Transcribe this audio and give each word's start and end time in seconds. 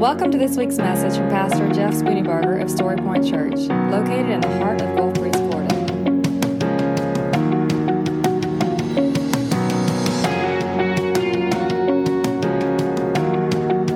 Welcome 0.00 0.30
to 0.30 0.38
this 0.38 0.56
week's 0.56 0.78
message 0.78 1.18
from 1.18 1.28
Pastor 1.28 1.68
Jeff 1.74 1.92
Spooneybarger 1.92 2.62
of 2.62 2.70
Story 2.70 2.96
Point 2.96 3.22
Church, 3.22 3.68
located 3.90 4.30
in 4.30 4.40
the 4.40 4.48
heart 4.56 4.80
of 4.80 4.96
Gulf 4.96 5.12
Breeze, 5.12 5.36
Florida. 5.36 5.74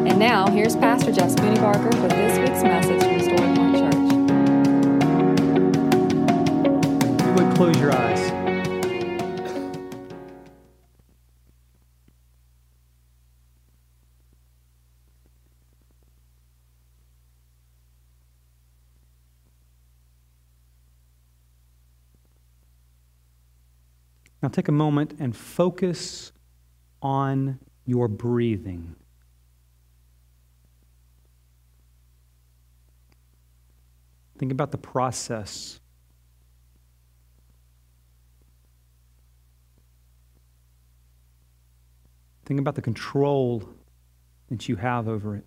And 0.06 0.18
now, 0.18 0.46
here's 0.50 0.76
Pastor 0.76 1.10
Jeff 1.10 1.30
Spooneybarger 1.30 2.02
with 2.02 2.10
this 2.10 2.38
week's 2.38 2.62
message 2.62 3.02
from 3.02 3.20
Story 3.20 3.54
Point 3.56 3.78
Church. 3.78 3.94
You 7.24 7.32
would 7.32 7.56
close 7.56 7.80
your 7.80 7.92
eyes. 7.96 8.43
Take 24.54 24.68
a 24.68 24.72
moment 24.72 25.16
and 25.18 25.34
focus 25.34 26.30
on 27.02 27.58
your 27.84 28.06
breathing. 28.06 28.94
Think 34.38 34.52
about 34.52 34.70
the 34.70 34.78
process. 34.78 35.80
Think 42.44 42.60
about 42.60 42.76
the 42.76 42.82
control 42.82 43.68
that 44.50 44.68
you 44.68 44.76
have 44.76 45.08
over 45.08 45.34
it. 45.34 45.44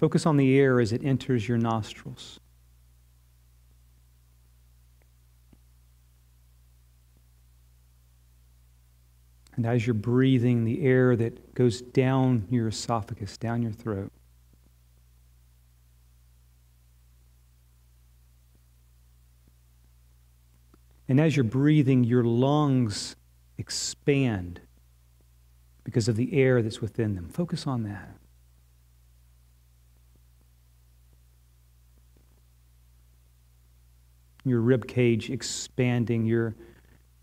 Focus 0.00 0.24
on 0.24 0.38
the 0.38 0.58
air 0.58 0.80
as 0.80 0.94
it 0.94 1.04
enters 1.04 1.46
your 1.46 1.58
nostrils. 1.58 2.40
And 9.56 9.66
as 9.66 9.86
you're 9.86 9.92
breathing, 9.92 10.64
the 10.64 10.86
air 10.86 11.14
that 11.16 11.52
goes 11.52 11.82
down 11.82 12.46
your 12.48 12.68
esophagus, 12.68 13.36
down 13.36 13.60
your 13.60 13.72
throat. 13.72 14.10
And 21.08 21.20
as 21.20 21.36
you're 21.36 21.44
breathing, 21.44 22.04
your 22.04 22.24
lungs 22.24 23.16
expand 23.58 24.62
because 25.84 26.08
of 26.08 26.16
the 26.16 26.32
air 26.32 26.62
that's 26.62 26.80
within 26.80 27.16
them. 27.16 27.28
Focus 27.28 27.66
on 27.66 27.82
that. 27.82 28.19
Your 34.44 34.60
rib 34.60 34.86
cage 34.86 35.30
expanding, 35.30 36.24
your, 36.24 36.54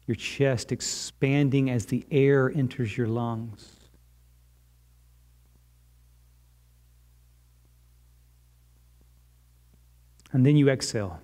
your 0.06 0.16
chest 0.16 0.72
expanding 0.72 1.70
as 1.70 1.86
the 1.86 2.06
air 2.12 2.52
enters 2.54 2.98
your 2.98 3.08
lungs. 3.08 3.74
And 10.32 10.46
then 10.46 10.58
you 10.58 10.70
exhale. 10.70 11.22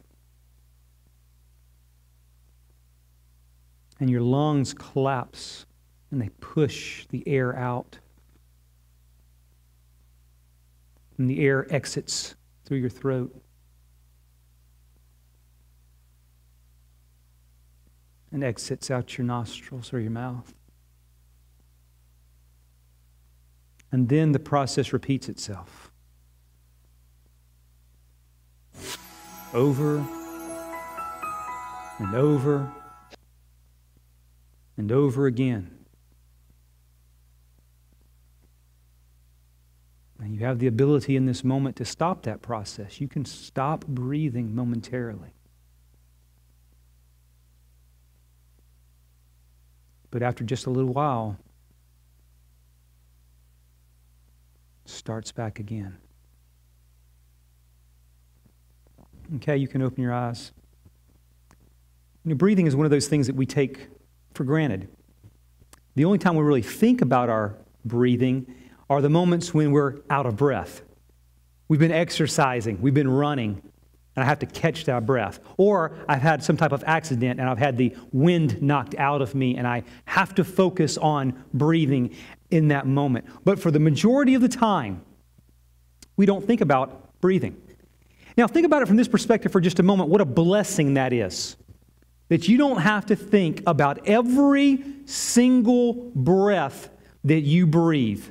and 4.03 4.09
your 4.09 4.21
lungs 4.21 4.73
collapse 4.73 5.65
and 6.11 6.21
they 6.21 6.27
push 6.41 7.07
the 7.07 7.25
air 7.25 7.55
out. 7.57 7.99
And 11.17 11.29
the 11.29 11.39
air 11.39 11.65
exits 11.73 12.35
through 12.65 12.79
your 12.79 12.89
throat. 12.89 13.33
And 18.33 18.43
exits 18.43 18.89
out 18.89 19.17
your 19.17 19.25
nostrils 19.25 19.93
or 19.93 19.99
your 19.99 20.11
mouth. 20.11 20.53
And 23.91 24.09
then 24.09 24.31
the 24.31 24.39
process 24.39 24.91
repeats 24.91 25.29
itself. 25.29 25.91
Over 29.53 30.03
and 31.99 32.15
over 32.15 32.71
and 34.77 34.91
over 34.91 35.27
again. 35.27 35.69
And 40.19 40.33
you 40.33 40.43
have 40.43 40.57
the 40.57 40.65
ability 40.65 41.15
in 41.15 41.27
this 41.27 41.43
moment 41.43 41.75
to 41.75 41.85
stop 41.85 42.23
that 42.23 42.41
process. 42.41 42.99
You 42.99 43.07
can 43.07 43.25
stop 43.25 43.85
breathing 43.85 44.55
momentarily. 44.55 45.35
But 50.13 50.21
after 50.21 50.43
just 50.43 50.67
a 50.67 50.69
little 50.69 50.93
while, 50.93 51.39
starts 54.85 55.31
back 55.31 55.57
again. 55.57 55.97
Okay, 59.37 59.57
you 59.57 59.67
can 59.67 59.81
open 59.81 60.03
your 60.03 60.13
eyes. 60.13 60.51
You 62.23 62.29
know, 62.29 62.35
breathing 62.35 62.67
is 62.67 62.75
one 62.75 62.85
of 62.85 62.91
those 62.91 63.07
things 63.07 63.25
that 63.25 63.35
we 63.35 63.47
take 63.47 63.87
for 64.35 64.43
granted. 64.43 64.87
The 65.95 66.05
only 66.05 66.19
time 66.19 66.35
we 66.35 66.43
really 66.43 66.61
think 66.61 67.01
about 67.01 67.29
our 67.29 67.55
breathing 67.83 68.45
are 68.91 69.01
the 69.01 69.09
moments 69.09 69.51
when 69.51 69.71
we're 69.71 69.95
out 70.11 70.27
of 70.27 70.35
breath. 70.35 70.83
We've 71.67 71.79
been 71.79 71.91
exercising, 71.91 72.79
we've 72.79 72.93
been 72.93 73.09
running, 73.09 73.63
and 74.15 74.23
I 74.23 74.27
have 74.27 74.39
to 74.39 74.45
catch 74.45 74.85
that 74.85 75.05
breath. 75.05 75.39
Or 75.57 75.95
I've 76.07 76.21
had 76.21 76.43
some 76.43 76.57
type 76.57 76.71
of 76.71 76.83
accident 76.85 77.39
and 77.39 77.49
I've 77.49 77.57
had 77.57 77.77
the 77.77 77.95
wind 78.11 78.61
knocked 78.61 78.95
out 78.95 79.21
of 79.21 79.33
me, 79.33 79.55
and 79.57 79.67
I 79.67 79.83
have 80.05 80.35
to 80.35 80.43
focus 80.43 80.97
on 80.97 81.43
breathing 81.53 82.15
in 82.51 82.67
that 82.67 82.85
moment. 82.85 83.25
But 83.43 83.59
for 83.59 83.71
the 83.71 83.79
majority 83.79 84.35
of 84.35 84.41
the 84.41 84.49
time, 84.49 85.01
we 86.15 86.25
don't 86.25 86.45
think 86.45 86.61
about 86.61 87.19
breathing. 87.21 87.59
Now, 88.37 88.47
think 88.47 88.65
about 88.65 88.81
it 88.81 88.87
from 88.87 88.97
this 88.97 89.07
perspective 89.07 89.51
for 89.51 89.61
just 89.61 89.79
a 89.79 89.83
moment 89.83 90.09
what 90.09 90.21
a 90.21 90.25
blessing 90.25 90.95
that 90.95 91.13
is 91.13 91.55
that 92.29 92.47
you 92.47 92.57
don't 92.57 92.79
have 92.79 93.05
to 93.05 93.15
think 93.15 93.61
about 93.67 94.07
every 94.07 94.83
single 95.05 95.93
breath 96.15 96.89
that 97.25 97.41
you 97.41 97.67
breathe. 97.67 98.25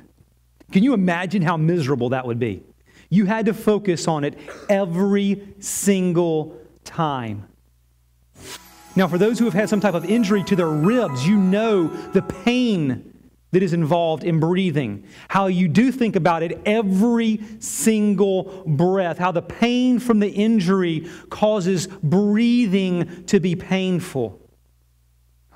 Can 0.71 0.83
you 0.83 0.93
imagine 0.93 1.41
how 1.41 1.55
miserable 1.57 2.09
that 2.09 2.25
would 2.25 2.39
be? 2.39 2.63
You 3.13 3.25
had 3.25 3.45
to 3.45 3.53
focus 3.53 4.07
on 4.07 4.23
it 4.23 4.35
every 4.69 5.47
single 5.59 6.59
time. 6.83 7.47
Now, 8.95 9.07
for 9.07 9.19
those 9.19 9.37
who 9.37 9.45
have 9.45 9.53
had 9.53 9.69
some 9.69 9.79
type 9.79 9.93
of 9.93 10.03
injury 10.03 10.43
to 10.45 10.55
their 10.55 10.69
ribs, 10.69 11.27
you 11.27 11.37
know 11.37 11.89
the 11.89 12.23
pain 12.23 13.13
that 13.51 13.61
is 13.61 13.71
involved 13.71 14.23
in 14.23 14.39
breathing. 14.39 15.05
How 15.27 15.45
you 15.45 15.67
do 15.67 15.91
think 15.91 16.15
about 16.15 16.41
it 16.41 16.59
every 16.65 17.39
single 17.59 18.63
breath. 18.65 19.19
How 19.19 19.31
the 19.31 19.43
pain 19.43 19.99
from 19.99 20.19
the 20.19 20.29
injury 20.29 21.07
causes 21.29 21.85
breathing 21.85 23.25
to 23.25 23.39
be 23.39 23.55
painful. 23.55 24.41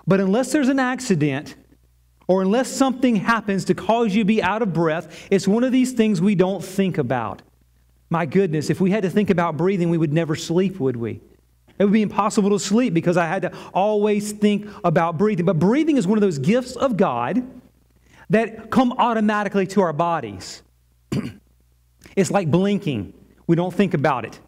But 0.06 0.20
unless 0.20 0.52
there's 0.52 0.70
an 0.70 0.78
accident, 0.78 1.56
or 2.28 2.44
unless 2.44 2.68
something 2.68 3.16
happens 3.16 3.66
to 3.66 3.74
cause 3.74 4.14
you 4.14 4.22
to 4.22 4.28
be 4.28 4.44
out 4.44 4.62
of 4.62 4.74
breath, 4.74 5.28
it's 5.32 5.48
one 5.48 5.64
of 5.64 5.72
these 5.72 5.94
things 5.94 6.22
we 6.22 6.36
don't 6.36 6.64
think 6.64 7.00
about. 7.00 7.42
My 8.10 8.26
goodness, 8.26 8.70
if 8.70 8.80
we 8.80 8.92
had 8.92 9.04
to 9.04 9.10
think 9.10 9.30
about 9.30 9.58
breathing, 9.58 9.90
we 9.90 9.98
would 9.98 10.14
never 10.14 10.36
sleep, 10.36 10.80
would 10.80 10.96
we? 10.96 11.20
It 11.78 11.84
would 11.84 11.94
be 11.94 12.02
impossible 12.02 12.50
to 12.52 12.60
sleep 12.60 12.94
because 12.94 13.18
I 13.18 13.28
had 13.28 13.44
to 13.44 13.52
always 13.74 14.32
think 14.32 14.68
about 14.84 15.18
breathing. 15.18 15.46
But 15.46 15.60
breathing 15.60 15.98
is 15.98 16.08
one 16.08 16.18
of 16.18 16.22
those 16.22 16.40
gifts 16.40 16.76
of 16.76 16.98
God 16.98 17.46
that 18.30 18.72
come 18.72 18.94
automatically 18.94 19.68
to 19.68 19.82
our 19.82 19.94
bodies. 19.94 20.64
it's 22.16 22.32
like 22.32 22.50
blinking, 22.50 23.14
we 23.46 23.56
don't 23.56 23.74
think 23.74 23.94
about 23.94 24.26
it. 24.26 24.40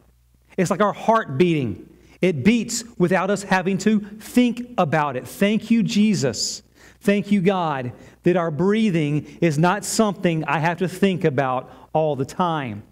It's 0.58 0.72
like 0.72 0.82
our 0.82 0.94
heart 0.94 1.38
beating. 1.38 1.88
It 2.22 2.44
beats 2.44 2.84
without 2.98 3.30
us 3.30 3.44
having 3.44 3.78
to 3.80 4.00
think 4.00 4.74
about 4.78 5.16
it. 5.16 5.28
Thank 5.28 5.72
you, 5.72 5.84
Jesus. 5.84 6.64
Thank 7.02 7.32
you, 7.32 7.40
God, 7.40 7.94
that 8.24 8.36
our 8.36 8.52
breathing 8.52 9.38
is 9.40 9.58
not 9.58 9.86
something 9.86 10.44
I 10.44 10.60
have 10.60 10.80
to 10.80 10.90
think 10.90 11.24
about 11.24 11.72
all 11.94 12.18
the 12.18 12.26
time. 12.26 12.84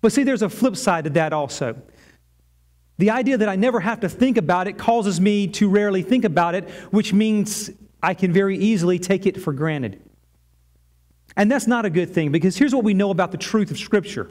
But 0.00 0.12
see, 0.12 0.24
there's 0.24 0.42
a 0.42 0.48
flip 0.48 0.76
side 0.76 1.04
to 1.04 1.10
that 1.10 1.32
also. 1.32 1.80
The 2.98 3.10
idea 3.10 3.38
that 3.38 3.48
I 3.48 3.56
never 3.56 3.80
have 3.80 4.00
to 4.00 4.08
think 4.08 4.36
about 4.36 4.68
it 4.68 4.78
causes 4.78 5.20
me 5.20 5.48
to 5.48 5.68
rarely 5.68 6.02
think 6.02 6.24
about 6.24 6.54
it, 6.54 6.68
which 6.90 7.12
means 7.12 7.70
I 8.02 8.14
can 8.14 8.32
very 8.32 8.58
easily 8.58 8.98
take 8.98 9.26
it 9.26 9.40
for 9.40 9.52
granted. 9.52 10.00
And 11.36 11.50
that's 11.50 11.66
not 11.66 11.84
a 11.84 11.90
good 11.90 12.10
thing 12.10 12.30
because 12.30 12.56
here's 12.56 12.74
what 12.74 12.84
we 12.84 12.94
know 12.94 13.10
about 13.10 13.32
the 13.32 13.38
truth 13.38 13.70
of 13.70 13.78
Scripture. 13.78 14.30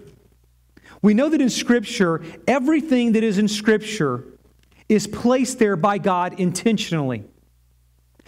We 1.01 1.13
know 1.13 1.29
that 1.29 1.41
in 1.41 1.49
Scripture, 1.49 2.21
everything 2.47 3.13
that 3.13 3.23
is 3.23 3.37
in 3.37 3.47
Scripture 3.47 4.25
is 4.87 5.07
placed 5.07 5.57
there 5.57 5.75
by 5.75 5.97
God 5.97 6.39
intentionally. 6.39 7.23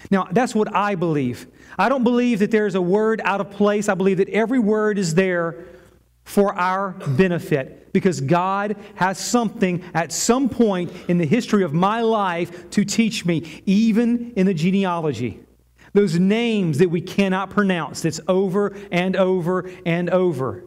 Now, 0.10 0.28
that's 0.32 0.56
what 0.56 0.74
I 0.74 0.96
believe. 0.96 1.48
I 1.78 1.90
don't 1.90 2.04
believe 2.04 2.40
that 2.40 2.52
there's 2.52 2.76
a 2.76 2.82
word 2.82 3.22
out 3.24 3.42
of 3.42 3.52
place. 3.52 3.90
I 3.90 3.94
believe 3.94 4.18
that 4.18 4.30
every 4.30 4.60
word 4.60 4.98
is 4.98 5.14
there 5.14 5.66
for 6.24 6.54
our 6.56 6.92
benefit 6.92 7.92
because 7.94 8.22
God 8.22 8.76
has 8.96 9.20
something 9.20 9.84
at 9.94 10.12
some 10.12 10.50
point 10.50 10.92
in 11.08 11.18
the 11.18 11.26
history 11.26 11.64
of 11.64 11.74
my 11.74 12.02
life 12.02 12.70
to 12.72 12.84
teach 12.84 13.26
me, 13.26 13.62
even 13.66 14.34
in 14.36 14.46
the 14.46 14.54
genealogy. 14.54 15.40
Those 15.94 16.18
names 16.18 16.80
that 16.80 16.90
we 16.90 17.02
cannot 17.02 17.52
pronounce, 17.52 18.02
that's 18.02 18.20
over 18.28 18.76
and 18.92 19.16
over 19.16 19.70
and 19.86 20.10
over. 20.10 20.64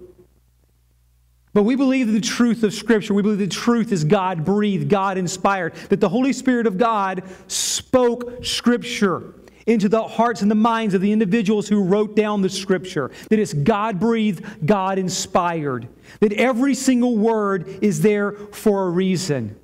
But 1.53 1.65
we 1.65 1.75
believe 1.75 2.13
the 2.13 2.21
truth 2.21 2.63
of 2.63 2.75
Scripture. 2.75 3.15
We 3.15 3.23
believe 3.23 3.39
the 3.39 3.47
truth 3.49 3.91
is 3.91 4.05
God 4.05 4.45
breathed, 4.45 4.89
God 4.89 5.17
inspired, 5.17 5.75
that 5.89 6.01
the 6.01 6.09
Holy 6.09 6.33
Spirit 6.33 6.67
of 6.67 6.77
God 6.77 7.23
spoke 7.49 8.45
Scripture 8.45 9.35
into 9.67 9.89
the 9.89 10.03
hearts 10.03 10.43
and 10.43 10.51
the 10.51 10.55
minds 10.55 10.95
of 10.95 11.01
the 11.01 11.13
individuals 11.13 11.69
who 11.69 11.83
wrote 11.83 12.15
down 12.15 12.41
the 12.41 12.49
Scripture. 12.49 13.11
That 13.31 13.39
it's 13.39 13.53
God 13.53 13.99
breathed, 13.99 14.45
God 14.65 14.99
inspired. 14.99 15.89
That 16.21 16.33
every 16.33 16.75
single 16.75 17.17
word 17.17 17.69
is 17.83 18.01
there 18.01 18.33
for 18.33 18.85
a 18.85 18.91
reason. 18.91 19.59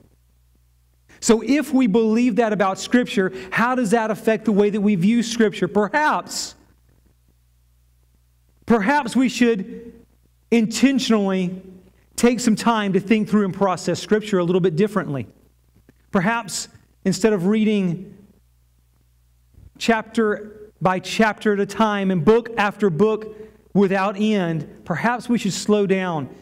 So, 1.20 1.40
if 1.40 1.72
we 1.72 1.86
believe 1.86 2.36
that 2.36 2.52
about 2.52 2.80
Scripture, 2.80 3.32
how 3.52 3.76
does 3.76 3.92
that 3.92 4.10
affect 4.10 4.44
the 4.44 4.52
way 4.52 4.70
that 4.70 4.80
we 4.80 4.96
view 4.96 5.22
Scripture? 5.22 5.68
Perhaps, 5.68 6.56
perhaps 8.66 9.14
we 9.14 9.28
should 9.28 9.92
intentionally 10.50 11.62
take 12.16 12.40
some 12.40 12.56
time 12.56 12.92
to 12.94 13.00
think 13.00 13.28
through 13.28 13.44
and 13.44 13.54
process 13.54 14.00
Scripture 14.00 14.40
a 14.40 14.44
little 14.44 14.60
bit 14.60 14.74
differently. 14.74 15.28
Perhaps 16.10 16.68
instead 17.04 17.32
of 17.32 17.46
reading 17.46 18.16
chapter 19.82 20.70
by 20.80 21.00
chapter 21.00 21.54
at 21.54 21.58
a 21.58 21.66
time 21.66 22.12
and 22.12 22.24
book 22.24 22.48
after 22.56 22.88
book 22.88 23.36
without 23.74 24.14
end, 24.16 24.84
perhaps 24.84 25.28
we 25.28 25.36
should 25.36 25.52
slow 25.52 25.88
down 25.88 26.32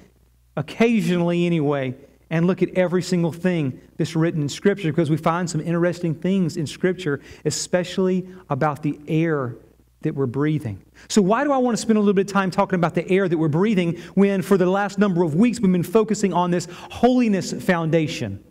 occasionally 0.58 1.46
anyway 1.46 1.94
and 2.28 2.46
look 2.46 2.62
at 2.62 2.69
every 2.76 3.02
single 3.02 3.32
thing 3.32 3.81
that's 3.96 4.14
written 4.14 4.42
in 4.42 4.48
Scripture 4.48 4.92
because 4.92 5.08
we 5.08 5.16
find 5.16 5.48
some 5.48 5.62
interesting 5.62 6.14
things 6.14 6.58
in 6.58 6.66
Scripture, 6.66 7.19
especially 7.46 8.28
about 8.50 8.82
the 8.82 9.00
air 9.08 9.56
that 10.02 10.14
we're 10.14 10.26
breathing. 10.26 10.82
So, 11.08 11.22
why 11.22 11.43
do 11.43 11.50
I 11.50 11.56
want 11.56 11.75
to 11.78 11.81
spend 11.81 11.96
a 11.96 12.00
little 12.00 12.12
bit 12.12 12.26
of 12.26 12.32
time 12.32 12.50
talking 12.50 12.78
about 12.78 12.94
the 12.94 13.08
air 13.10 13.26
that 13.26 13.38
we're 13.38 13.48
breathing 13.48 13.96
when, 14.14 14.43
for 14.43 14.58
the 14.58 14.66
last 14.66 14.98
number 14.98 15.22
of 15.22 15.34
weeks, 15.34 15.60
we've 15.60 15.72
been 15.72 15.82
focusing 15.82 16.34
on 16.34 16.50
this 16.50 16.69
holiness 16.70 17.54
foundation? 17.54 18.44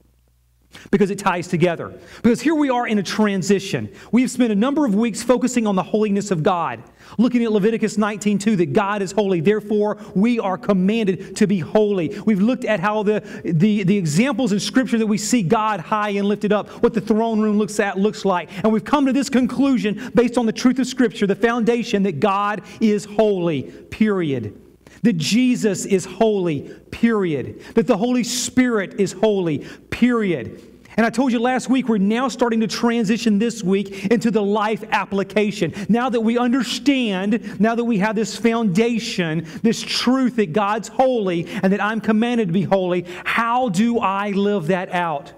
Because 0.92 1.10
it 1.10 1.20
ties 1.20 1.48
together. 1.48 1.94
Because 2.22 2.42
here 2.42 2.56
we 2.56 2.70
are 2.70 2.88
in 2.88 3.00
a 3.00 3.04
transition. 3.04 3.90
We've 4.12 4.30
spent 4.30 4.52
a 4.52 4.56
number 4.56 4.86
of 4.86 4.96
weeks 4.96 5.22
focusing 5.22 5.68
on 5.68 5.76
the 5.76 5.84
holiness 5.84 6.32
of 6.32 6.42
God, 6.42 6.82
looking 7.18 7.44
at 7.44 7.52
Leviticus 7.52 7.98
19:2 7.98 8.56
that 8.58 8.74
God 8.74 9.02
is 9.02 9.12
holy, 9.12 9.42
therefore 9.42 9.98
we 10.16 10.40
are 10.40 10.58
commanded 10.58 11.36
to 11.38 11.48
be 11.48 11.60
holy. 11.60 12.18
We've 12.26 12.42
looked 12.42 12.66
at 12.66 12.80
how 12.80 13.04
the, 13.04 13.22
the, 13.44 13.84
the 13.84 13.98
examples 13.98 14.52
in 14.52 14.60
Scripture 14.60 14.98
that 15.00 15.08
we 15.08 15.18
see 15.18 15.44
God 15.44 15.80
high 15.80 16.12
and 16.12 16.28
lifted 16.28 16.54
up, 16.54 16.70
what 16.84 16.94
the 16.94 17.02
throne 17.02 17.40
room 17.40 17.58
looks 17.58 17.80
at 17.80 17.98
looks 17.98 18.24
like. 18.24 18.50
And 18.64 18.72
we've 18.72 18.86
come 18.86 19.06
to 19.06 19.14
this 19.14 19.30
conclusion 19.30 20.12
based 20.16 20.38
on 20.38 20.46
the 20.46 20.54
truth 20.54 20.80
of 20.80 20.88
Scripture, 20.88 21.28
the 21.28 21.36
foundation 21.36 22.04
that 22.04 22.20
God 22.20 22.62
is 22.80 23.06
holy, 23.06 23.64
period 23.64 24.69
that 25.04 25.18
Jesus 25.18 25.86
is 25.86 26.06
holy, 26.06 26.62
period. 26.92 27.62
That 27.76 27.88
the 27.88 27.98
Holy 27.98 28.24
Spirit 28.24 29.00
is 29.00 29.14
holy, 29.14 29.60
period. 29.90 30.62
And 30.98 31.06
I 31.06 31.10
told 31.10 31.32
you 31.32 31.40
last 31.40 31.70
week, 31.70 31.88
we're 31.88 31.98
now 31.98 32.28
starting 32.28 32.60
to 32.60 32.68
transition 32.68 33.40
this 33.40 33.64
week 33.64 34.08
into 34.08 34.32
the 34.32 34.42
life 34.42 34.84
application. 34.92 35.74
Now 35.88 36.10
that 36.10 36.20
we 36.20 36.38
understand, 36.38 37.58
now 37.58 37.76
that 37.76 37.86
we 37.86 38.00
have 38.00 38.18
this 38.18 38.36
foundation, 38.36 39.48
this 39.64 39.82
truth 39.82 40.36
that 40.36 40.52
God's 40.52 40.90
holy 40.90 41.48
and 41.64 41.72
that 41.72 41.82
I'm 41.82 42.02
commanded 42.02 42.50
to 42.50 42.54
be 42.54 42.64
holy, 42.64 43.06
how 43.24 43.70
do 43.70 44.00
I 44.00 44.32
live 44.32 44.68
that 44.68 44.90
out? 44.90 45.32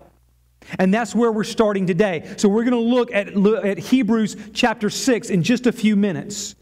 And 0.80 0.92
that's 0.92 1.14
where 1.14 1.32
we're 1.32 1.44
starting 1.44 1.86
today. 1.86 2.34
So 2.38 2.50
we're 2.50 2.64
going 2.64 2.72
to 2.72 2.80
look 2.80 3.14
at, 3.14 3.28
at 3.64 3.78
Hebrews 3.78 4.38
chapter 4.54 4.90
6 4.90 5.30
in 5.30 5.44
just 5.44 5.68
a 5.68 5.72
few 5.72 5.96
minutes. 5.96 6.56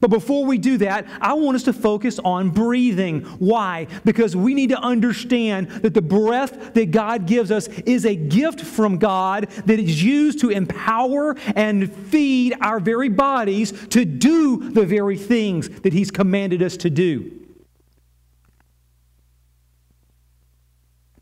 But 0.00 0.10
before 0.10 0.44
we 0.44 0.58
do 0.58 0.78
that, 0.78 1.06
I 1.20 1.32
want 1.34 1.56
us 1.56 1.64
to 1.64 1.72
focus 1.72 2.18
on 2.24 2.50
breathing. 2.50 3.22
Why? 3.38 3.88
Because 4.04 4.36
we 4.36 4.54
need 4.54 4.70
to 4.70 4.78
understand 4.78 5.68
that 5.68 5.94
the 5.94 6.02
breath 6.02 6.74
that 6.74 6.90
God 6.90 7.26
gives 7.26 7.50
us 7.50 7.68
is 7.68 8.06
a 8.06 8.14
gift 8.14 8.60
from 8.60 8.98
God 8.98 9.48
that 9.66 9.78
is 9.78 10.02
used 10.02 10.40
to 10.40 10.50
empower 10.50 11.36
and 11.56 11.92
feed 11.92 12.54
our 12.60 12.80
very 12.80 13.08
bodies 13.08 13.72
to 13.88 14.04
do 14.04 14.70
the 14.70 14.86
very 14.86 15.16
things 15.16 15.68
that 15.80 15.92
He's 15.92 16.10
commanded 16.10 16.62
us 16.62 16.76
to 16.78 16.90
do. 16.90 17.41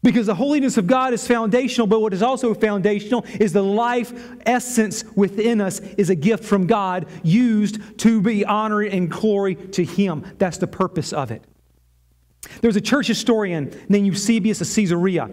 Because 0.03 0.27
the 0.27 0.35
holiness 0.35 0.79
of 0.79 0.87
God 0.87 1.13
is 1.13 1.27
foundational, 1.27 1.87
but 1.87 2.01
what 2.01 2.15
is 2.15 2.23
also 2.23 2.55
foundational 2.55 3.25
is 3.39 3.53
the 3.53 3.63
life 3.63 4.13
essence 4.47 5.05
within 5.15 5.61
us 5.61 5.81
is 5.81 6.09
a 6.09 6.15
gift 6.15 6.43
from 6.45 6.67
God 6.67 7.07
used 7.23 7.99
to 7.99 8.23
be 8.23 8.45
honor 8.45 8.81
and 8.81 9.11
glory 9.11 9.57
to 9.57 9.85
Him. 9.85 10.25
That's 10.39 10.57
the 10.57 10.67
purpose 10.67 11.13
of 11.13 11.31
it. 11.31 11.45
There 12.63 12.69
was 12.69 12.77
a 12.77 12.81
church 12.81 13.09
historian 13.09 13.79
named 13.91 14.07
Eusebius 14.07 14.63
of 14.63 14.75
Caesarea. 14.75 15.31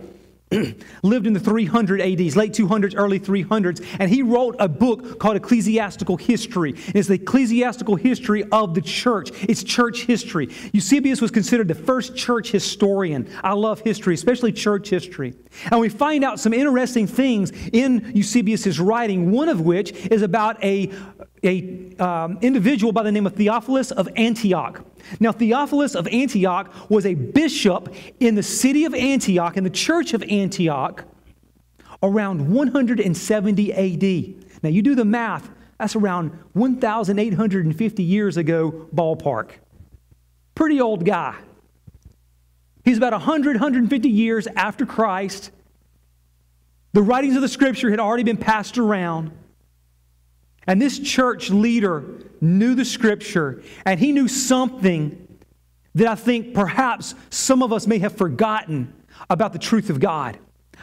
lived 1.03 1.27
in 1.27 1.33
the 1.33 1.39
300 1.39 1.99
ADs, 1.99 2.37
late 2.37 2.53
200s, 2.53 2.93
early 2.95 3.19
300s, 3.19 3.85
and 3.99 4.09
he 4.09 4.21
wrote 4.21 4.55
a 4.59 4.69
book 4.69 5.19
called 5.19 5.35
Ecclesiastical 5.35 6.15
History. 6.15 6.73
it's 6.95 7.09
the 7.09 7.15
ecclesiastical 7.15 7.95
history 7.97 8.45
of 8.51 8.73
the 8.73 8.81
church. 8.81 9.31
It's 9.43 9.61
church 9.61 10.03
history. 10.03 10.49
Eusebius 10.71 11.19
was 11.19 11.31
considered 11.31 11.67
the 11.67 11.75
first 11.75 12.15
church 12.15 12.51
historian. 12.51 13.29
I 13.43 13.53
love 13.53 13.81
history, 13.81 14.13
especially 14.13 14.53
church 14.53 14.89
history. 14.89 15.33
And 15.69 15.81
we 15.81 15.89
find 15.89 16.23
out 16.23 16.39
some 16.39 16.53
interesting 16.53 17.07
things 17.07 17.51
in 17.73 18.13
Eusebius's 18.15 18.79
writing, 18.79 19.31
one 19.31 19.49
of 19.49 19.61
which 19.61 19.91
is 20.07 20.21
about 20.21 20.63
a, 20.63 20.91
a 21.47 21.95
um, 22.03 22.37
individual 22.41 22.91
by 22.91 23.03
the 23.03 23.11
name 23.11 23.25
of 23.25 23.33
Theophilus 23.35 23.91
of 23.91 24.07
Antioch. 24.15 24.85
Now, 25.19 25.31
Theophilus 25.31 25.95
of 25.95 26.07
Antioch 26.07 26.71
was 26.89 27.05
a 27.05 27.13
bishop 27.13 27.93
in 28.19 28.35
the 28.35 28.43
city 28.43 28.85
of 28.85 28.93
Antioch, 28.93 29.57
in 29.57 29.63
the 29.63 29.69
church 29.69 30.13
of 30.13 30.23
Antioch, 30.23 31.05
around 32.03 32.53
170 32.53 33.73
AD. 33.73 34.63
Now, 34.63 34.69
you 34.69 34.81
do 34.81 34.95
the 34.95 35.05
math, 35.05 35.49
that's 35.79 35.95
around 35.95 36.37
1,850 36.53 38.03
years 38.03 38.37
ago, 38.37 38.87
ballpark. 38.93 39.51
Pretty 40.55 40.81
old 40.81 41.05
guy. 41.05 41.35
He's 42.83 42.97
about 42.97 43.11
100, 43.13 43.57
150 43.57 44.09
years 44.09 44.47
after 44.47 44.85
Christ. 44.85 45.51
The 46.93 47.01
writings 47.01 47.35
of 47.35 47.41
the 47.41 47.47
scripture 47.47 47.91
had 47.91 47.99
already 47.99 48.23
been 48.23 48.37
passed 48.37 48.77
around. 48.77 49.31
And 50.67 50.81
this 50.81 50.99
church 50.99 51.49
leader 51.49 52.03
knew 52.41 52.75
the 52.75 52.85
scripture, 52.85 53.63
and 53.85 53.99
he 53.99 54.11
knew 54.11 54.27
something 54.27 55.27
that 55.95 56.07
I 56.07 56.15
think 56.15 56.53
perhaps 56.53 57.15
some 57.29 57.63
of 57.63 57.73
us 57.73 57.87
may 57.87 57.99
have 57.99 58.15
forgotten 58.15 58.93
about 59.29 59.53
the 59.53 59.59
truth 59.59 59.89
of 59.89 59.99
God. 59.99 60.37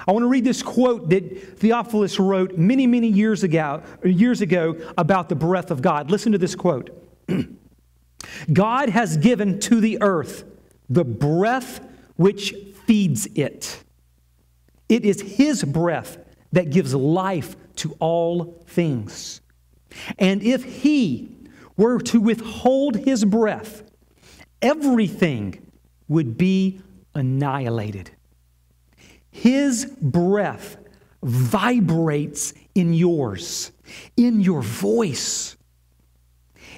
I 0.07 0.13
want 0.13 0.25
to 0.25 0.29
read 0.29 0.45
this 0.45 0.63
quote 0.63 1.09
that 1.11 1.59
Theophilus 1.59 2.19
wrote 2.19 2.59
many, 2.59 2.87
many 2.87 3.09
years 3.09 3.45
ago, 3.45 3.83
years 4.03 4.41
ago 4.41 4.77
about 4.99 5.29
the 5.29 5.37
breath 5.37 5.71
of 5.71 5.83
God. 5.83 6.11
Listen 6.11 6.33
to 6.33 6.39
this 6.39 6.57
quote 6.57 6.91
God 8.53 8.89
has 8.89 9.17
given 9.17 9.61
to 9.61 9.81
the 9.81 9.99
earth 10.01 10.45
the 10.89 11.05
breath 11.05 11.81
which 12.17 12.55
feeds 12.87 13.27
it. 13.35 13.83
It 14.89 15.05
is 15.05 15.21
His 15.21 15.63
breath 15.63 16.19
that 16.53 16.71
gives 16.71 16.95
life 16.95 17.57
to 17.77 17.97
all 18.01 18.65
things. 18.67 19.41
And 20.19 20.43
if 20.43 20.65
he 20.65 21.29
were 21.77 21.99
to 22.01 22.21
withhold 22.21 22.97
his 22.97 23.25
breath, 23.25 23.83
everything 24.63 25.71
would 26.09 26.37
be 26.37 26.81
annihilated. 27.15 28.11
His 29.31 29.87
breath 30.01 30.77
vibrates 31.23 32.55
in 32.75 32.95
yours, 32.95 33.73
in 34.17 34.41
your 34.41 34.63
voice. 34.63 35.57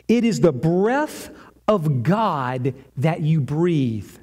It 0.09 0.25
is 0.25 0.41
the 0.41 0.53
breath 0.53 1.31
of 1.69 2.03
God 2.03 2.75
that 2.97 3.23
you 3.23 3.41
breathe, 3.41 4.17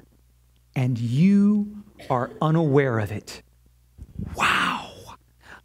and 0.74 0.98
you 0.98 1.84
are 2.08 2.30
unaware 2.40 2.98
of 2.98 3.12
it. 3.12 3.42
Wow. 4.34 4.90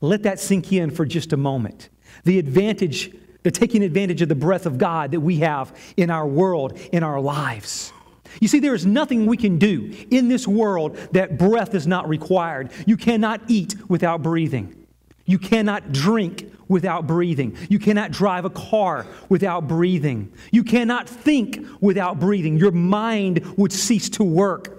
Let 0.01 0.23
that 0.23 0.39
sink 0.39 0.71
in 0.71 0.91
for 0.91 1.05
just 1.05 1.33
a 1.33 1.37
moment 1.37 1.89
the 2.23 2.39
advantage, 2.39 3.15
the 3.43 3.51
taking 3.51 3.83
advantage 3.83 4.21
of 4.21 4.29
the 4.29 4.35
breath 4.35 4.65
of 4.65 4.77
God 4.77 5.11
that 5.11 5.21
we 5.21 5.37
have 5.37 5.75
in 5.97 6.09
our 6.09 6.27
world, 6.27 6.77
in 6.91 7.03
our 7.03 7.19
lives. 7.19 7.91
You 8.39 8.47
see, 8.47 8.59
there 8.59 8.75
is 8.75 8.85
nothing 8.85 9.25
we 9.25 9.37
can 9.37 9.57
do 9.57 9.93
in 10.11 10.27
this 10.27 10.47
world 10.47 10.95
that 11.13 11.37
breath 11.37 11.73
is 11.73 11.87
not 11.87 12.07
required. 12.07 12.71
You 12.85 12.95
cannot 12.97 13.41
eat 13.47 13.75
without 13.89 14.21
breathing. 14.21 14.75
You 15.25 15.39
cannot 15.39 15.91
drink 15.91 16.51
without 16.67 17.07
breathing. 17.07 17.57
You 17.69 17.79
cannot 17.79 18.11
drive 18.11 18.45
a 18.45 18.49
car 18.49 19.05
without 19.27 19.67
breathing. 19.67 20.31
You 20.51 20.63
cannot 20.63 21.09
think 21.09 21.65
without 21.81 22.19
breathing. 22.19 22.57
Your 22.57 22.71
mind 22.71 23.45
would 23.57 23.73
cease 23.73 24.09
to 24.11 24.23
work. 24.23 24.78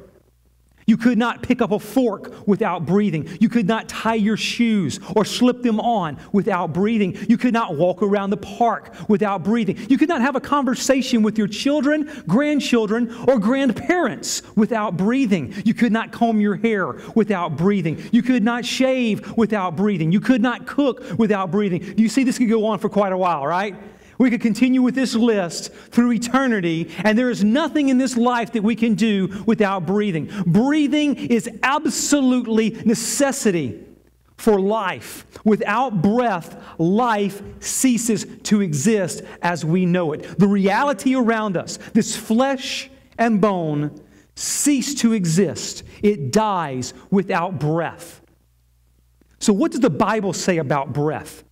You 0.90 0.96
could 0.96 1.18
not 1.18 1.40
pick 1.44 1.62
up 1.62 1.70
a 1.70 1.78
fork 1.78 2.48
without 2.48 2.84
breathing. 2.84 3.28
You 3.38 3.48
could 3.48 3.68
not 3.68 3.88
tie 3.88 4.16
your 4.16 4.36
shoes 4.36 4.98
or 5.14 5.24
slip 5.24 5.62
them 5.62 5.78
on 5.78 6.18
without 6.32 6.72
breathing. 6.72 7.16
You 7.28 7.38
could 7.38 7.52
not 7.52 7.76
walk 7.76 8.02
around 8.02 8.30
the 8.30 8.36
park 8.36 8.92
without 9.08 9.44
breathing. 9.44 9.78
You 9.88 9.96
could 9.96 10.08
not 10.08 10.20
have 10.20 10.34
a 10.34 10.40
conversation 10.40 11.22
with 11.22 11.38
your 11.38 11.46
children, 11.46 12.10
grandchildren, 12.26 13.14
or 13.28 13.38
grandparents 13.38 14.42
without 14.56 14.96
breathing. 14.96 15.54
You 15.64 15.74
could 15.74 15.92
not 15.92 16.10
comb 16.10 16.40
your 16.40 16.56
hair 16.56 16.94
without 17.14 17.56
breathing. 17.56 18.02
You 18.10 18.24
could 18.24 18.42
not 18.42 18.64
shave 18.64 19.36
without 19.36 19.76
breathing. 19.76 20.10
You 20.10 20.18
could 20.18 20.42
not 20.42 20.66
cook 20.66 21.04
without 21.16 21.52
breathing. 21.52 21.96
You 21.98 22.08
see, 22.08 22.24
this 22.24 22.36
could 22.36 22.50
go 22.50 22.66
on 22.66 22.80
for 22.80 22.88
quite 22.88 23.12
a 23.12 23.16
while, 23.16 23.46
right? 23.46 23.76
We 24.20 24.28
could 24.28 24.42
continue 24.42 24.82
with 24.82 24.94
this 24.94 25.14
list 25.14 25.72
through 25.72 26.12
eternity, 26.12 26.90
and 27.04 27.16
there 27.16 27.30
is 27.30 27.42
nothing 27.42 27.88
in 27.88 27.96
this 27.96 28.18
life 28.18 28.52
that 28.52 28.62
we 28.62 28.76
can 28.76 28.94
do 28.94 29.42
without 29.46 29.86
breathing. 29.86 30.28
Breathing 30.46 31.16
is 31.16 31.48
absolutely 31.62 32.82
necessity 32.84 33.82
for 34.36 34.60
life. 34.60 35.24
Without 35.42 36.02
breath, 36.02 36.62
life 36.76 37.40
ceases 37.60 38.26
to 38.42 38.60
exist 38.60 39.22
as 39.40 39.64
we 39.64 39.86
know 39.86 40.12
it. 40.12 40.38
The 40.38 40.48
reality 40.48 41.14
around 41.14 41.56
us, 41.56 41.78
this 41.94 42.14
flesh 42.14 42.90
and 43.16 43.40
bone, 43.40 44.02
cease 44.34 44.94
to 44.96 45.14
exist. 45.14 45.82
It 46.02 46.30
dies 46.30 46.92
without 47.10 47.58
breath. 47.58 48.20
So, 49.38 49.54
what 49.54 49.70
does 49.70 49.80
the 49.80 49.88
Bible 49.88 50.34
say 50.34 50.58
about 50.58 50.92
breath? 50.92 51.42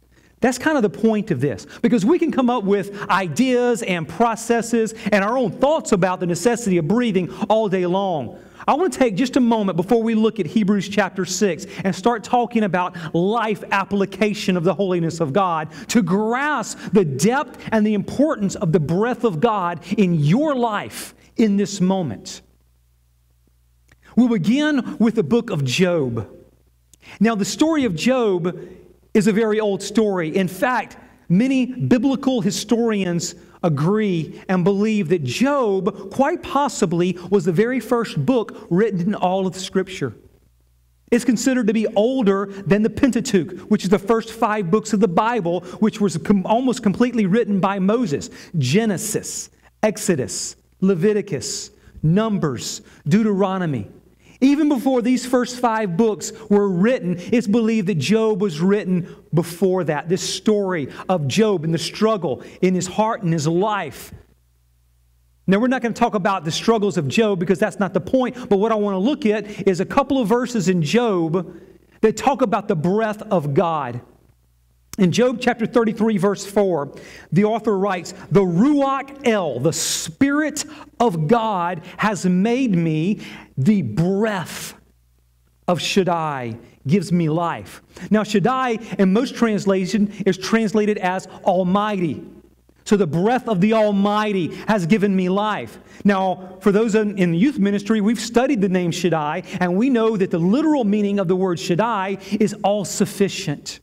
That's 0.40 0.59
kind 0.59 0.76
of 0.76 0.83
the 0.83 0.90
point 0.90 1.30
of 1.30 1.40
this, 1.40 1.66
because 1.83 2.04
we 2.04 2.18
can 2.18 2.30
come 2.30 2.49
up 2.49 2.62
with 2.62 3.09
ideas 3.09 3.83
and 3.83 4.09
processes 4.09 4.95
and 5.11 5.25
our 5.25 5.37
own 5.37 5.50
thoughts 5.50 5.92
about 5.92 6.21
the 6.21 6.26
necessity 6.26 6.78
of 6.78 6.87
breathing 6.87 7.33
all 7.49 7.68
day 7.68 7.87
long. 7.87 8.38
I 8.66 8.75
want 8.75 8.92
to 8.92 8.99
take 8.99 9.16
just 9.16 9.37
a 9.37 9.40
moment 9.40 9.76
before 9.76 10.02
we 10.02 10.14
look 10.14 10.38
at 10.38 10.47
Hebrews 10.47 10.88
chapter 10.88 11.25
6 11.25 11.66
and 11.85 11.95
start 11.95 12.23
talking 12.23 12.64
about 12.64 13.14
life 13.14 13.64
application 13.71 14.57
of 14.57 14.64
the 14.64 14.75
holiness 14.75 15.21
of 15.21 15.33
God 15.33 15.71
to 15.88 16.02
grasp 16.02 16.78
the 16.92 17.04
depth 17.04 17.66
and 17.73 17.87
the 17.87 17.95
importance 17.95 18.57
of 18.57 18.73
the 18.73 18.80
breath 18.80 19.25
of 19.25 19.40
God 19.40 19.80
in 19.97 20.14
your 20.14 20.54
life 20.54 21.14
in 21.37 21.57
this 21.57 21.80
moment. 21.80 22.42
We'll 24.16 24.28
begin 24.28 24.99
with 24.99 25.14
the 25.14 25.23
book 25.23 25.50
of 25.50 25.64
Job. 25.64 26.28
Now, 27.21 27.35
the 27.35 27.45
story 27.47 27.85
of 27.85 27.97
Job 27.97 28.54
is 29.15 29.27
a 29.27 29.33
very 29.33 29.61
old 29.61 29.83
story. 29.83 30.37
In 30.37 30.49
fact, 30.49 30.97
many 31.29 31.67
biblical 31.67 32.41
historians 32.41 33.35
agree 33.62 34.41
and 34.49 34.65
believe 34.65 35.09
that 35.09 35.25
Job, 35.25 36.11
quite 36.11 36.43
possibly, 36.43 37.19
was 37.31 37.45
the 37.45 37.53
very 37.53 37.81
first 37.81 38.25
book 38.25 38.67
written 38.71 39.00
in 39.00 39.15
all 39.15 39.47
of 39.47 39.57
Scripture. 39.57 40.15
It's 41.11 41.25
considered 41.25 41.67
to 41.69 41.73
be 41.73 41.87
older 41.88 42.47
than 42.67 42.83
the 42.83 42.91
Pentateuch, 42.91 43.61
which 43.71 43.83
is 43.83 43.91
the 43.91 43.99
first 43.99 44.31
five 44.31 44.71
books 44.71 44.93
of 44.93 45.00
the 45.00 45.09
Bible, 45.09 45.61
which 45.81 46.00
was 46.00 46.19
com- 46.19 46.45
almost 46.45 46.83
completely 46.83 47.25
written 47.27 47.61
by 47.61 47.79
Moses 47.79 48.31
Genesis, 48.59 49.49
Exodus, 49.83 50.55
Leviticus, 50.81 51.71
Numbers, 52.03 52.83
Deuteronomy. 53.07 53.88
Even 54.40 54.68
before 54.68 55.02
these 55.02 55.26
first 55.26 55.59
five 55.59 55.97
books 55.97 56.33
were 56.49 56.68
written, 56.68 57.16
it's 57.18 57.49
believed 57.49 57.88
that 57.88 57.99
Job 57.99 58.40
was 58.40 58.61
written 58.61 59.14
before 59.35 59.85
that. 59.85 60.09
This 60.09 60.23
story 60.23 60.88
of 61.09 61.26
Job 61.26 61.64
and 61.64 61.75
the 61.75 61.78
struggle 61.78 62.42
in 62.62 62.75
his 62.75 62.87
heart 62.87 63.23
and 63.23 63.33
his 63.33 63.49
life. 63.49 64.12
Now, 65.49 65.59
we're 65.59 65.68
not 65.68 65.83
going 65.83 65.95
to 65.95 65.99
talk 65.99 66.14
about 66.14 66.45
the 66.45 66.52
struggles 66.52 66.99
of 66.99 67.09
Job 67.09 67.38
because 67.40 67.59
that's 67.59 67.80
not 67.80 67.95
the 67.95 68.00
point, 68.00 68.37
but 68.49 68.59
what 68.59 68.71
I 68.71 68.75
want 68.75 68.95
to 68.95 68.99
look 68.99 69.26
at 69.26 69.66
is 69.66 69.80
a 69.80 69.87
couple 69.87 70.21
of 70.21 70.28
verses 70.28 70.68
in 70.68 70.83
Job 70.83 71.59
that 72.02 72.16
talk 72.16 72.42
about 72.42 72.68
the 72.68 72.76
breath 72.76 73.23
of 73.23 73.54
God. 73.54 74.02
In 74.99 75.12
Job 75.12 75.38
chapter 75.40 75.64
33, 75.64 76.19
verse 76.19 76.45
4, 76.45 76.93
the 77.31 77.45
author 77.45 77.78
writes, 77.78 78.14
The 78.33 78.40
Ruach 78.40 79.26
El, 79.26 79.61
the 79.61 79.73
Spirit 79.73 80.64
of 80.99 81.28
God, 81.28 81.83
has 81.99 82.26
made 82.26 82.75
me 82.75 83.21
the 83.57 83.83
breath 83.83 84.75
of 85.69 85.81
Shaddai 85.81 86.57
gives 86.85 87.12
me 87.12 87.28
life. 87.28 87.81
Now, 88.11 88.25
Shaddai 88.25 88.78
in 88.99 89.12
most 89.12 89.37
translation 89.37 90.12
is 90.26 90.37
translated 90.37 90.99
as 90.99 91.28
Almighty. 91.45 92.25
So 92.85 92.97
the 92.97 93.07
breath 93.07 93.49
of 93.49 93.61
the 93.61 93.75
Almighty 93.75 94.55
has 94.67 94.87
given 94.87 95.14
me 95.14 95.28
life. 95.28 95.78
Now, 96.05 96.57
for 96.61 96.73
those 96.73 96.95
in 96.95 97.14
the 97.14 97.38
youth 97.38 97.59
ministry, 97.59 98.00
we've 98.00 98.19
studied 98.19 98.62
the 98.62 98.69
name 98.69 98.90
Shaddai, 98.90 99.43
and 99.61 99.76
we 99.76 99.90
know 99.90 100.17
that 100.17 100.31
the 100.31 100.38
literal 100.38 100.85
meaning 100.85 101.21
of 101.21 101.28
the 101.28 101.37
word 101.37 101.61
Shaddai 101.61 102.17
is 102.40 102.55
all 102.64 102.85
sufficient. 102.85 103.81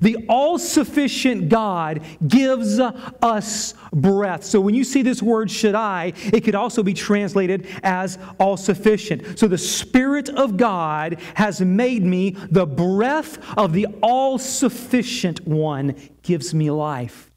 The 0.00 0.24
all 0.28 0.58
sufficient 0.58 1.48
God 1.48 2.02
gives 2.26 2.78
us 2.78 3.74
breath. 3.92 4.44
So 4.44 4.60
when 4.60 4.74
you 4.74 4.84
see 4.84 5.02
this 5.02 5.22
word 5.22 5.50
Shaddai, 5.50 6.12
it 6.32 6.42
could 6.42 6.54
also 6.54 6.82
be 6.82 6.94
translated 6.94 7.66
as 7.82 8.18
all 8.38 8.56
sufficient. 8.56 9.38
So 9.38 9.48
the 9.48 9.58
Spirit 9.58 10.28
of 10.28 10.56
God 10.56 11.20
has 11.34 11.60
made 11.60 12.04
me 12.04 12.36
the 12.50 12.66
breath 12.66 13.38
of 13.56 13.72
the 13.72 13.86
all 14.02 14.38
sufficient 14.38 15.46
one 15.46 15.94
gives 16.22 16.54
me 16.54 16.70
life. 16.70 17.30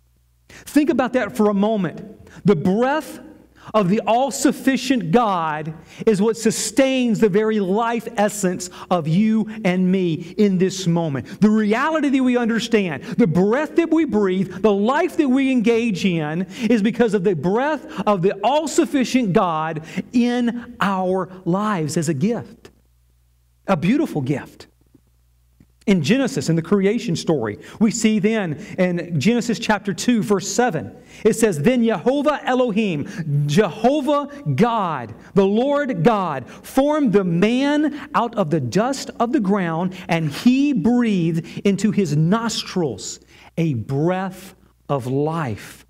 Think 0.49 0.89
about 0.89 1.13
that 1.13 1.35
for 1.35 1.49
a 1.49 1.53
moment. 1.53 2.01
The 2.45 2.55
breath 2.55 3.19
of 3.73 3.89
the 3.89 4.01
all 4.01 4.31
sufficient 4.31 5.11
God 5.11 5.73
is 6.05 6.21
what 6.21 6.37
sustains 6.37 7.19
the 7.19 7.29
very 7.29 7.59
life 7.59 8.07
essence 8.17 8.69
of 8.89 9.07
you 9.07 9.49
and 9.63 9.91
me 9.91 10.13
in 10.37 10.57
this 10.57 10.87
moment. 10.87 11.41
The 11.41 11.49
reality 11.49 12.09
that 12.09 12.23
we 12.23 12.37
understand, 12.37 13.03
the 13.03 13.27
breath 13.27 13.75
that 13.75 13.91
we 13.91 14.05
breathe, 14.05 14.61
the 14.61 14.71
life 14.71 15.17
that 15.17 15.29
we 15.29 15.51
engage 15.51 16.05
in 16.05 16.43
is 16.69 16.81
because 16.81 17.13
of 17.13 17.23
the 17.23 17.35
breath 17.35 17.85
of 18.07 18.21
the 18.21 18.33
all 18.43 18.67
sufficient 18.67 19.33
God 19.33 19.83
in 20.13 20.75
our 20.79 21.29
lives 21.45 21.97
as 21.97 22.09
a 22.09 22.13
gift. 22.13 22.69
A 23.67 23.77
beautiful 23.77 24.21
gift. 24.21 24.67
In 25.87 26.03
Genesis, 26.03 26.47
in 26.47 26.55
the 26.55 26.61
creation 26.61 27.15
story, 27.15 27.57
we 27.79 27.89
see 27.89 28.19
then 28.19 28.53
in 28.77 29.19
Genesis 29.19 29.57
chapter 29.57 29.95
2, 29.95 30.21
verse 30.21 30.47
7, 30.47 30.95
it 31.25 31.33
says, 31.33 31.59
Then 31.59 31.83
Jehovah 31.83 32.39
Elohim, 32.43 33.07
Jehovah 33.47 34.29
God, 34.53 35.15
the 35.33 35.45
Lord 35.45 36.03
God, 36.03 36.47
formed 36.47 37.13
the 37.13 37.23
man 37.23 38.09
out 38.13 38.35
of 38.35 38.51
the 38.51 38.59
dust 38.59 39.09
of 39.19 39.31
the 39.31 39.39
ground, 39.39 39.95
and 40.07 40.29
he 40.29 40.71
breathed 40.71 41.61
into 41.65 41.89
his 41.89 42.15
nostrils 42.15 43.19
a 43.57 43.73
breath 43.73 44.53
of 44.87 45.07
life. 45.07 45.87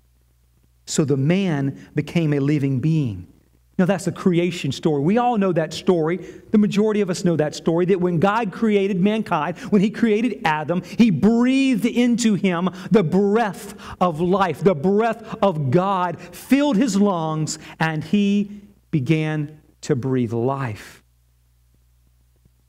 So 0.86 1.04
the 1.04 1.18
man 1.18 1.90
became 1.94 2.32
a 2.32 2.40
living 2.40 2.80
being. 2.80 3.31
Now, 3.78 3.86
that's 3.86 4.04
the 4.04 4.12
creation 4.12 4.70
story. 4.70 5.02
We 5.02 5.16
all 5.16 5.38
know 5.38 5.52
that 5.52 5.72
story. 5.72 6.18
The 6.18 6.58
majority 6.58 7.00
of 7.00 7.08
us 7.08 7.24
know 7.24 7.36
that 7.36 7.54
story 7.54 7.86
that 7.86 8.00
when 8.00 8.18
God 8.18 8.52
created 8.52 9.00
mankind, 9.00 9.56
when 9.70 9.80
He 9.80 9.90
created 9.90 10.42
Adam, 10.44 10.82
He 10.82 11.10
breathed 11.10 11.86
into 11.86 12.34
him 12.34 12.68
the 12.90 13.02
breath 13.02 13.74
of 14.00 14.20
life. 14.20 14.62
The 14.62 14.74
breath 14.74 15.36
of 15.42 15.70
God 15.70 16.20
filled 16.20 16.76
his 16.76 16.96
lungs, 16.96 17.58
and 17.80 18.04
he 18.04 18.62
began 18.90 19.60
to 19.82 19.96
breathe 19.96 20.32
life. 20.32 21.02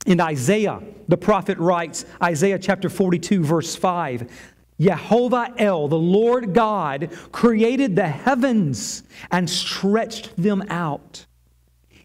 In 0.06 0.20
Isaiah, 0.20 0.82
the 1.08 1.16
prophet 1.16 1.58
writes, 1.58 2.04
Isaiah 2.22 2.58
chapter 2.58 2.88
42, 2.88 3.42
verse 3.42 3.74
5 3.74 4.52
Jehovah 4.80 5.52
El, 5.56 5.88
the 5.88 5.98
Lord 5.98 6.52
God, 6.52 7.10
created 7.32 7.96
the 7.96 8.08
heavens 8.08 9.04
and 9.30 9.48
stretched 9.48 10.36
them 10.36 10.62
out. 10.68 11.26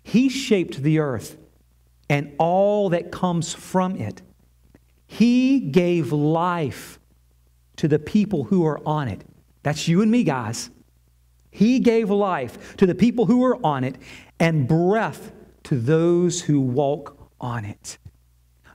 He 0.04 0.30
shaped 0.30 0.82
the 0.84 1.00
earth 1.00 1.38
and 2.10 2.34
all 2.38 2.90
that 2.90 3.12
comes 3.12 3.54
from 3.54 3.96
it. 3.96 4.22
He 5.08 5.60
gave 5.60 6.12
life 6.12 7.00
to 7.78 7.88
the 7.88 8.00
people 8.00 8.46
who 8.46 8.66
are 8.66 8.80
on 8.88 9.08
it. 9.08 9.24
That's 9.64 9.88
you 9.88 10.02
and 10.02 10.12
me, 10.12 10.24
guys. 10.24 10.70
He 11.52 11.80
gave 11.80 12.10
life 12.10 12.78
to 12.78 12.86
the 12.86 12.96
people 12.96 13.26
who 13.26 13.44
are 13.44 13.64
on 13.66 13.84
it 13.84 13.96
and 14.40 14.68
breath 14.68 15.32
to 15.64 15.76
those 15.76 16.42
who 16.42 16.62
walk 16.62 17.18
on 17.42 17.66
it. 17.66 17.98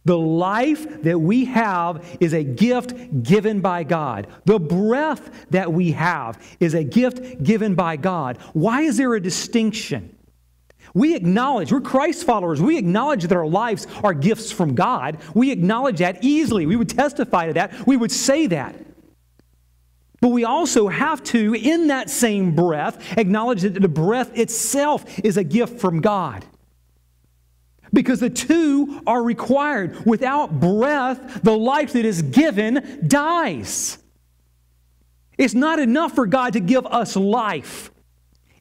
The 0.04 0.18
life 0.18 1.02
that 1.02 1.18
we 1.18 1.46
have 1.46 2.18
is 2.20 2.34
a 2.34 2.44
gift 2.44 3.22
given 3.22 3.60
by 3.60 3.84
God. 3.84 4.26
The 4.44 4.58
breath 4.58 5.30
that 5.50 5.72
we 5.72 5.92
have 5.92 6.38
is 6.60 6.74
a 6.74 6.84
gift 6.84 7.42
given 7.42 7.74
by 7.74 7.96
God. 7.96 8.38
Why 8.52 8.82
is 8.82 8.98
there 8.98 9.14
a 9.14 9.20
distinction? 9.20 10.14
We 10.92 11.16
acknowledge, 11.16 11.72
we're 11.72 11.80
Christ 11.80 12.24
followers. 12.24 12.60
We 12.60 12.76
acknowledge 12.76 13.22
that 13.22 13.32
our 13.34 13.46
lives 13.46 13.86
are 14.04 14.14
gifts 14.14 14.52
from 14.52 14.74
God. 14.74 15.18
We 15.34 15.50
acknowledge 15.50 15.98
that 15.98 16.22
easily. 16.22 16.66
We 16.66 16.76
would 16.76 16.90
testify 16.90 17.46
to 17.46 17.54
that. 17.54 17.86
We 17.86 17.96
would 17.96 18.12
say 18.12 18.46
that. 18.48 18.76
But 20.20 20.28
we 20.28 20.44
also 20.44 20.88
have 20.88 21.22
to, 21.24 21.54
in 21.54 21.88
that 21.88 22.10
same 22.10 22.54
breath, 22.54 23.18
acknowledge 23.18 23.62
that 23.62 23.74
the 23.74 23.88
breath 23.88 24.38
itself 24.38 25.18
is 25.18 25.36
a 25.36 25.44
gift 25.44 25.80
from 25.80 26.00
God. 26.00 26.44
Because 27.94 28.20
the 28.20 28.28
two 28.28 29.00
are 29.06 29.22
required. 29.22 30.04
Without 30.04 30.60
breath, 30.60 31.42
the 31.42 31.56
life 31.56 31.94
that 31.94 32.04
is 32.04 32.20
given 32.20 33.06
dies. 33.06 33.96
It's 35.38 35.54
not 35.54 35.78
enough 35.78 36.14
for 36.14 36.26
God 36.26 36.52
to 36.52 36.60
give 36.60 36.84
us 36.84 37.16
life 37.16 37.90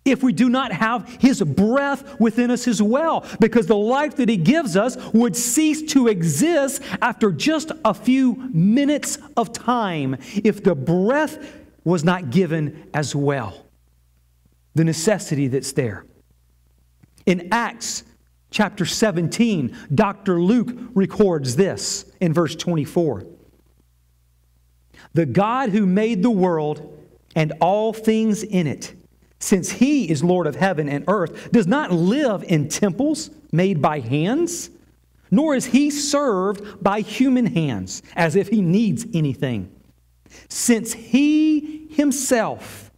if 0.06 0.22
we 0.22 0.34
do 0.34 0.50
not 0.50 0.72
have 0.72 1.08
His 1.20 1.42
breath 1.42 2.20
within 2.20 2.52
us 2.52 2.68
as 2.68 2.82
well, 2.82 3.26
because 3.40 3.68
the 3.68 3.76
life 3.76 4.16
that 4.18 4.30
He 4.30 4.38
gives 4.38 4.76
us 4.76 4.98
would 5.14 5.36
cease 5.36 5.94
to 5.94 6.08
exist 6.08 6.82
after 7.02 7.32
just 7.32 7.72
a 7.86 7.94
few 7.94 8.36
minutes 8.54 9.18
of 9.38 9.54
time 9.54 10.18
if 10.44 10.64
the 10.64 10.76
breath 10.76 11.62
was 11.84 12.04
not 12.04 12.30
given 12.30 12.90
as 12.94 13.16
well. 13.16 13.66
The 14.76 14.84
necessity 14.84 15.48
that's 15.48 15.72
there. 15.74 16.06
In 17.26 17.50
Acts 17.52 18.04
chapter 18.54 18.86
17, 18.86 19.76
Dr. 19.94 20.40
Luke 20.40 20.70
records 20.94 21.56
this 21.58 22.06
in 22.22 22.32
verse 22.32 22.56
24. 22.56 23.26
The 25.14 25.26
God 25.26 25.70
who 25.72 25.86
made 25.86 26.24
the 26.24 26.32
world 26.32 27.04
and 27.36 27.52
all 27.60 27.92
things 27.92 28.44
in 28.44 28.68
it 28.68 28.94
since 29.44 29.72
he 29.72 30.10
is 30.10 30.24
Lord 30.24 30.48
of 30.48 30.56
heaven 30.56 30.88
and 30.88 31.04
earth, 31.10 31.52
does 31.52 31.68
not 31.68 31.92
live 31.92 32.44
in 32.44 32.70
temples 32.70 33.30
made 33.52 33.82
by 33.82 34.00
hands, 34.00 34.70
nor 35.30 35.54
is 35.54 35.66
he 35.66 35.90
served 35.90 36.82
by 36.82 37.02
human 37.02 37.48
hands 37.48 38.02
as 38.16 38.38
if 38.38 38.48
he 38.48 38.62
needs 38.62 39.06
anything. 39.14 39.70
Since 40.48 40.94
he 40.94 41.88
himself 41.92 42.90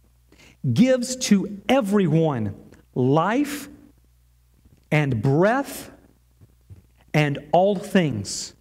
gives 0.72 1.16
to 1.16 1.60
everyone 1.68 2.54
life 2.94 3.68
and 4.90 5.22
breath 5.22 5.90
and 7.12 7.38
all 7.52 7.76
things. 7.76 8.54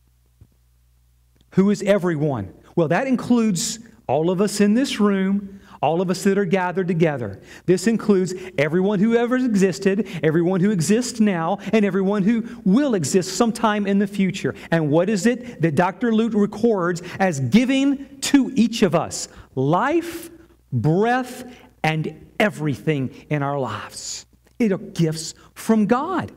Who 1.51 1.69
is 1.69 1.81
everyone? 1.83 2.53
Well, 2.75 2.89
that 2.89 3.07
includes 3.07 3.79
all 4.07 4.29
of 4.29 4.41
us 4.41 4.59
in 4.59 4.73
this 4.73 4.99
room, 4.99 5.59
all 5.81 6.01
of 6.01 6.09
us 6.09 6.23
that 6.23 6.37
are 6.37 6.45
gathered 6.45 6.87
together. 6.87 7.41
This 7.65 7.87
includes 7.87 8.33
everyone 8.57 8.99
who 8.99 9.15
ever 9.15 9.35
existed, 9.35 10.07
everyone 10.23 10.59
who 10.59 10.71
exists 10.71 11.19
now, 11.19 11.59
and 11.73 11.85
everyone 11.85 12.23
who 12.23 12.43
will 12.65 12.95
exist 12.95 13.37
sometime 13.37 13.87
in 13.87 13.99
the 13.99 14.07
future. 14.07 14.55
And 14.71 14.89
what 14.89 15.09
is 15.09 15.25
it 15.25 15.61
that 15.61 15.75
Dr. 15.75 16.13
Luke 16.13 16.33
records 16.33 17.01
as 17.19 17.39
giving 17.39 18.19
to 18.21 18.51
each 18.55 18.83
of 18.83 18.95
us? 18.95 19.27
Life, 19.55 20.29
breath, 20.71 21.45
and 21.83 22.25
everything 22.39 23.13
in 23.29 23.43
our 23.43 23.59
lives. 23.59 24.25
It 24.57 24.71
are 24.71 24.77
gifts 24.77 25.33
from 25.55 25.87
God. 25.87 26.31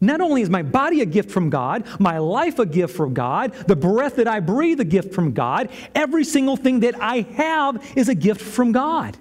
Not 0.00 0.20
only 0.20 0.42
is 0.42 0.50
my 0.50 0.62
body 0.62 1.00
a 1.00 1.06
gift 1.06 1.30
from 1.30 1.50
God, 1.50 1.86
my 2.00 2.18
life 2.18 2.58
a 2.58 2.66
gift 2.66 2.96
from 2.96 3.14
God, 3.14 3.52
the 3.66 3.76
breath 3.76 4.16
that 4.16 4.26
I 4.26 4.40
breathe 4.40 4.80
a 4.80 4.84
gift 4.84 5.14
from 5.14 5.32
God, 5.32 5.68
every 5.94 6.24
single 6.24 6.56
thing 6.56 6.80
that 6.80 7.00
I 7.00 7.20
have 7.36 7.84
is 7.96 8.08
a 8.08 8.14
gift 8.14 8.40
from 8.40 8.72
God. 8.72 9.16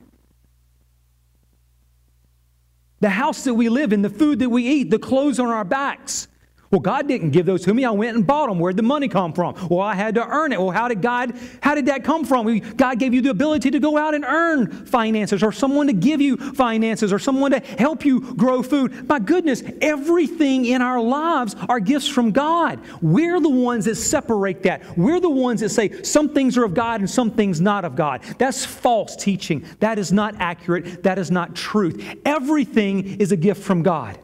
The 3.02 3.10
house 3.10 3.44
that 3.44 3.54
we 3.54 3.70
live 3.70 3.94
in, 3.94 4.02
the 4.02 4.10
food 4.10 4.40
that 4.40 4.50
we 4.50 4.66
eat, 4.66 4.90
the 4.90 5.00
clothes 5.00 5.40
on 5.40 5.48
our 5.48 5.66
backs, 5.66 6.28
well, 6.74 6.80
God 6.80 7.08
didn't 7.08 7.30
give 7.30 7.46
those 7.46 7.62
to 7.65 7.74
me. 7.75 7.86
I 7.86 7.92
went 7.92 8.18
and 8.18 8.25
bought 8.25 8.50
them. 8.50 8.58
Where'd 8.58 8.77
the 8.77 8.82
money 8.82 9.08
come 9.08 9.32
from? 9.32 9.53
Well, 9.70 9.82
I 9.82 9.94
had 9.94 10.15
to 10.15 10.25
earn 10.27 10.51
it. 10.51 10.60
Well, 10.60 10.72
how 10.72 10.88
did 10.88 11.03
God, 11.03 11.32
how 11.62 11.75
did 11.75 11.86
that 11.86 12.03
come 12.03 12.25
from? 12.25 12.58
God 12.58 12.98
gave 12.98 13.13
you 13.13 13.22
the 13.22 13.30
ability 13.30 13.70
to 13.70 13.80
go 13.80 13.96
out 13.96 14.15
and 14.15 14.25
earn 14.25 14.88
finances 14.88 15.43
or 15.43 15.52
someone 15.52 15.86
to 15.86 15.93
give 15.93 16.19
you 16.19 16.36
finances 16.36 17.13
or 17.13 17.19
someone 17.19 17.52
to 17.52 17.60
help 17.60 18.04
you 18.04 18.34
grow 18.34 18.63
food. 18.63 19.08
My 19.08 19.19
goodness, 19.19 19.62
everything 19.82 20.65
in 20.65 20.82
our 20.82 21.00
lives 21.00 21.56
are 21.69 21.80
gifts 21.80 22.08
from 22.08 22.32
God. 22.32 22.80
We're 23.04 23.39
the 23.39 23.50
ones 23.50 23.86
that 23.86 23.98
separate 23.98 24.63
that. 24.63 24.98
We're 24.98 25.19
the 25.19 25.30
ones 25.30 25.62
that 25.62 25.69
say 25.69 26.02
some 26.02 26.30
things 26.30 26.58
are 26.58 26.63
of 26.63 26.74
God 26.74 27.02
and 27.02 27.10
some 27.10 27.30
things 27.30 27.62
not 27.62 27.86
of 27.86 27.95
God. 27.95 28.24
That's 28.39 28.65
false 28.65 29.15
teaching. 29.15 29.63
That 29.80 30.00
is 30.00 30.12
not 30.12 30.34
accurate. 30.39 31.04
That 31.04 31.19
is 31.19 31.30
not 31.30 31.56
truth. 31.56 32.04
Everything 32.26 33.21
is 33.21 33.32
a 33.32 33.38
gift 33.38 33.62
from 33.62 33.84
God. 33.84 34.17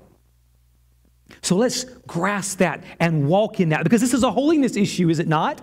So 1.42 1.56
let's 1.56 1.84
grasp 2.08 2.60
that 2.60 2.84
and 3.00 3.28
walk 3.28 3.60
in 3.60 3.70
that 3.70 3.84
because 3.84 4.02
this 4.02 4.14
is 4.14 4.24
a 4.24 4.32
holiness 4.32 4.76
issue, 4.76 5.10
is 5.10 5.20
it 5.20 5.28
not? 5.28 5.62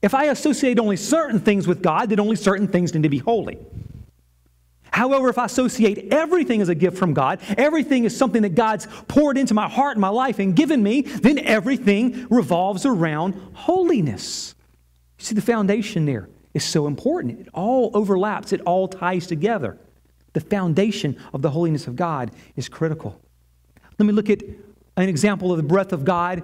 If 0.00 0.14
I 0.14 0.24
associate 0.24 0.78
only 0.78 0.96
certain 0.96 1.40
things 1.40 1.66
with 1.66 1.82
God, 1.82 2.10
then 2.10 2.20
only 2.20 2.36
certain 2.36 2.68
things 2.68 2.94
need 2.94 3.02
to 3.02 3.08
be 3.08 3.18
holy. 3.18 3.58
However, 4.90 5.28
if 5.28 5.38
I 5.38 5.44
associate 5.44 6.12
everything 6.12 6.60
as 6.60 6.68
a 6.68 6.74
gift 6.74 6.96
from 6.96 7.14
God, 7.14 7.40
everything 7.56 8.04
is 8.04 8.16
something 8.16 8.42
that 8.42 8.54
God's 8.54 8.86
poured 9.06 9.36
into 9.36 9.54
my 9.54 9.68
heart 9.68 9.92
and 9.92 10.00
my 10.00 10.08
life 10.08 10.38
and 10.38 10.56
given 10.56 10.82
me, 10.82 11.02
then 11.02 11.38
everything 11.38 12.26
revolves 12.30 12.86
around 12.86 13.34
holiness. 13.54 14.54
You 15.18 15.24
see, 15.24 15.34
the 15.34 15.42
foundation 15.42 16.06
there 16.06 16.28
is 16.54 16.64
so 16.64 16.86
important. 16.86 17.40
It 17.40 17.48
all 17.52 17.90
overlaps, 17.94 18.52
it 18.52 18.60
all 18.62 18.88
ties 18.88 19.26
together. 19.26 19.78
The 20.32 20.40
foundation 20.40 21.16
of 21.32 21.42
the 21.42 21.50
holiness 21.50 21.86
of 21.86 21.96
God 21.96 22.30
is 22.56 22.68
critical. 22.68 23.20
Let 23.98 24.06
me 24.06 24.12
look 24.12 24.30
at 24.30 24.42
an 24.96 25.08
example 25.08 25.50
of 25.50 25.56
the 25.56 25.62
breath 25.62 25.92
of 25.92 26.04
God 26.04 26.42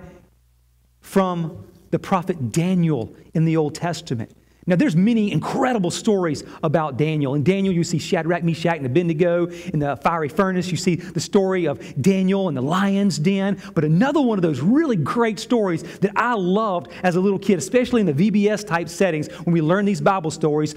from 1.00 1.66
the 1.90 1.98
prophet 1.98 2.50
Daniel 2.50 3.14
in 3.34 3.44
the 3.44 3.56
Old 3.56 3.74
Testament. 3.74 4.32
Now, 4.66 4.76
there's 4.76 4.96
many 4.96 5.30
incredible 5.30 5.90
stories 5.90 6.42
about 6.62 6.96
Daniel. 6.96 7.34
In 7.34 7.44
Daniel, 7.44 7.74
you 7.74 7.84
see 7.84 7.98
Shadrach, 7.98 8.42
Meshach, 8.42 8.78
and 8.78 8.86
Abednego. 8.86 9.46
In 9.46 9.78
the 9.78 9.96
fiery 9.96 10.30
furnace, 10.30 10.70
you 10.70 10.78
see 10.78 10.94
the 10.94 11.20
story 11.20 11.66
of 11.66 12.00
Daniel 12.00 12.48
in 12.48 12.54
the 12.54 12.62
lion's 12.62 13.18
den. 13.18 13.60
But 13.74 13.84
another 13.84 14.22
one 14.22 14.38
of 14.38 14.42
those 14.42 14.60
really 14.60 14.96
great 14.96 15.38
stories 15.38 15.82
that 15.98 16.12
I 16.16 16.32
loved 16.32 16.90
as 17.02 17.14
a 17.16 17.20
little 17.20 17.38
kid, 17.38 17.58
especially 17.58 18.00
in 18.00 18.06
the 18.06 18.30
VBS 18.30 18.66
type 18.66 18.88
settings 18.88 19.28
when 19.44 19.52
we 19.52 19.60
learn 19.60 19.84
these 19.84 20.00
Bible 20.00 20.30
stories, 20.30 20.74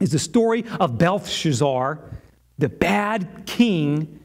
is 0.00 0.10
the 0.10 0.18
story 0.18 0.64
of 0.80 0.98
Belshazzar, 0.98 2.00
the 2.58 2.68
bad 2.68 3.44
king 3.46 4.18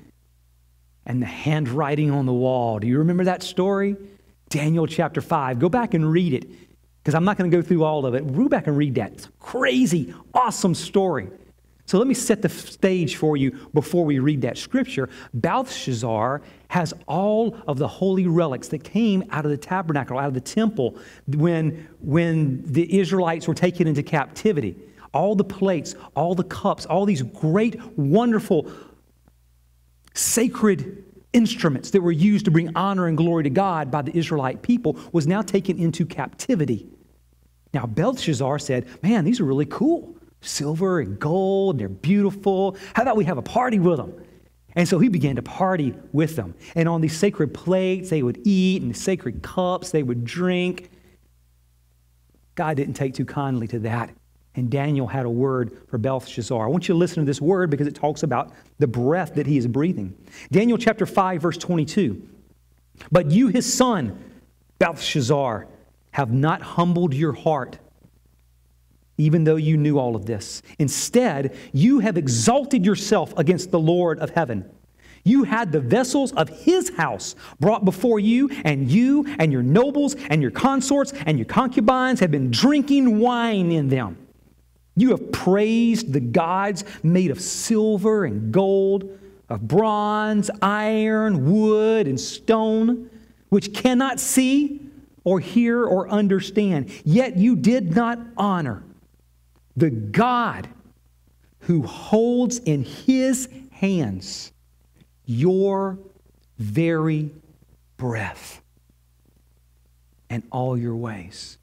and 1.09 1.19
the 1.21 1.25
handwriting 1.25 2.11
on 2.11 2.27
the 2.27 2.33
wall. 2.33 2.77
Do 2.77 2.87
you 2.87 2.99
remember 2.99 3.23
that 3.25 3.41
story? 3.41 3.97
Daniel 4.49 4.85
chapter 4.85 5.21
5. 5.21 5.59
Go 5.59 5.67
back 5.67 5.95
and 5.95 6.09
read 6.09 6.33
it 6.33 6.47
because 7.01 7.15
I'm 7.15 7.25
not 7.25 7.35
going 7.35 7.49
to 7.49 7.57
go 7.57 7.63
through 7.63 7.83
all 7.83 8.05
of 8.05 8.13
it. 8.13 8.35
Go 8.35 8.47
back 8.47 8.67
and 8.67 8.77
read 8.77 8.95
that. 8.95 9.13
It's 9.13 9.25
a 9.25 9.31
crazy, 9.39 10.13
awesome 10.35 10.75
story. 10.75 11.27
So 11.87 11.97
let 11.97 12.05
me 12.05 12.13
set 12.13 12.43
the 12.43 12.49
stage 12.49 13.15
for 13.15 13.35
you 13.35 13.49
before 13.73 14.05
we 14.05 14.19
read 14.19 14.41
that 14.41 14.59
scripture. 14.59 15.09
Belshazzar 15.33 16.43
has 16.67 16.93
all 17.07 17.57
of 17.67 17.79
the 17.79 17.87
holy 17.87 18.27
relics 18.27 18.67
that 18.67 18.83
came 18.83 19.23
out 19.31 19.45
of 19.45 19.49
the 19.49 19.57
tabernacle, 19.57 20.19
out 20.19 20.27
of 20.27 20.35
the 20.35 20.41
temple 20.41 20.95
when, 21.25 21.87
when 22.01 22.61
the 22.71 22.99
Israelites 22.99 23.47
were 23.47 23.55
taken 23.55 23.87
into 23.87 24.03
captivity. 24.03 24.75
All 25.11 25.33
the 25.33 25.43
plates, 25.43 25.95
all 26.15 26.35
the 26.35 26.43
cups, 26.43 26.85
all 26.85 27.07
these 27.07 27.23
great, 27.23 27.81
wonderful 27.97 28.71
sacred 30.13 31.03
instruments 31.33 31.91
that 31.91 32.01
were 32.01 32.11
used 32.11 32.45
to 32.45 32.51
bring 32.51 32.75
honor 32.75 33.07
and 33.07 33.17
glory 33.17 33.43
to 33.43 33.49
God 33.49 33.91
by 33.91 34.01
the 34.01 34.15
Israelite 34.17 34.61
people 34.61 34.97
was 35.11 35.27
now 35.27 35.41
taken 35.41 35.77
into 35.77 36.05
captivity. 36.05 36.87
Now, 37.73 37.85
Belshazzar 37.85 38.59
said, 38.59 38.87
Man, 39.03 39.25
these 39.25 39.39
are 39.39 39.45
really 39.45 39.65
cool. 39.65 40.15
Silver 40.41 40.99
and 41.01 41.19
gold, 41.19 41.75
and 41.75 41.81
they're 41.81 41.89
beautiful. 41.89 42.77
How 42.93 43.03
about 43.03 43.17
we 43.17 43.25
have 43.25 43.37
a 43.37 43.43
party 43.43 43.77
with 43.77 43.97
them? 43.97 44.13
And 44.75 44.87
so 44.87 44.99
he 44.99 45.09
began 45.09 45.35
to 45.35 45.41
party 45.41 45.93
with 46.13 46.35
them. 46.35 46.55
And 46.75 46.87
on 46.87 47.01
these 47.01 47.17
sacred 47.17 47.53
plates, 47.53 48.09
they 48.09 48.23
would 48.23 48.39
eat, 48.45 48.81
and 48.81 48.93
the 48.93 48.97
sacred 48.97 49.41
cups, 49.41 49.91
they 49.91 50.03
would 50.03 50.23
drink. 50.23 50.91
God 52.55 52.77
didn't 52.77 52.93
take 52.93 53.13
too 53.13 53.25
kindly 53.25 53.67
to 53.67 53.79
that. 53.79 54.11
And 54.59 54.69
Daniel 54.69 55.07
had 55.07 55.25
a 55.25 55.29
word 55.29 55.71
for 55.87 55.97
Belshazzar. 55.97 56.65
I 56.65 56.69
want 56.69 56.89
you 56.89 56.93
to 56.93 56.99
listen 56.99 57.23
to 57.23 57.25
this 57.25 57.39
word 57.39 57.69
because 57.69 57.87
it 57.87 57.95
talks 57.95 58.23
about 58.23 58.51
the 58.77 58.87
breath 58.87 59.35
that 59.35 59.47
he 59.47 59.57
is 59.57 59.65
breathing. 59.67 60.13
Daniel 60.51 60.77
chapter 60.77 61.05
5, 61.05 61.41
verse 61.41 61.57
22. 61.57 62.21
But 63.09 63.31
you, 63.31 63.47
his 63.47 63.73
son, 63.73 64.21
Belshazzar, 64.77 65.65
have 66.11 66.33
not 66.33 66.61
humbled 66.61 67.13
your 67.13 67.31
heart, 67.31 67.79
even 69.17 69.45
though 69.45 69.55
you 69.55 69.77
knew 69.77 69.97
all 69.97 70.17
of 70.17 70.25
this. 70.25 70.61
Instead, 70.77 71.55
you 71.71 71.99
have 71.99 72.17
exalted 72.17 72.85
yourself 72.85 73.33
against 73.37 73.71
the 73.71 73.79
Lord 73.79 74.19
of 74.19 74.31
heaven. 74.31 74.69
You 75.23 75.45
had 75.45 75.71
the 75.71 75.79
vessels 75.79 76.33
of 76.33 76.49
his 76.49 76.89
house 76.97 77.33
brought 77.61 77.85
before 77.85 78.19
you, 78.19 78.49
and 78.65 78.91
you 78.91 79.25
and 79.39 79.53
your 79.53 79.63
nobles 79.63 80.15
and 80.29 80.41
your 80.41 80.51
consorts 80.51 81.13
and 81.25 81.37
your 81.37 81.45
concubines 81.45 82.19
have 82.19 82.31
been 82.31 82.51
drinking 82.51 83.19
wine 83.19 83.71
in 83.71 83.87
them. 83.87 84.17
You 84.99 85.11
have 85.11 85.31
praised 85.31 86.11
the 86.11 86.19
gods 86.19 86.83
made 87.03 87.31
of 87.31 87.39
silver 87.39 88.25
and 88.25 88.51
gold, 88.51 89.17
of 89.47 89.65
bronze, 89.65 90.51
iron, 90.61 91.49
wood, 91.49 92.05
and 92.05 92.19
stone, 92.19 93.09
which 93.47 93.73
cannot 93.73 94.19
see 94.19 94.81
or 95.23 95.39
hear 95.39 95.85
or 95.85 96.09
understand. 96.09 96.91
Yet 97.05 97.37
you 97.37 97.55
did 97.55 97.95
not 97.95 98.19
honor 98.35 98.83
the 99.77 99.89
God 99.89 100.67
who 101.61 101.83
holds 101.83 102.57
in 102.59 102.83
his 102.83 103.47
hands 103.71 104.51
your 105.25 105.97
very 106.57 107.31
breath 107.95 108.61
and 110.29 110.43
all 110.51 110.77
your 110.77 110.97
ways. 110.97 111.58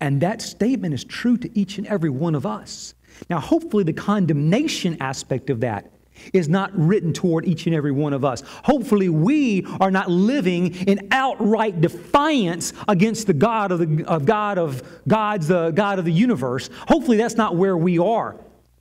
And 0.00 0.20
that 0.20 0.42
statement 0.42 0.94
is 0.94 1.04
true 1.04 1.36
to 1.38 1.58
each 1.58 1.78
and 1.78 1.86
every 1.86 2.10
one 2.10 2.34
of 2.34 2.44
us. 2.44 2.94
Now, 3.30 3.40
hopefully, 3.40 3.84
the 3.84 3.92
condemnation 3.92 4.98
aspect 5.00 5.48
of 5.50 5.60
that 5.60 5.90
is 6.32 6.48
not 6.48 6.70
written 6.74 7.12
toward 7.12 7.46
each 7.46 7.66
and 7.66 7.74
every 7.74 7.92
one 7.92 8.12
of 8.12 8.24
us. 8.24 8.42
Hopefully, 8.64 9.08
we 9.08 9.66
are 9.80 9.90
not 9.90 10.10
living 10.10 10.74
in 10.86 11.08
outright 11.10 11.80
defiance 11.80 12.72
against 12.88 13.26
the 13.26 13.34
God 13.34 13.72
of 13.72 13.78
the 13.78 14.04
of 14.06 14.26
God 14.26 14.58
of 14.58 14.82
God's 15.08 15.48
the 15.48 15.70
God 15.70 15.98
of 15.98 16.04
the 16.04 16.12
universe. 16.12 16.68
Hopefully, 16.88 17.16
that's 17.16 17.36
not 17.36 17.56
where 17.56 17.76
we 17.76 17.98
are 17.98 18.36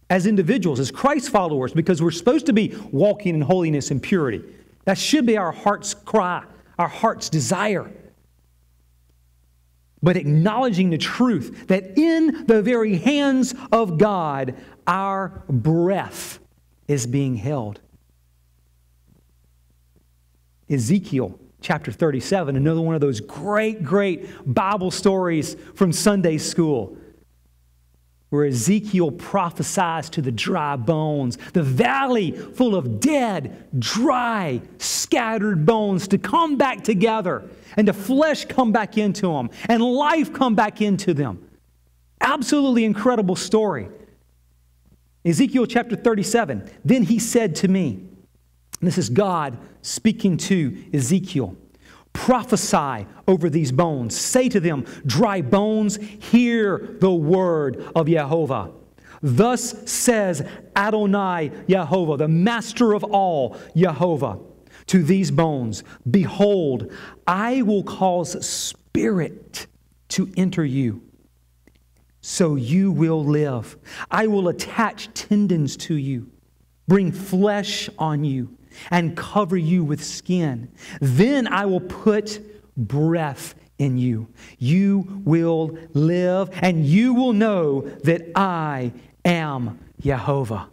as 0.10 0.28
individuals, 0.28 0.80
as 0.80 0.92
Christ 0.92 1.30
followers, 1.30 1.74
because 1.74 2.02
we're 2.02 2.12
supposed 2.12 2.46
to 2.46 2.54
be 2.54 2.76
walking 2.92 3.36
in 3.36 3.42
holiness 3.42 3.90
and 3.90 4.02
purity. 4.02 4.44
That 4.84 4.98
should 4.98 5.26
be 5.26 5.38
our 5.38 5.52
heart's 5.52 5.94
cry, 5.94 6.44
our 6.78 6.88
heart's 6.88 7.30
desire 7.30 7.90
but 10.06 10.18
acknowledging 10.18 10.92
the 10.92 11.00
truth 11.00 11.66
that 11.66 11.98
in 11.98 12.46
the 12.46 12.62
very 12.62 12.98
hands 12.98 13.56
of 13.72 13.98
God, 13.98 14.54
our 14.86 15.44
breath 15.50 16.38
is 16.88 17.08
being 17.08 17.36
held. 17.36 17.82
Ezekiel 20.70 21.40
chapter 21.60 21.92
37, 21.92 22.56
another 22.56 22.82
one 22.82 22.94
of 22.94 23.02
those 23.02 23.20
great, 23.20 23.84
great 23.84 24.30
Bible 24.46 24.92
stories 24.92 25.56
from 25.74 25.92
Sunday 25.92 26.38
school 26.38 26.96
where 28.30 28.46
Ezekiel 28.46 29.12
prophesies 29.12 30.10
to 30.10 30.22
the 30.22 30.32
dry 30.32 30.76
bones, 30.76 31.38
the 31.54 31.64
valley 31.64 32.32
full 32.32 32.76
of 32.76 33.00
dead, 33.00 33.68
dry, 33.80 34.62
scattered 34.78 35.66
bones 35.66 36.08
to 36.08 36.18
come 36.18 36.58
back 36.58 36.84
together 36.84 37.48
and 37.78 37.88
the 37.88 37.94
flesh 37.94 38.46
come 38.46 38.72
back 38.72 38.98
into 38.98 39.28
them 39.28 39.50
and 39.70 39.82
life 39.82 40.34
come 40.34 40.56
back 40.56 40.82
into 40.82 41.14
them. 41.14 41.48
Absolutely 42.22 42.84
incredible 42.86 43.36
story. 43.36 43.88
Ezekiel 45.24 45.66
chapter 45.66 45.96
37. 45.96 46.70
Then 46.84 47.04
he 47.04 47.20
said 47.20 47.56
to 47.58 47.68
me, 47.68 48.08
this 48.82 48.98
is 48.98 49.10
God 49.10 49.58
speaking 49.82 50.38
to 50.38 50.84
Ezekiel. 50.94 51.56
Prophesy 52.16 53.06
over 53.28 53.50
these 53.50 53.74
bones. 53.74 54.18
Say 54.18 54.48
to 54.48 54.62
them, 54.62 54.86
Dry 55.06 55.42
bones, 55.42 55.98
hear 55.98 56.96
the 57.02 57.14
word 57.14 57.92
of 57.94 58.08
Jehovah. 58.08 58.72
Thus 59.22 59.90
says 59.92 60.48
Adonai 60.78 61.52
Jehovah, 61.68 62.16
the 62.16 62.30
master 62.30 62.94
of 62.94 63.04
all, 63.04 63.58
Jehovah, 63.76 64.40
to 64.88 65.04
these 65.04 65.30
bones 65.30 65.84
Behold, 66.10 66.90
I 67.28 67.62
will 67.64 67.84
cause 67.84 68.48
spirit 68.48 69.68
to 70.10 70.32
enter 70.38 70.64
you, 70.64 71.02
so 72.22 72.56
you 72.56 72.94
will 72.94 73.26
live. 73.26 73.78
I 74.10 74.28
will 74.28 74.48
attach 74.48 75.14
tendons 75.14 75.76
to 75.78 75.96
you, 75.96 76.32
bring 76.88 77.12
flesh 77.12 77.90
on 78.00 78.24
you 78.24 78.58
and 78.92 79.16
cover 79.16 79.58
you 79.58 79.84
with 79.84 80.04
skin. 80.04 80.72
Then 81.02 81.48
I 81.48 81.66
will 81.66 81.82
put 81.82 82.40
breath 82.78 83.56
in 83.78 83.98
you. 83.98 84.28
You 84.58 85.22
will 85.26 85.78
live, 85.94 86.50
and 86.62 86.86
you 86.86 87.14
will 87.14 87.34
know 87.34 87.82
that 88.04 88.32
I 88.36 88.94
am 89.24 89.80
Jehovah. 90.00 90.70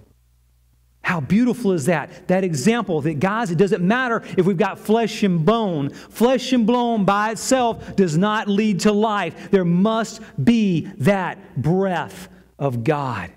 How 1.02 1.20
beautiful 1.20 1.72
is 1.72 1.86
that? 1.86 2.28
That 2.28 2.44
example 2.44 3.00
that, 3.00 3.14
guys, 3.14 3.50
it 3.50 3.58
doesn't 3.58 3.82
matter 3.82 4.22
if 4.38 4.46
we've 4.46 4.56
got 4.56 4.78
flesh 4.78 5.24
and 5.24 5.44
bone. 5.44 5.90
Flesh 5.90 6.52
and 6.52 6.64
bone 6.64 7.04
by 7.04 7.32
itself 7.32 7.96
does 7.96 8.16
not 8.16 8.46
lead 8.46 8.80
to 8.80 8.92
life. 8.92 9.50
There 9.50 9.64
must 9.64 10.22
be 10.42 10.86
that 10.98 11.60
breath 11.60 12.28
of 12.58 12.84
God. 12.84 13.32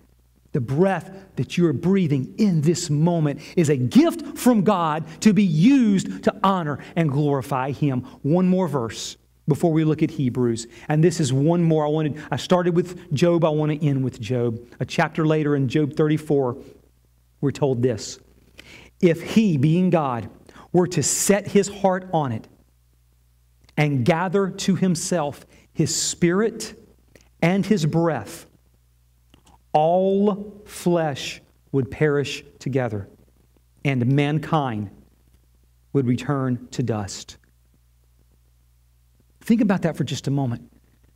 The 0.51 0.62
breath 0.62 1.25
that 1.38 1.58
you 1.58 1.67
are 1.67 1.74
breathing 1.74 2.34
in 2.38 2.62
this 2.62 2.89
moment 2.89 3.41
is 3.56 3.69
a 3.69 3.78
gift 3.78 4.38
from 4.38 4.63
God 4.63 5.06
to 5.21 5.34
be 5.34 5.43
used 5.43 6.24
to 6.24 6.36
honor 6.43 6.80
and 6.95 7.10
glorify 7.10 7.71
Him. 7.71 8.02
One 8.21 8.48
more 8.48 8.67
verse 8.67 9.17
before 9.48 9.71
we 9.71 9.84
look 9.84 10.02
at 10.02 10.12
Hebrews. 10.12 10.67
And 10.88 11.04
this 11.04 11.19
is 11.19 11.32
one 11.32 11.63
more. 11.63 11.86
I 11.86 11.89
wanted 11.89 12.21
I 12.32 12.38
started 12.38 12.76
with 12.76 13.13
Job, 13.13 13.45
I 13.45 13.50
want 13.50 13.71
to 13.71 13.86
end 13.86 14.04
with 14.04 14.19
Job. 14.19 14.60
A 14.80 14.86
chapter 14.86 15.26
later 15.26 15.56
in 15.56 15.67
Job 15.67 15.95
34, 15.95 16.58
we're 17.41 17.52
told 17.52 17.82
this. 17.82 18.19
If 19.02 19.21
he, 19.21 19.58
being 19.58 19.89
God, 19.89 20.30
were 20.71 20.88
to 20.88 21.04
set 21.04 21.48
his 21.48 21.67
heart 21.67 22.10
on 22.13 22.32
it 22.32 22.48
and 23.78 24.06
gather 24.06 24.50
to 24.50 24.76
himself 24.76 25.45
his 25.74 25.93
spirit 25.95 26.74
and 27.41 27.65
his 27.65 27.86
breath, 27.86 28.45
all 29.76 30.62
flesh 30.66 31.42
would 31.74 31.92
perish 31.92 32.44
together, 32.60 33.10
and 33.84 34.06
mankind 34.08 34.90
would 35.92 36.08
return 36.08 36.68
to 36.72 36.82
dust. 36.82 37.36
Think 39.42 39.60
about 39.60 39.82
that 39.82 39.98
for 39.98 40.06
just 40.06 40.28
a 40.28 40.32
moment. 40.32 40.72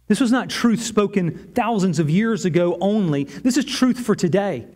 This 0.07 0.19
was 0.19 0.31
not 0.31 0.49
truth 0.49 0.81
spoken 0.81 1.53
thousands 1.55 1.99
of 1.99 2.09
years 2.09 2.43
ago 2.43 2.77
only. 2.81 3.23
This 3.23 3.55
is 3.55 3.63
truth 3.63 3.99
for 3.99 4.13
today. 4.13 4.67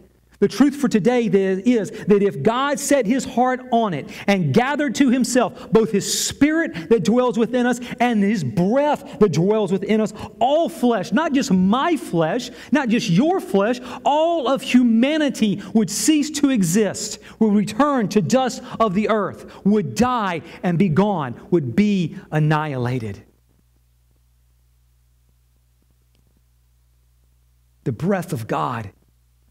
The 0.44 0.50
truth 0.50 0.76
for 0.76 0.90
today 0.90 1.28
is 1.28 1.90
that 1.90 2.22
if 2.22 2.44
God 2.44 2.78
set 2.78 3.06
his 3.06 3.24
heart 3.24 3.62
on 3.72 3.94
it 3.94 4.10
and 4.28 4.54
gathered 4.54 4.94
to 4.96 5.10
himself 5.10 5.72
both 5.72 5.94
his 5.94 6.22
spirit 6.28 6.90
that 6.90 7.06
dwells 7.06 7.38
within 7.38 7.66
us 7.66 7.80
and 8.02 8.22
his 8.22 8.44
breath 8.44 9.20
that 9.20 9.32
dwells 9.32 9.72
within 9.72 10.02
us, 10.02 10.12
all 10.40 10.68
flesh, 10.68 11.14
not 11.14 11.32
just 11.32 11.50
my 11.50 11.96
flesh, 11.96 12.52
not 12.74 12.90
just 12.90 13.10
your 13.10 13.40
flesh, 13.40 13.80
all 14.04 14.50
of 14.50 14.62
humanity 14.62 15.64
would 15.74 15.90
cease 15.90 16.30
to 16.32 16.50
exist, 16.50 17.20
would 17.40 17.54
return 17.54 18.10
to 18.10 18.22
dust 18.22 18.62
of 18.82 18.96
the 18.96 19.08
earth, 19.08 19.50
would 19.64 19.96
die 19.96 20.42
and 20.62 20.78
be 20.78 20.90
gone, 20.90 21.40
would 21.52 21.74
be 21.74 22.18
annihilated. 22.32 23.24
The 27.86 27.94
breath 27.94 28.34
of 28.34 28.46
God 28.46 28.92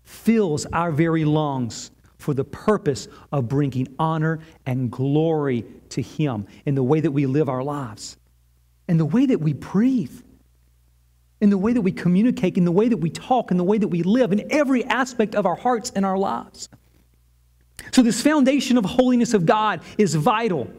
fills 0.04 0.66
our 0.66 0.90
very 0.90 1.24
lungs 1.24 1.90
for 2.18 2.34
the 2.34 2.44
purpose 2.44 3.08
of 3.32 3.48
bringing 3.48 3.88
honor 3.98 4.40
and 4.64 4.90
glory 4.90 5.64
to 5.90 6.00
Him 6.00 6.46
in 6.64 6.74
the 6.74 6.82
way 6.82 7.00
that 7.00 7.10
we 7.10 7.26
live 7.26 7.48
our 7.48 7.62
lives, 7.62 8.16
in 8.88 8.96
the 8.96 9.04
way 9.04 9.26
that 9.26 9.40
we 9.40 9.52
breathe, 9.52 10.22
in 11.40 11.50
the 11.50 11.58
way 11.58 11.72
that 11.72 11.80
we 11.80 11.92
communicate, 11.92 12.56
in 12.56 12.64
the 12.64 12.72
way 12.72 12.88
that 12.88 12.98
we 12.98 13.10
talk, 13.10 13.50
in 13.50 13.56
the 13.56 13.64
way 13.64 13.76
that 13.76 13.88
we 13.88 14.02
live, 14.02 14.32
in 14.32 14.50
every 14.52 14.84
aspect 14.84 15.34
of 15.34 15.44
our 15.44 15.56
hearts 15.56 15.90
and 15.94 16.06
our 16.06 16.16
lives. 16.16 16.68
So, 17.90 18.02
this 18.02 18.22
foundation 18.22 18.78
of 18.78 18.84
holiness 18.84 19.34
of 19.34 19.44
God 19.44 19.80
is 19.98 20.14
vital. 20.14 20.70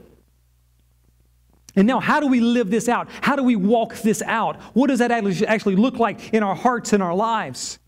And 1.75 1.88
now, 1.88 1.99
how 1.99 2.19
do 2.19 2.27
we 2.27 2.39
live 2.39 2.69
this 2.69 2.88
out? 2.88 3.09
How 3.21 3.36
do 3.36 3.43
we 3.43 3.55
walk 3.55 3.95
this 3.97 4.21
out? 4.21 4.62
What 4.73 4.88
does 4.88 4.99
that 4.99 5.12
actually 5.12 5.75
look 5.75 5.97
like 5.97 6.33
in 6.33 6.43
our 6.43 6.55
hearts 6.55 6.93
and 6.93 7.01
our 7.01 7.15
lives? 7.15 7.79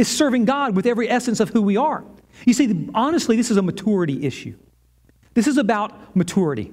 Is 0.00 0.08
serving 0.08 0.46
God 0.46 0.74
with 0.74 0.86
every 0.86 1.10
essence 1.10 1.40
of 1.40 1.50
who 1.50 1.60
we 1.60 1.76
are. 1.76 2.02
You 2.46 2.54
see, 2.54 2.88
honestly, 2.94 3.36
this 3.36 3.50
is 3.50 3.58
a 3.58 3.62
maturity 3.62 4.24
issue. 4.24 4.56
This 5.34 5.46
is 5.46 5.58
about 5.58 6.16
maturity. 6.16 6.72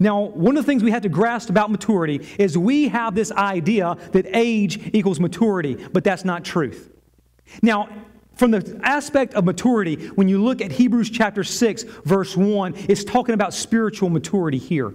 Now, 0.00 0.22
one 0.22 0.56
of 0.56 0.64
the 0.64 0.66
things 0.66 0.82
we 0.82 0.90
have 0.90 1.02
to 1.02 1.08
grasp 1.08 1.50
about 1.50 1.70
maturity 1.70 2.26
is 2.38 2.58
we 2.58 2.88
have 2.88 3.14
this 3.14 3.30
idea 3.30 3.96
that 4.10 4.26
age 4.36 4.90
equals 4.92 5.20
maturity, 5.20 5.76
but 5.92 6.02
that's 6.02 6.24
not 6.24 6.44
truth. 6.44 6.90
Now, 7.62 7.88
from 8.34 8.50
the 8.50 8.80
aspect 8.82 9.34
of 9.34 9.44
maturity, 9.44 10.08
when 10.08 10.28
you 10.28 10.42
look 10.42 10.60
at 10.60 10.72
Hebrews 10.72 11.08
chapter 11.08 11.44
6, 11.44 11.84
verse 11.84 12.36
1, 12.36 12.74
it's 12.88 13.04
talking 13.04 13.34
about 13.34 13.54
spiritual 13.54 14.10
maturity 14.10 14.58
here. 14.58 14.92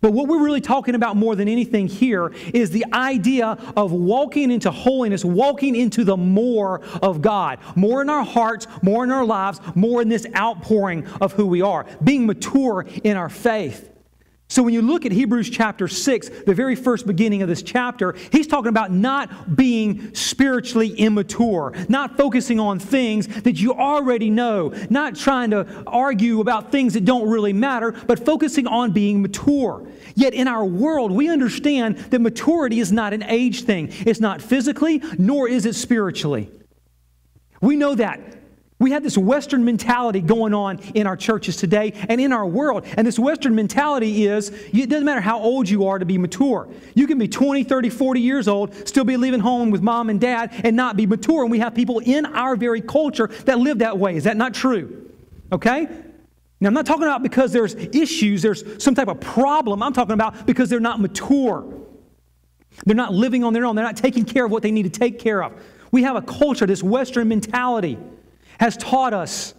But 0.00 0.12
what 0.12 0.28
we're 0.28 0.42
really 0.42 0.60
talking 0.60 0.94
about 0.94 1.16
more 1.16 1.34
than 1.34 1.48
anything 1.48 1.88
here 1.88 2.32
is 2.54 2.70
the 2.70 2.86
idea 2.92 3.58
of 3.76 3.92
walking 3.92 4.50
into 4.50 4.70
holiness, 4.70 5.24
walking 5.24 5.74
into 5.74 6.04
the 6.04 6.16
more 6.16 6.80
of 7.02 7.20
God. 7.20 7.58
More 7.74 8.02
in 8.02 8.10
our 8.10 8.24
hearts, 8.24 8.66
more 8.82 9.04
in 9.04 9.10
our 9.10 9.24
lives, 9.24 9.60
more 9.74 10.02
in 10.02 10.08
this 10.08 10.26
outpouring 10.36 11.06
of 11.20 11.32
who 11.32 11.46
we 11.46 11.62
are. 11.62 11.86
Being 12.02 12.26
mature 12.26 12.86
in 13.04 13.16
our 13.16 13.28
faith. 13.28 13.90
So 14.50 14.62
when 14.62 14.72
you 14.72 14.80
look 14.80 15.04
at 15.04 15.12
Hebrews 15.12 15.50
chapter 15.50 15.88
6, 15.88 16.30
the 16.46 16.54
very 16.54 16.74
first 16.74 17.06
beginning 17.06 17.42
of 17.42 17.48
this 17.48 17.62
chapter, 17.62 18.14
he's 18.32 18.46
talking 18.46 18.70
about 18.70 18.90
not 18.90 19.54
being 19.54 20.14
spiritually 20.14 20.88
immature, 20.94 21.74
not 21.90 22.16
focusing 22.16 22.58
on 22.58 22.78
things 22.78 23.26
that 23.42 23.60
you 23.60 23.74
already 23.74 24.30
know, 24.30 24.72
not 24.88 25.16
trying 25.16 25.50
to 25.50 25.84
argue 25.86 26.40
about 26.40 26.72
things 26.72 26.94
that 26.94 27.04
don't 27.04 27.28
really 27.28 27.52
matter, 27.52 27.92
but 27.92 28.24
focusing 28.24 28.66
on 28.66 28.92
being 28.92 29.20
mature. 29.20 29.86
Yet 30.14 30.32
in 30.32 30.48
our 30.48 30.64
world, 30.64 31.12
we 31.12 31.28
understand 31.28 31.98
that 31.98 32.20
maturity 32.20 32.80
is 32.80 32.90
not 32.90 33.12
an 33.12 33.24
age 33.24 33.64
thing. 33.64 33.90
It's 34.06 34.20
not 34.20 34.40
physically, 34.40 35.02
nor 35.18 35.46
is 35.46 35.66
it 35.66 35.74
spiritually. 35.74 36.50
We 37.60 37.76
know 37.76 37.94
that. 37.96 38.37
We 38.80 38.92
have 38.92 39.02
this 39.02 39.18
Western 39.18 39.64
mentality 39.64 40.20
going 40.20 40.54
on 40.54 40.78
in 40.94 41.06
our 41.08 41.16
churches 41.16 41.56
today 41.56 41.92
and 42.08 42.20
in 42.20 42.32
our 42.32 42.46
world. 42.46 42.84
And 42.96 43.04
this 43.04 43.18
Western 43.18 43.56
mentality 43.56 44.26
is 44.26 44.50
it 44.50 44.88
doesn't 44.88 45.04
matter 45.04 45.20
how 45.20 45.40
old 45.40 45.68
you 45.68 45.86
are 45.88 45.98
to 45.98 46.04
be 46.04 46.16
mature. 46.16 46.68
You 46.94 47.08
can 47.08 47.18
be 47.18 47.26
20, 47.26 47.64
30, 47.64 47.90
40 47.90 48.20
years 48.20 48.46
old, 48.46 48.72
still 48.86 49.04
be 49.04 49.16
leaving 49.16 49.40
home 49.40 49.72
with 49.72 49.82
mom 49.82 50.10
and 50.10 50.20
dad, 50.20 50.52
and 50.62 50.76
not 50.76 50.96
be 50.96 51.06
mature. 51.06 51.42
And 51.42 51.50
we 51.50 51.58
have 51.58 51.74
people 51.74 51.98
in 51.98 52.24
our 52.26 52.54
very 52.54 52.80
culture 52.80 53.26
that 53.46 53.58
live 53.58 53.78
that 53.78 53.98
way. 53.98 54.14
Is 54.14 54.24
that 54.24 54.36
not 54.36 54.54
true? 54.54 55.10
Okay? 55.50 55.88
Now, 56.60 56.68
I'm 56.68 56.74
not 56.74 56.86
talking 56.86 57.04
about 57.04 57.24
because 57.24 57.52
there's 57.52 57.74
issues, 57.74 58.42
there's 58.42 58.82
some 58.82 58.94
type 58.94 59.08
of 59.08 59.20
problem. 59.20 59.82
I'm 59.82 59.92
talking 59.92 60.14
about 60.14 60.46
because 60.46 60.70
they're 60.70 60.78
not 60.78 61.00
mature. 61.00 61.66
They're 62.86 62.94
not 62.94 63.12
living 63.12 63.42
on 63.42 63.52
their 63.52 63.64
own, 63.64 63.74
they're 63.74 63.84
not 63.84 63.96
taking 63.96 64.24
care 64.24 64.44
of 64.44 64.52
what 64.52 64.62
they 64.62 64.70
need 64.70 64.84
to 64.84 65.00
take 65.00 65.18
care 65.18 65.42
of. 65.42 65.52
We 65.90 66.04
have 66.04 66.14
a 66.14 66.22
culture, 66.22 66.64
this 66.64 66.82
Western 66.82 67.26
mentality 67.26 67.98
has 68.58 68.76
taught 68.76 69.14
us 69.14 69.54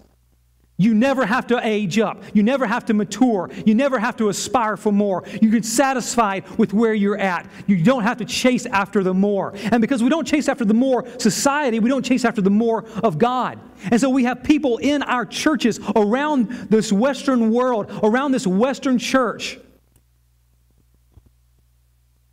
you 0.80 0.94
never 0.94 1.26
have 1.26 1.48
to 1.48 1.60
age 1.62 2.00
up. 2.00 2.24
You 2.34 2.42
never 2.42 2.66
have 2.66 2.86
to 2.86 2.94
mature. 2.94 3.50
You 3.66 3.76
never 3.76 4.00
have 4.00 4.16
to 4.16 4.30
aspire 4.30 4.78
for 4.78 4.94
more. 4.94 5.26
You 5.42 5.52
can 5.52 5.62
satisfy 5.62 6.40
with 6.58 6.74
where 6.74 6.94
you're 6.94 7.18
at. 7.18 7.52
You 7.68 7.84
don't 7.84 8.04
have 8.04 8.20
to 8.20 8.26
chase 8.26 8.66
after 8.66 9.04
the 9.04 9.14
more. 9.14 9.54
And 9.74 9.82
because 9.82 10.02
we 10.02 10.08
don't 10.08 10.26
chase 10.26 10.48
after 10.48 10.64
the 10.64 10.74
more 10.74 11.06
society, 11.20 11.82
we 11.82 11.90
don't 11.90 12.06
chase 12.06 12.24
after 12.24 12.42
the 12.42 12.50
more 12.50 12.86
of 13.04 13.18
God. 13.18 13.60
And 13.92 14.00
so 14.00 14.10
we 14.10 14.24
have 14.24 14.42
people 14.42 14.78
in 14.78 15.04
our 15.04 15.26
churches 15.26 15.82
around 15.98 16.48
this 16.70 16.94
Western 16.94 17.52
world, 17.52 17.92
around 18.02 18.32
this 18.32 18.48
Western 18.48 19.00
church, 19.00 19.60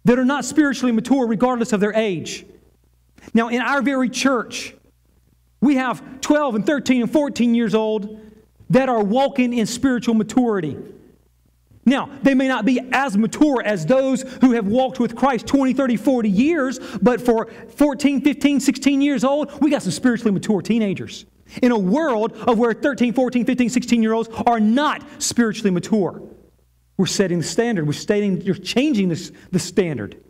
that 0.04 0.20
are 0.20 0.24
not 0.24 0.44
spiritually 0.44 0.92
mature 0.92 1.26
regardless 1.26 1.72
of 1.72 1.80
their 1.80 1.94
age. 1.94 2.46
Now, 3.34 3.48
in 3.48 3.60
our 3.60 3.82
very 3.82 4.08
church, 4.08 4.72
we 5.60 5.76
have 5.76 6.20
12 6.20 6.56
and 6.56 6.66
13 6.66 7.02
and 7.02 7.12
14 7.12 7.54
years 7.54 7.74
old 7.74 8.20
that 8.70 8.88
are 8.88 9.02
walking 9.02 9.54
in 9.54 9.66
spiritual 9.66 10.14
maturity. 10.14 10.76
Now, 11.84 12.10
they 12.22 12.34
may 12.34 12.48
not 12.48 12.64
be 12.64 12.80
as 12.92 13.16
mature 13.16 13.62
as 13.62 13.86
those 13.86 14.22
who 14.40 14.52
have 14.52 14.66
walked 14.66 14.98
with 14.98 15.14
Christ 15.14 15.46
20, 15.46 15.72
30, 15.72 15.96
40 15.96 16.28
years, 16.28 16.80
but 17.00 17.20
for 17.20 17.46
14, 17.76 18.22
15, 18.22 18.58
16 18.58 19.00
years 19.00 19.22
old, 19.22 19.62
we 19.62 19.70
got 19.70 19.82
some 19.82 19.92
spiritually 19.92 20.32
mature 20.32 20.60
teenagers. 20.60 21.26
In 21.62 21.70
a 21.70 21.78
world 21.78 22.32
of 22.32 22.58
where 22.58 22.72
13, 22.72 23.12
14, 23.12 23.44
15, 23.44 23.70
16 23.70 24.02
year 24.02 24.12
olds 24.12 24.28
are 24.46 24.58
not 24.58 25.04
spiritually 25.22 25.70
mature. 25.70 26.20
We're 26.96 27.06
setting 27.06 27.38
the 27.38 27.44
standard. 27.44 27.86
We're 27.86 27.92
stating, 27.92 28.40
you're 28.40 28.56
changing 28.56 29.10
this, 29.10 29.30
the 29.52 29.60
standard. 29.60 30.20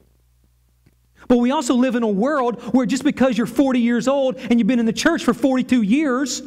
But 1.29 1.39
we 1.39 1.51
also 1.51 1.75
live 1.75 1.95
in 1.95 2.03
a 2.03 2.09
world 2.09 2.63
where 2.75 2.87
just 2.87 3.05
because 3.05 3.37
you're 3.37 3.47
40 3.47 3.81
years 3.81 4.07
old 4.09 4.37
and 4.37 4.59
you've 4.59 4.69
been 4.69 4.79
in 4.79 4.87
the 4.87 4.93
church 4.93 5.25
for 5.25 5.35
42 5.35 5.83
years, 5.83 6.43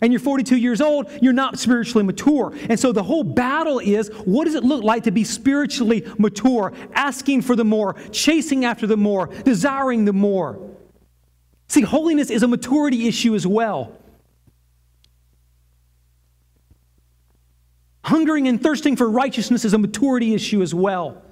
and 0.00 0.12
you're 0.12 0.20
42 0.20 0.56
years 0.56 0.80
old, 0.80 1.10
you're 1.22 1.32
not 1.32 1.58
spiritually 1.58 2.04
mature. 2.04 2.54
And 2.68 2.78
so 2.78 2.92
the 2.92 3.02
whole 3.02 3.24
battle 3.24 3.78
is 3.78 4.08
what 4.24 4.44
does 4.44 4.54
it 4.54 4.62
look 4.62 4.84
like 4.84 5.04
to 5.04 5.10
be 5.10 5.24
spiritually 5.24 6.06
mature, 6.18 6.72
asking 6.92 7.42
for 7.42 7.56
the 7.56 7.64
more, 7.64 7.94
chasing 8.12 8.64
after 8.64 8.86
the 8.86 8.96
more, 8.96 9.28
desiring 9.44 10.04
the 10.04 10.12
more? 10.12 10.58
See, 11.68 11.80
holiness 11.80 12.30
is 12.30 12.42
a 12.42 12.48
maturity 12.48 13.08
issue 13.08 13.34
as 13.34 13.46
well. 13.46 13.92
Hungering 18.04 18.46
and 18.46 18.62
thirsting 18.62 18.94
for 18.94 19.10
righteousness 19.10 19.64
is 19.64 19.72
a 19.72 19.78
maturity 19.78 20.34
issue 20.34 20.62
as 20.62 20.72
well. 20.74 21.22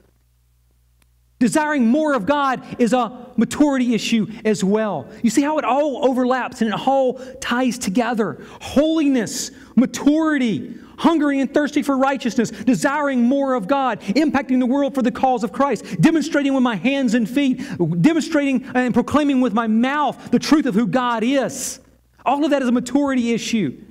Desiring 1.44 1.86
more 1.86 2.14
of 2.14 2.24
God 2.24 2.64
is 2.78 2.94
a 2.94 3.28
maturity 3.36 3.94
issue 3.94 4.26
as 4.46 4.64
well. 4.64 5.06
You 5.22 5.28
see 5.28 5.42
how 5.42 5.58
it 5.58 5.64
all 5.66 6.02
overlaps 6.08 6.62
and 6.62 6.72
it 6.72 6.86
all 6.88 7.18
ties 7.38 7.76
together. 7.76 8.42
Holiness, 8.62 9.50
maturity, 9.76 10.74
hungering 10.96 11.42
and 11.42 11.52
thirsty 11.52 11.82
for 11.82 11.98
righteousness, 11.98 12.50
desiring 12.50 13.20
more 13.20 13.52
of 13.52 13.68
God, 13.68 14.00
impacting 14.00 14.58
the 14.58 14.64
world 14.64 14.94
for 14.94 15.02
the 15.02 15.10
cause 15.10 15.44
of 15.44 15.52
Christ, 15.52 16.00
demonstrating 16.00 16.54
with 16.54 16.62
my 16.62 16.76
hands 16.76 17.12
and 17.12 17.28
feet, 17.28 17.62
demonstrating 18.00 18.64
and 18.74 18.94
proclaiming 18.94 19.42
with 19.42 19.52
my 19.52 19.66
mouth 19.66 20.30
the 20.30 20.38
truth 20.38 20.64
of 20.64 20.74
who 20.74 20.86
God 20.86 21.22
is. 21.22 21.78
All 22.24 22.42
of 22.42 22.52
that 22.52 22.62
is 22.62 22.68
a 22.68 22.72
maturity 22.72 23.32
issue. 23.32 23.82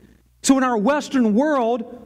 So 0.41 0.57
in 0.57 0.63
our 0.63 0.75
Western 0.75 1.35
world, 1.35 2.02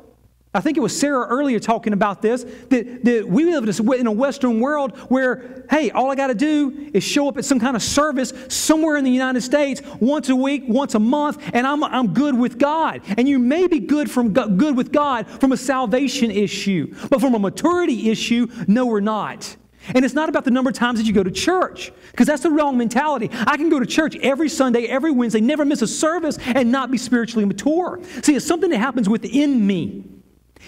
I 0.54 0.62
think 0.62 0.78
it 0.78 0.80
was 0.80 0.98
Sarah 0.98 1.28
earlier 1.28 1.60
talking 1.60 1.94
about 1.94 2.22
this 2.22 2.44
that, 2.70 3.04
that 3.04 3.28
we 3.28 3.46
live 3.46 3.68
in 4.00 4.08
a 4.08 4.12
Western 4.12 4.60
world 4.60 4.98
where, 5.10 5.66
hey, 5.70 5.92
all 5.92 6.10
I 6.10 6.16
got 6.16 6.28
to 6.28 6.36
do 6.36 6.90
is 6.94 7.04
show 7.04 7.28
up 7.28 7.38
at 7.38 7.46
some 7.46 7.60
kind 7.60 7.76
of 7.76 7.84
service 7.84 8.34
somewhere 8.48 8.98
in 8.98 9.04
the 9.04 9.12
United 9.12 9.42
States 9.42 9.82
once 10.00 10.30
a 10.30 10.36
week, 10.36 10.64
once 10.68 10.96
a 10.96 11.00
month, 11.00 11.44
and 11.54 11.68
I'm, 11.68 11.84
I'm 11.84 12.14
good 12.14 12.38
with 12.38 12.58
God. 12.58 13.02
And 13.18 13.28
you 13.28 13.40
may 13.40 13.68
be 13.68 13.80
good, 13.80 14.10
from, 14.10 14.34
good 14.34 14.76
with 14.76 14.92
God 14.92 15.28
from 15.28 15.52
a 15.52 15.58
salvation 15.58 16.32
issue, 16.32 16.96
but 17.10 17.20
from 17.20 17.36
a 17.36 17.40
maturity 17.40 18.10
issue, 18.10 18.48
no, 18.68 18.86
we're 18.86 19.00
not. 19.02 19.56
And 19.94 20.04
it's 20.04 20.14
not 20.14 20.28
about 20.28 20.44
the 20.44 20.52
number 20.52 20.70
of 20.70 20.76
times 20.76 20.98
that 21.00 21.06
you 21.06 21.14
go 21.14 21.24
to 21.24 21.32
church, 21.32 21.92
because 22.12 22.26
that's 22.26 22.44
the 22.44 22.50
wrong 22.52 22.78
mentality. 22.78 23.30
I 23.32 23.58
can 23.58 23.70
go 23.70 23.80
to 23.80 23.86
church 23.86 24.16
every 24.18 24.50
Sunday, 24.50 24.86
every 24.86 25.12
Wednesday, 25.12 25.42
never 25.42 25.66
miss 25.66 25.82
a 25.82 25.88
service, 25.88 26.38
and 26.40 26.72
not 26.72 26.90
be 26.90 26.98
spiritually 26.98 27.46
mature. 27.46 28.00
See, 28.24 28.36
it's 28.36 28.46
something 28.46 28.70
that 28.72 28.80
happens 28.80 29.08
within 29.08 29.68
me. 29.68 30.06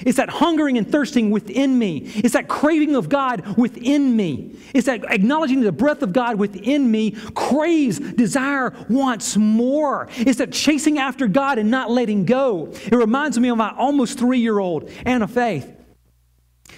It's 0.05 0.17
that 0.17 0.29
hungering 0.29 0.77
and 0.77 0.89
thirsting 0.89 1.31
within 1.31 1.77
me. 1.77 2.03
It's 2.15 2.33
that 2.33 2.47
craving 2.47 2.95
of 2.95 3.09
God 3.09 3.57
within 3.57 4.15
me. 4.15 4.55
It's 4.73 4.85
that 4.85 5.03
acknowledging 5.11 5.61
the 5.61 5.71
breath 5.71 6.01
of 6.01 6.13
God 6.13 6.37
within 6.37 6.89
me 6.89 7.11
craves, 7.35 7.99
desire, 7.99 8.73
wants 8.89 9.37
more. 9.37 10.07
It's 10.17 10.37
that 10.37 10.51
chasing 10.51 10.99
after 10.99 11.27
God 11.27 11.57
and 11.57 11.71
not 11.71 11.89
letting 11.91 12.25
go. 12.25 12.71
It 12.73 12.95
reminds 12.95 13.39
me 13.39 13.49
of 13.49 13.57
my 13.57 13.73
almost 13.77 14.19
three 14.19 14.39
year 14.39 14.59
old, 14.59 14.89
Anna 15.05 15.27
Faith. 15.27 15.78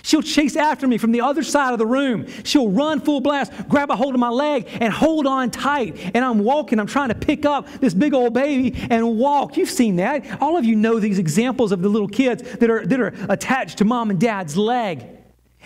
She'll 0.04 0.22
chase 0.22 0.56
after 0.56 0.88
me 0.88 0.98
from 0.98 1.12
the 1.12 1.22
other 1.22 1.44
side 1.44 1.74
of 1.74 1.80
the 1.80 1.86
room. 1.86 2.28
She'll 2.44 2.70
run 2.70 3.02
full 3.02 3.22
blast, 3.22 3.52
grab 3.70 3.92
a 3.92 3.96
hold 3.96 4.14
of 4.14 4.20
my 4.20 4.30
leg, 4.30 4.68
and 4.74 4.92
hold 4.92 5.28
on 5.28 5.52
tight. 5.52 6.12
And 6.16 6.26
I'm 6.26 6.40
walking, 6.40 6.80
I'm 6.80 6.88
trying 6.88 7.10
to 7.10 7.16
pick 7.16 7.46
up 7.46 7.68
this 7.80 7.94
big 7.94 8.14
old 8.14 8.34
baby 8.34 8.76
and 8.90 9.18
walk. 9.18 9.58
You've 9.58 9.70
seen 9.70 9.98
that. 9.98 10.42
All 10.42 10.58
of 10.58 10.66
you 10.66 10.76
know 10.76 11.00
these 11.00 11.20
examples 11.20 11.72
of 11.72 11.82
the 11.82 11.90
little 11.90 12.08
kids 12.08 12.42
that 12.42 12.70
are, 12.70 12.86
that 12.86 13.00
are 13.00 13.14
attached 13.30 13.78
to 13.80 13.86
mom 13.86 14.10
and 14.10 14.20
dad's 14.20 14.58
leg. 14.58 15.06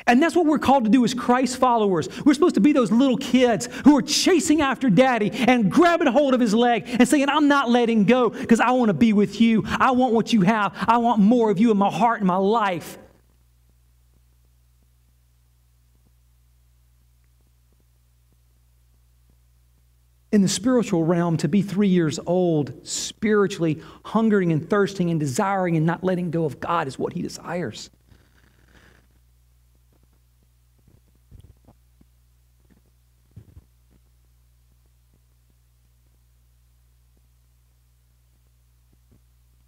And 0.08 0.22
that's 0.22 0.36
what 0.36 0.46
we're 0.46 0.60
called 0.60 0.84
to 0.84 0.90
do 0.90 1.04
as 1.04 1.14
Christ 1.14 1.58
followers. 1.58 2.10
We're 2.24 2.34
supposed 2.34 2.56
to 2.56 2.62
be 2.62 2.74
those 2.74 2.92
little 2.92 3.18
kids 3.18 3.68
who 3.86 3.98
are 3.98 4.02
chasing 4.02 4.62
after 4.62 4.90
daddy 4.90 5.32
and 5.32 5.72
grabbing 5.72 6.08
hold 6.08 6.34
of 6.34 6.40
his 6.40 6.54
leg 6.54 6.84
and 6.88 7.08
saying, 7.08 7.30
I'm 7.30 7.48
not 7.48 7.70
letting 7.70 8.04
go 8.04 8.30
because 8.30 8.60
I 8.60 8.72
want 8.72 8.90
to 8.90 8.94
be 8.94 9.14
with 9.14 9.42
you. 9.42 9.64
I 9.66 9.92
want 9.92 10.14
what 10.14 10.32
you 10.34 10.42
have. 10.42 10.76
I 10.88 10.98
want 10.98 11.22
more 11.22 11.50
of 11.50 11.60
you 11.60 11.72
in 11.72 11.78
my 11.78 11.90
heart 11.90 12.20
and 12.20 12.28
my 12.28 12.36
life. 12.36 13.00
In 20.36 20.42
the 20.42 20.50
spiritual 20.50 21.06
realm 21.06 21.38
to 21.38 21.48
be 21.48 21.62
three 21.62 21.88
years 21.88 22.20
old, 22.26 22.86
spiritually 22.86 23.82
hungering 24.04 24.52
and 24.52 24.70
thirsting 24.70 25.10
and 25.10 25.18
desiring 25.18 25.78
and 25.78 25.86
not 25.86 26.04
letting 26.04 26.30
go 26.30 26.44
of 26.44 26.60
God 26.60 26.90
is 26.90 27.00
what 27.00 27.14
he 27.14 27.22
desires. 27.22 27.90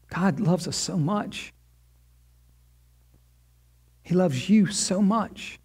God 0.10 0.42
loves 0.42 0.68
us 0.68 0.76
so 0.76 0.98
much. 0.98 1.54
He 4.04 4.14
loves 4.14 4.50
you 4.50 4.66
so 4.66 5.02
much. 5.02 5.62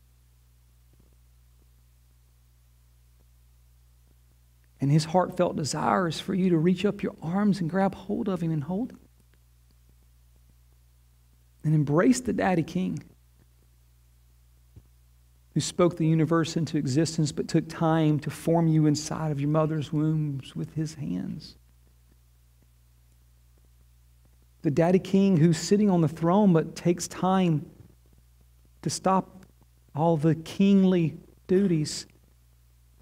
And 4.82 4.90
his 4.90 5.04
heartfelt 5.04 5.54
desire 5.54 6.08
is 6.08 6.18
for 6.18 6.34
you 6.34 6.50
to 6.50 6.58
reach 6.58 6.84
up 6.84 7.04
your 7.04 7.14
arms 7.22 7.60
and 7.60 7.70
grab 7.70 7.94
hold 7.94 8.28
of 8.28 8.42
him 8.42 8.50
and 8.50 8.64
hold 8.64 8.90
him. 8.90 8.98
And 11.62 11.72
embrace 11.72 12.20
the 12.20 12.32
Daddy 12.32 12.64
King 12.64 13.00
who 15.54 15.60
spoke 15.60 15.98
the 15.98 16.06
universe 16.06 16.56
into 16.56 16.78
existence 16.78 17.30
but 17.30 17.46
took 17.46 17.68
time 17.68 18.18
to 18.20 18.30
form 18.30 18.66
you 18.66 18.86
inside 18.86 19.30
of 19.30 19.38
your 19.38 19.50
mother's 19.50 19.92
wombs 19.92 20.56
with 20.56 20.74
his 20.74 20.94
hands. 20.94 21.56
The 24.62 24.72
Daddy 24.72 24.98
King 24.98 25.36
who's 25.36 25.58
sitting 25.58 25.90
on 25.90 26.00
the 26.00 26.08
throne 26.08 26.52
but 26.52 26.74
takes 26.74 27.06
time 27.06 27.70
to 28.80 28.90
stop 28.90 29.44
all 29.94 30.16
the 30.16 30.34
kingly 30.34 31.18
duties, 31.46 32.06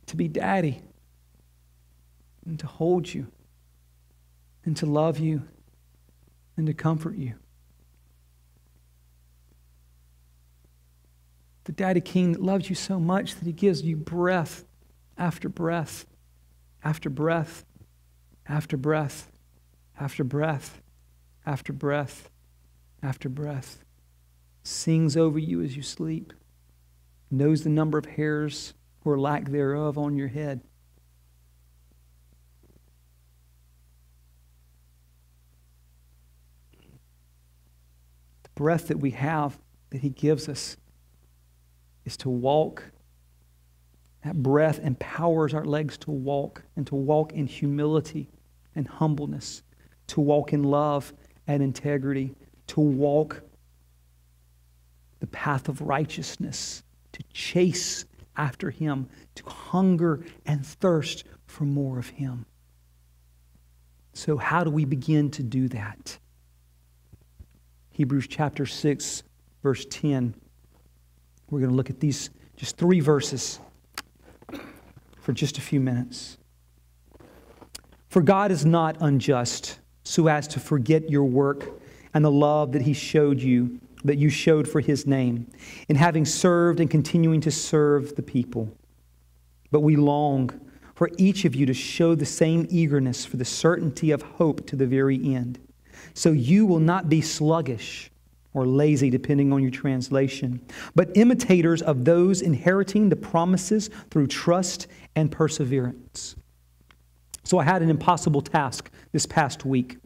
to 0.04 0.16
be 0.16 0.28
daddy, 0.28 0.82
and 2.46 2.58
to 2.58 2.66
hold 2.66 3.12
you, 3.12 3.26
and 4.64 4.76
to 4.76 4.86
love 4.86 5.18
you, 5.18 5.42
and 6.56 6.66
to 6.66 6.74
comfort 6.74 7.16
you. 7.16 7.34
The 11.64 11.72
daddy 11.72 12.00
king 12.00 12.32
that 12.32 12.42
loves 12.42 12.68
you 12.68 12.74
so 12.74 12.98
much 12.98 13.36
that 13.36 13.44
he 13.44 13.52
gives 13.52 13.82
you 13.82 13.96
breath 13.96 14.64
after 15.16 15.48
breath 15.48 16.06
after 16.82 17.10
breath 17.10 17.64
after 18.48 18.76
breath 18.76 19.30
after 19.98 20.24
breath 20.24 20.80
after 21.46 21.72
breath 21.72 22.30
after 23.02 23.28
breath, 23.28 23.84
sings 24.62 25.16
over 25.16 25.38
you 25.38 25.62
as 25.62 25.76
you 25.76 25.82
sleep, 25.82 26.32
knows 27.30 27.62
the 27.62 27.70
number 27.70 27.98
of 27.98 28.04
hairs 28.04 28.74
or 29.04 29.18
lack 29.18 29.48
thereof 29.48 29.96
on 29.96 30.16
your 30.16 30.28
head. 30.28 30.60
Breath 38.60 38.88
that 38.88 39.00
we 39.00 39.12
have 39.12 39.58
that 39.88 40.02
He 40.02 40.10
gives 40.10 40.46
us 40.46 40.76
is 42.04 42.18
to 42.18 42.28
walk. 42.28 42.84
That 44.22 44.42
breath 44.42 44.80
empowers 44.80 45.54
our 45.54 45.64
legs 45.64 45.96
to 45.98 46.10
walk 46.10 46.62
and 46.76 46.86
to 46.88 46.94
walk 46.94 47.32
in 47.32 47.46
humility 47.46 48.28
and 48.76 48.86
humbleness, 48.86 49.62
to 50.08 50.20
walk 50.20 50.52
in 50.52 50.62
love 50.62 51.14
and 51.46 51.62
integrity, 51.62 52.34
to 52.66 52.80
walk 52.80 53.40
the 55.20 55.26
path 55.26 55.70
of 55.70 55.80
righteousness, 55.80 56.82
to 57.12 57.22
chase 57.32 58.04
after 58.36 58.68
Him, 58.68 59.08
to 59.36 59.48
hunger 59.48 60.22
and 60.44 60.66
thirst 60.66 61.24
for 61.46 61.64
more 61.64 61.98
of 61.98 62.10
Him. 62.10 62.44
So, 64.12 64.36
how 64.36 64.64
do 64.64 64.70
we 64.70 64.84
begin 64.84 65.30
to 65.30 65.42
do 65.42 65.66
that? 65.68 66.18
Hebrews 68.00 68.28
chapter 68.28 68.64
6, 68.64 69.24
verse 69.62 69.84
10. 69.90 70.34
We're 71.50 71.58
going 71.58 71.68
to 71.68 71.76
look 71.76 71.90
at 71.90 72.00
these 72.00 72.30
just 72.56 72.78
three 72.78 73.00
verses 73.00 73.60
for 75.20 75.34
just 75.34 75.58
a 75.58 75.60
few 75.60 75.80
minutes. 75.80 76.38
For 78.08 78.22
God 78.22 78.52
is 78.52 78.64
not 78.64 78.96
unjust 79.00 79.80
so 80.02 80.28
as 80.28 80.48
to 80.48 80.60
forget 80.60 81.10
your 81.10 81.24
work 81.24 81.78
and 82.14 82.24
the 82.24 82.30
love 82.30 82.72
that 82.72 82.80
he 82.80 82.94
showed 82.94 83.38
you, 83.38 83.78
that 84.04 84.16
you 84.16 84.30
showed 84.30 84.66
for 84.66 84.80
his 84.80 85.06
name, 85.06 85.46
in 85.90 85.96
having 85.96 86.24
served 86.24 86.80
and 86.80 86.90
continuing 86.90 87.42
to 87.42 87.50
serve 87.50 88.16
the 88.16 88.22
people. 88.22 88.74
But 89.70 89.80
we 89.80 89.96
long 89.96 90.58
for 90.94 91.10
each 91.18 91.44
of 91.44 91.54
you 91.54 91.66
to 91.66 91.74
show 91.74 92.14
the 92.14 92.24
same 92.24 92.66
eagerness 92.70 93.26
for 93.26 93.36
the 93.36 93.44
certainty 93.44 94.10
of 94.10 94.22
hope 94.22 94.66
to 94.68 94.76
the 94.76 94.86
very 94.86 95.34
end. 95.34 95.58
So 96.14 96.32
you 96.32 96.66
will 96.66 96.80
not 96.80 97.08
be 97.08 97.20
sluggish 97.20 98.10
or 98.52 98.66
lazy, 98.66 99.10
depending 99.10 99.52
on 99.52 99.62
your 99.62 99.70
translation, 99.70 100.60
but 100.94 101.16
imitators 101.16 101.82
of 101.82 102.04
those 102.04 102.40
inheriting 102.42 103.08
the 103.08 103.16
promises 103.16 103.90
through 104.10 104.26
trust 104.26 104.88
and 105.14 105.30
perseverance. 105.30 106.34
So 107.44 107.58
I 107.58 107.64
had 107.64 107.82
an 107.82 107.90
impossible 107.90 108.42
task 108.42 108.90
this 109.12 109.26
past 109.26 109.64
week. 109.64 109.98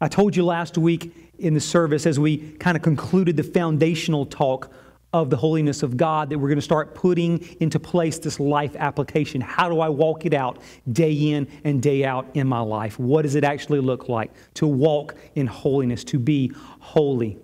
I 0.00 0.08
told 0.08 0.36
you 0.36 0.44
last 0.44 0.78
week 0.78 1.12
in 1.38 1.54
the 1.54 1.60
service 1.60 2.06
as 2.06 2.18
we 2.18 2.38
kind 2.58 2.76
of 2.76 2.82
concluded 2.82 3.36
the 3.36 3.42
foundational 3.42 4.26
talk 4.26 4.72
of 5.12 5.30
the 5.30 5.36
holiness 5.36 5.82
of 5.82 5.96
God 5.96 6.28
that 6.30 6.38
we're 6.38 6.48
going 6.48 6.58
to 6.58 6.62
start 6.62 6.94
putting 6.94 7.38
into 7.60 7.80
place 7.80 8.18
this 8.18 8.38
life 8.38 8.76
application. 8.76 9.40
How 9.40 9.68
do 9.68 9.80
I 9.80 9.88
walk 9.88 10.26
it 10.26 10.34
out 10.34 10.58
day 10.92 11.12
in 11.12 11.48
and 11.64 11.80
day 11.80 12.04
out 12.04 12.26
in 12.34 12.46
my 12.46 12.60
life? 12.60 12.98
What 12.98 13.22
does 13.22 13.34
it 13.34 13.44
actually 13.44 13.80
look 13.80 14.08
like 14.08 14.32
to 14.54 14.66
walk 14.66 15.14
in 15.34 15.46
holiness, 15.46 16.04
to 16.04 16.18
be 16.18 16.52
holy? 16.80 17.38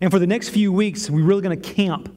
And 0.00 0.10
for 0.10 0.18
the 0.18 0.26
next 0.26 0.48
few 0.48 0.72
weeks, 0.72 1.08
we're 1.08 1.24
really 1.24 1.42
going 1.42 1.60
to 1.60 1.74
camp 1.74 2.12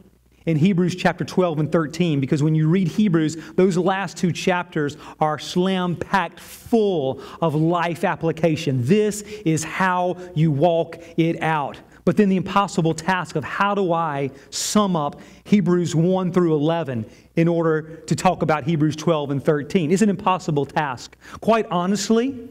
in 0.45 0.57
Hebrews 0.57 0.95
chapter 0.95 1.23
12 1.23 1.59
and 1.59 1.71
13 1.71 2.19
because 2.19 2.41
when 2.41 2.55
you 2.55 2.67
read 2.67 2.87
Hebrews, 2.87 3.37
those 3.55 3.77
last 3.77 4.17
two 4.17 4.31
chapters 4.31 4.97
are 5.19 5.37
slam 5.37 5.95
packed 5.95 6.39
full 6.39 7.21
of 7.41 7.53
life 7.53 8.03
application. 8.03 8.83
This 8.83 9.21
is 9.21 9.63
how 9.63 10.17
you 10.33 10.51
walk 10.51 10.97
it 11.17 11.41
out. 11.43 11.79
But 12.05 12.17
then 12.17 12.29
the 12.29 12.37
impossible 12.37 12.93
task 12.93 13.35
of 13.35 13.43
how 13.43 13.75
do 13.75 13.93
I 13.93 14.31
sum 14.49 14.95
up 14.95 15.19
Hebrews 15.43 15.95
1 15.95 16.31
through 16.31 16.55
11 16.55 17.09
in 17.35 17.47
order 17.47 17.97
to 18.07 18.15
talk 18.15 18.41
about 18.41 18.63
Hebrews 18.63 18.95
12 18.95 19.31
and 19.31 19.43
13 19.43 19.91
is 19.91 20.01
an 20.01 20.09
impossible 20.09 20.65
task. 20.65 21.15
Quite 21.41 21.65
honestly, 21.69 22.49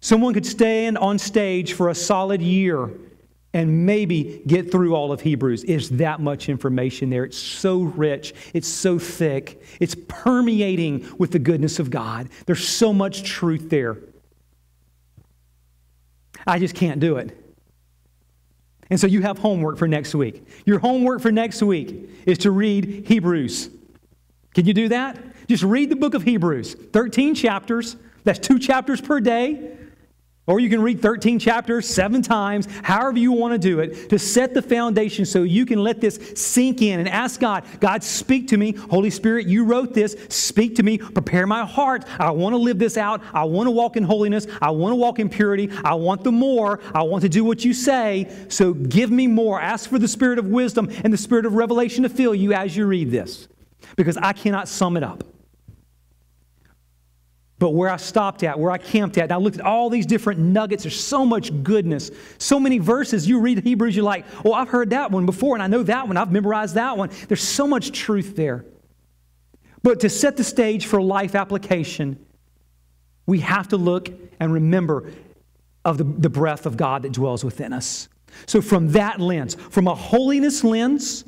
someone 0.00 0.34
could 0.34 0.46
stand 0.46 0.98
on 0.98 1.18
stage 1.18 1.72
for 1.72 1.88
a 1.88 1.94
solid 1.94 2.40
year 2.40 2.90
and 3.52 3.84
maybe 3.84 4.42
get 4.46 4.70
through 4.70 4.94
all 4.94 5.10
of 5.10 5.20
Hebrews. 5.20 5.64
Is 5.64 5.90
that 5.90 6.20
much 6.20 6.48
information 6.48 7.10
there? 7.10 7.24
It's 7.24 7.38
so 7.38 7.82
rich, 7.82 8.32
it's 8.54 8.68
so 8.68 8.98
thick, 8.98 9.60
it's 9.80 9.96
permeating 10.08 11.08
with 11.18 11.32
the 11.32 11.40
goodness 11.40 11.78
of 11.78 11.90
God. 11.90 12.28
There's 12.46 12.66
so 12.66 12.92
much 12.92 13.24
truth 13.24 13.68
there. 13.68 13.98
I 16.46 16.58
just 16.58 16.74
can't 16.74 17.00
do 17.00 17.16
it. 17.16 17.36
And 18.90 18.98
so 18.98 19.06
you 19.06 19.22
have 19.22 19.38
homework 19.38 19.78
for 19.78 19.88
next 19.88 20.14
week. 20.14 20.44
Your 20.66 20.80
homework 20.80 21.22
for 21.22 21.30
next 21.30 21.62
week 21.62 22.10
is 22.26 22.38
to 22.38 22.50
read 22.50 23.06
Hebrews. 23.06 23.70
Can 24.54 24.66
you 24.66 24.74
do 24.74 24.88
that? 24.88 25.18
Just 25.46 25.62
read 25.62 25.90
the 25.90 25.96
book 25.96 26.14
of 26.14 26.24
Hebrews, 26.24 26.74
13 26.74 27.34
chapters. 27.34 27.96
That's 28.24 28.38
two 28.38 28.58
chapters 28.58 29.00
per 29.00 29.20
day. 29.20 29.76
Or 30.50 30.58
you 30.58 30.68
can 30.68 30.82
read 30.82 31.00
13 31.00 31.38
chapters 31.38 31.86
seven 31.86 32.22
times, 32.22 32.66
however 32.82 33.20
you 33.20 33.30
want 33.30 33.52
to 33.52 33.58
do 33.58 33.78
it, 33.78 34.10
to 34.10 34.18
set 34.18 34.52
the 34.52 34.60
foundation 34.60 35.24
so 35.24 35.44
you 35.44 35.64
can 35.64 35.78
let 35.78 36.00
this 36.00 36.18
sink 36.34 36.82
in 36.82 36.98
and 36.98 37.08
ask 37.08 37.38
God, 37.38 37.62
God, 37.78 38.02
speak 38.02 38.48
to 38.48 38.56
me. 38.56 38.72
Holy 38.72 39.10
Spirit, 39.10 39.46
you 39.46 39.62
wrote 39.64 39.94
this. 39.94 40.16
Speak 40.28 40.74
to 40.74 40.82
me. 40.82 40.98
Prepare 40.98 41.46
my 41.46 41.64
heart. 41.64 42.04
I 42.18 42.32
want 42.32 42.54
to 42.54 42.56
live 42.56 42.80
this 42.80 42.96
out. 42.96 43.22
I 43.32 43.44
want 43.44 43.68
to 43.68 43.70
walk 43.70 43.96
in 43.96 44.02
holiness. 44.02 44.48
I 44.60 44.72
want 44.72 44.90
to 44.90 44.96
walk 44.96 45.20
in 45.20 45.28
purity. 45.28 45.70
I 45.84 45.94
want 45.94 46.24
the 46.24 46.32
more. 46.32 46.80
I 46.92 47.04
want 47.04 47.22
to 47.22 47.28
do 47.28 47.44
what 47.44 47.64
you 47.64 47.72
say. 47.72 48.28
So 48.48 48.74
give 48.74 49.12
me 49.12 49.28
more. 49.28 49.60
Ask 49.60 49.88
for 49.88 50.00
the 50.00 50.08
spirit 50.08 50.40
of 50.40 50.46
wisdom 50.46 50.90
and 51.04 51.12
the 51.12 51.18
spirit 51.18 51.46
of 51.46 51.54
revelation 51.54 52.02
to 52.02 52.08
fill 52.08 52.34
you 52.34 52.54
as 52.54 52.76
you 52.76 52.86
read 52.86 53.12
this 53.12 53.46
because 53.94 54.16
I 54.16 54.32
cannot 54.32 54.66
sum 54.66 54.96
it 54.96 55.04
up. 55.04 55.22
But 57.60 57.74
where 57.74 57.90
I 57.90 57.98
stopped 57.98 58.42
at, 58.42 58.58
where 58.58 58.70
I 58.70 58.78
camped 58.78 59.18
at, 59.18 59.30
I 59.30 59.36
looked 59.36 59.58
at 59.58 59.66
all 59.66 59.90
these 59.90 60.06
different 60.06 60.40
nuggets, 60.40 60.82
there's 60.82 60.98
so 60.98 61.26
much 61.26 61.62
goodness, 61.62 62.10
so 62.38 62.58
many 62.58 62.78
verses. 62.78 63.28
You 63.28 63.38
read 63.38 63.62
Hebrews, 63.62 63.94
you're 63.94 64.04
like, 64.04 64.24
oh, 64.46 64.54
I've 64.54 64.70
heard 64.70 64.90
that 64.90 65.10
one 65.10 65.26
before, 65.26 65.56
and 65.56 65.62
I 65.62 65.66
know 65.66 65.82
that 65.82 66.08
one, 66.08 66.16
I've 66.16 66.32
memorized 66.32 66.76
that 66.76 66.96
one. 66.96 67.10
There's 67.28 67.42
so 67.42 67.66
much 67.66 67.92
truth 67.92 68.34
there. 68.34 68.64
But 69.82 70.00
to 70.00 70.08
set 70.08 70.38
the 70.38 70.44
stage 70.44 70.86
for 70.86 71.02
life 71.02 71.34
application, 71.34 72.24
we 73.26 73.40
have 73.40 73.68
to 73.68 73.76
look 73.76 74.08
and 74.40 74.54
remember 74.54 75.12
of 75.84 75.98
the, 75.98 76.04
the 76.04 76.30
breath 76.30 76.64
of 76.64 76.78
God 76.78 77.02
that 77.02 77.12
dwells 77.12 77.44
within 77.44 77.74
us. 77.74 78.08
So, 78.46 78.62
from 78.62 78.92
that 78.92 79.20
lens, 79.20 79.54
from 79.54 79.86
a 79.86 79.94
holiness 79.94 80.64
lens, 80.64 81.24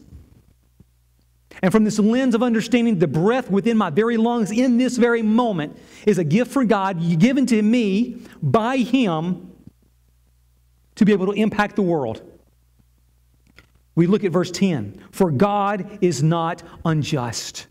and 1.61 1.73
from 1.73 1.85
this 1.85 1.99
lens 1.99 2.35
of 2.35 2.43
understanding 2.43 2.99
the 2.99 3.07
breath 3.07 3.51
within 3.51 3.77
my 3.77 3.91
very 3.91 4.17
lungs 4.17 4.51
in 4.51 4.79
this 4.79 4.97
very 4.97 5.23
moment 5.23 5.79
is 6.07 6.19
a 6.19 6.25
gift 6.25 6.51
from 6.53 6.67
God 6.67 7.19
given 7.19 7.47
to 7.47 7.61
me 7.61 8.23
by 8.41 8.79
Him 8.79 9.53
to 10.95 11.05
be 11.05 11.13
able 11.13 11.27
to 11.27 11.33
impact 11.33 11.77
the 11.77 11.83
world. 11.83 12.23
We 13.95 14.07
look 14.07 14.25
at 14.25 14.33
verse 14.33 14.51
10 14.51 15.01
For 15.11 15.31
God 15.31 15.99
is 16.01 16.23
not 16.23 16.63
unjust. 16.85 17.67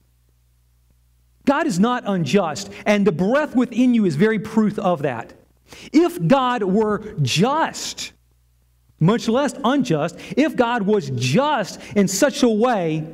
God 1.46 1.66
is 1.66 1.80
not 1.80 2.04
unjust, 2.06 2.72
and 2.86 3.06
the 3.06 3.12
breath 3.12 3.56
within 3.56 3.96
you 3.96 4.06
is 4.06 4.16
very 4.16 4.38
proof 4.38 4.78
of 4.78 5.02
that. 5.02 5.34
If 5.92 6.28
God 6.28 6.62
were 6.62 7.16
just, 7.22 8.14
much 9.00 9.28
less 9.28 9.56
unjust, 9.64 10.18
if 10.38 10.56
God 10.56 10.84
was 10.84 11.10
just 11.16 11.82
in 11.96 12.08
such 12.08 12.44
a 12.44 12.50
way 12.50 13.08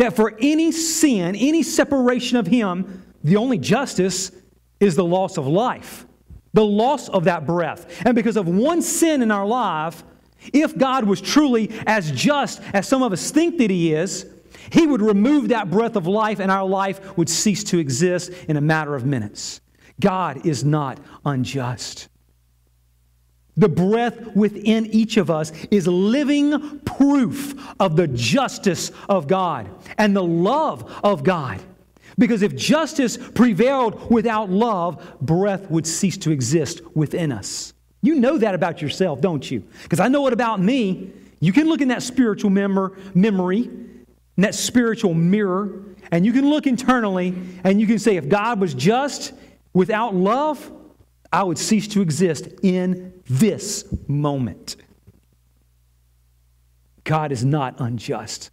that 0.00 0.16
for 0.16 0.34
any 0.40 0.72
sin, 0.72 1.36
any 1.36 1.62
separation 1.62 2.38
of 2.38 2.46
Him, 2.46 3.04
the 3.22 3.36
only 3.36 3.58
justice 3.58 4.32
is 4.80 4.96
the 4.96 5.04
loss 5.04 5.36
of 5.36 5.46
life, 5.46 6.06
the 6.54 6.64
loss 6.64 7.10
of 7.10 7.24
that 7.24 7.46
breath. 7.46 8.00
And 8.06 8.14
because 8.14 8.38
of 8.38 8.48
one 8.48 8.80
sin 8.80 9.20
in 9.20 9.30
our 9.30 9.44
life, 9.44 10.02
if 10.54 10.76
God 10.78 11.04
was 11.04 11.20
truly 11.20 11.70
as 11.86 12.10
just 12.12 12.62
as 12.72 12.88
some 12.88 13.02
of 13.02 13.12
us 13.12 13.30
think 13.30 13.58
that 13.58 13.68
He 13.68 13.92
is, 13.92 14.24
He 14.72 14.86
would 14.86 15.02
remove 15.02 15.48
that 15.48 15.70
breath 15.70 15.96
of 15.96 16.06
life 16.06 16.40
and 16.40 16.50
our 16.50 16.66
life 16.66 17.18
would 17.18 17.28
cease 17.28 17.62
to 17.64 17.78
exist 17.78 18.32
in 18.48 18.56
a 18.56 18.62
matter 18.62 18.94
of 18.94 19.04
minutes. 19.04 19.60
God 20.00 20.46
is 20.46 20.64
not 20.64 20.98
unjust. 21.26 22.08
The 23.60 23.68
breath 23.68 24.34
within 24.34 24.86
each 24.86 25.18
of 25.18 25.30
us 25.30 25.52
is 25.70 25.86
living 25.86 26.80
proof 26.80 27.54
of 27.78 27.94
the 27.94 28.08
justice 28.08 28.90
of 29.08 29.28
God 29.28 29.68
and 29.98 30.16
the 30.16 30.24
love 30.24 30.90
of 31.04 31.22
God. 31.22 31.60
Because 32.18 32.40
if 32.40 32.56
justice 32.56 33.18
prevailed 33.18 34.10
without 34.10 34.48
love, 34.48 35.06
breath 35.20 35.70
would 35.70 35.86
cease 35.86 36.16
to 36.18 36.30
exist 36.30 36.80
within 36.96 37.32
us. 37.32 37.74
You 38.00 38.14
know 38.14 38.38
that 38.38 38.54
about 38.54 38.80
yourself, 38.80 39.20
don't 39.20 39.48
you? 39.48 39.62
Because 39.82 40.00
I 40.00 40.08
know 40.08 40.26
it 40.26 40.32
about 40.32 40.58
me. 40.58 41.12
You 41.40 41.52
can 41.52 41.68
look 41.68 41.82
in 41.82 41.88
that 41.88 42.02
spiritual 42.02 42.50
memor- 42.50 42.96
memory, 43.14 43.64
in 43.64 44.06
that 44.38 44.54
spiritual 44.54 45.12
mirror, 45.12 45.82
and 46.10 46.24
you 46.24 46.32
can 46.32 46.48
look 46.48 46.66
internally 46.66 47.34
and 47.62 47.78
you 47.78 47.86
can 47.86 47.98
say, 47.98 48.16
if 48.16 48.26
God 48.26 48.58
was 48.58 48.72
just 48.72 49.34
without 49.74 50.14
love, 50.14 50.72
I 51.32 51.44
would 51.44 51.58
cease 51.58 51.86
to 51.88 52.02
exist 52.02 52.48
in 52.62 53.12
this 53.26 53.84
moment. 54.08 54.76
God 57.04 57.32
is 57.32 57.44
not 57.44 57.76
unjust. 57.78 58.50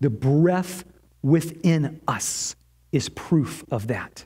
The 0.00 0.10
breath 0.10 0.84
within 1.22 2.00
us 2.06 2.54
is 2.92 3.08
proof 3.08 3.64
of 3.70 3.88
that. 3.88 4.24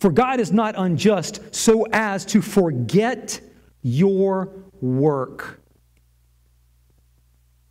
For 0.00 0.10
God 0.10 0.40
is 0.40 0.52
not 0.52 0.74
unjust 0.76 1.54
so 1.54 1.86
as 1.92 2.24
to 2.26 2.42
forget 2.42 3.40
your 3.82 4.52
work. 4.80 5.60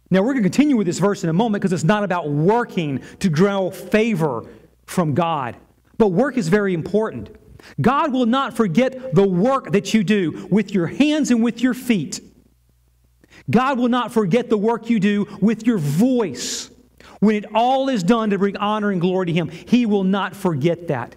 Now, 0.10 0.22
we're 0.22 0.34
going 0.34 0.44
to 0.44 0.50
continue 0.50 0.78
with 0.78 0.86
this 0.86 1.00
verse 1.00 1.24
in 1.24 1.30
a 1.30 1.34
moment 1.34 1.62
because 1.62 1.74
it's 1.74 1.84
not 1.84 2.04
about 2.04 2.30
working 2.30 3.02
to 3.20 3.30
draw 3.30 3.72
favor 3.72 4.46
from 4.86 5.14
God. 5.16 5.56
But 5.98 6.10
work 6.10 6.38
is 6.38 6.50
very 6.50 6.74
important. 6.74 7.36
God 7.80 8.14
will 8.14 8.26
not 8.26 8.56
forget 8.56 9.16
the 9.16 9.28
work 9.28 9.72
that 9.72 9.94
you 9.94 10.04
do 10.04 10.48
with 10.50 10.74
your 10.74 10.88
hands 10.88 11.32
and 11.32 11.44
with 11.44 11.62
your 11.62 11.74
feet. 11.74 12.20
God 13.50 13.78
will 13.78 13.90
not 13.90 14.12
forget 14.12 14.50
the 14.50 14.58
work 14.58 14.90
you 14.90 15.00
do 15.00 15.28
with 15.42 15.66
your 15.66 15.78
voice. 15.78 16.70
When 17.20 17.36
it 17.36 17.46
all 17.54 17.90
is 17.90 18.04
done 18.04 18.30
to 18.32 18.38
bring 18.38 18.58
honor 18.58 18.92
and 18.92 19.02
glory 19.02 19.28
to 19.28 19.34
Him, 19.34 19.50
He 19.50 19.86
will 19.86 20.04
not 20.04 20.36
forget 20.36 20.88
that. 20.88 21.16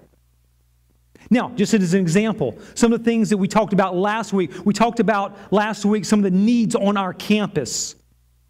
Now, 1.31 1.51
just 1.51 1.75
as 1.75 1.93
an 1.95 2.01
example, 2.01 2.59
some 2.75 2.93
of 2.93 3.01
the 3.01 3.05
things 3.05 3.31
that 3.31 3.37
we 3.37 3.49
talked 3.49 3.73
about 3.73 3.97
last 3.97 4.33
week, 4.33 4.53
we 4.65 4.73
talked 4.73 5.01
about 5.01 5.37
last 5.53 5.85
week 5.85 6.05
some 6.05 6.21
of 6.21 6.25
the 6.25 6.31
needs 6.31 6.77
on 6.77 6.97
our 6.97 7.13
campus 7.13 7.97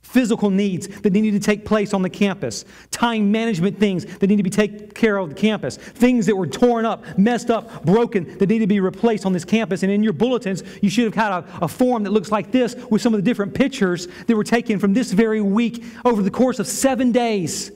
physical 0.07 0.51
needs 0.51 0.89
that 1.01 1.13
need 1.13 1.31
to 1.33 1.41
take 1.41 1.65
place 1.65 1.93
on 1.93 2.03
the 2.03 2.11
campus, 2.11 2.65
time 2.91 3.31
management 3.31 3.79
things 3.79 4.05
that 4.19 4.27
need 4.29 4.37
to 4.37 4.43
be 4.43 4.51
taken 4.51 4.89
care 4.91 5.19
of 5.19 5.29
the 5.29 5.35
campus, 5.35 5.77
things 5.77 6.27
that 6.27 6.37
were 6.37 6.47
torn 6.47 6.85
up, 6.85 7.19
messed 7.19 7.51
up, 7.51 7.85
broken 7.85 8.39
that 8.39 8.49
need 8.49 8.61
to 8.61 8.67
be 8.67 8.81
replaced 8.81 9.27
on 9.27 9.33
this 9.33 9.45
campus. 9.45 9.83
And 9.83 9.93
in 9.93 10.03
your 10.03 10.13
bulletins, 10.13 10.63
you 10.81 10.89
should 10.89 11.05
have 11.05 11.15
had 11.15 11.33
a, 11.33 11.65
a 11.65 11.69
form 11.69 12.05
that 12.05 12.11
looks 12.11 12.31
like 12.31 12.53
this 12.53 12.75
with 12.91 13.03
some 13.03 13.13
of 13.15 13.19
the 13.19 13.25
different 13.25 13.53
pictures 13.55 14.09
that 14.27 14.37
were 14.37 14.45
taken 14.45 14.79
from 14.79 14.95
this 14.95 15.13
very 15.13 15.41
week 15.41 15.85
over 16.05 16.23
the 16.23 16.31
course 16.31 16.59
of 16.59 16.67
seven 16.67 17.13
days. 17.13 17.73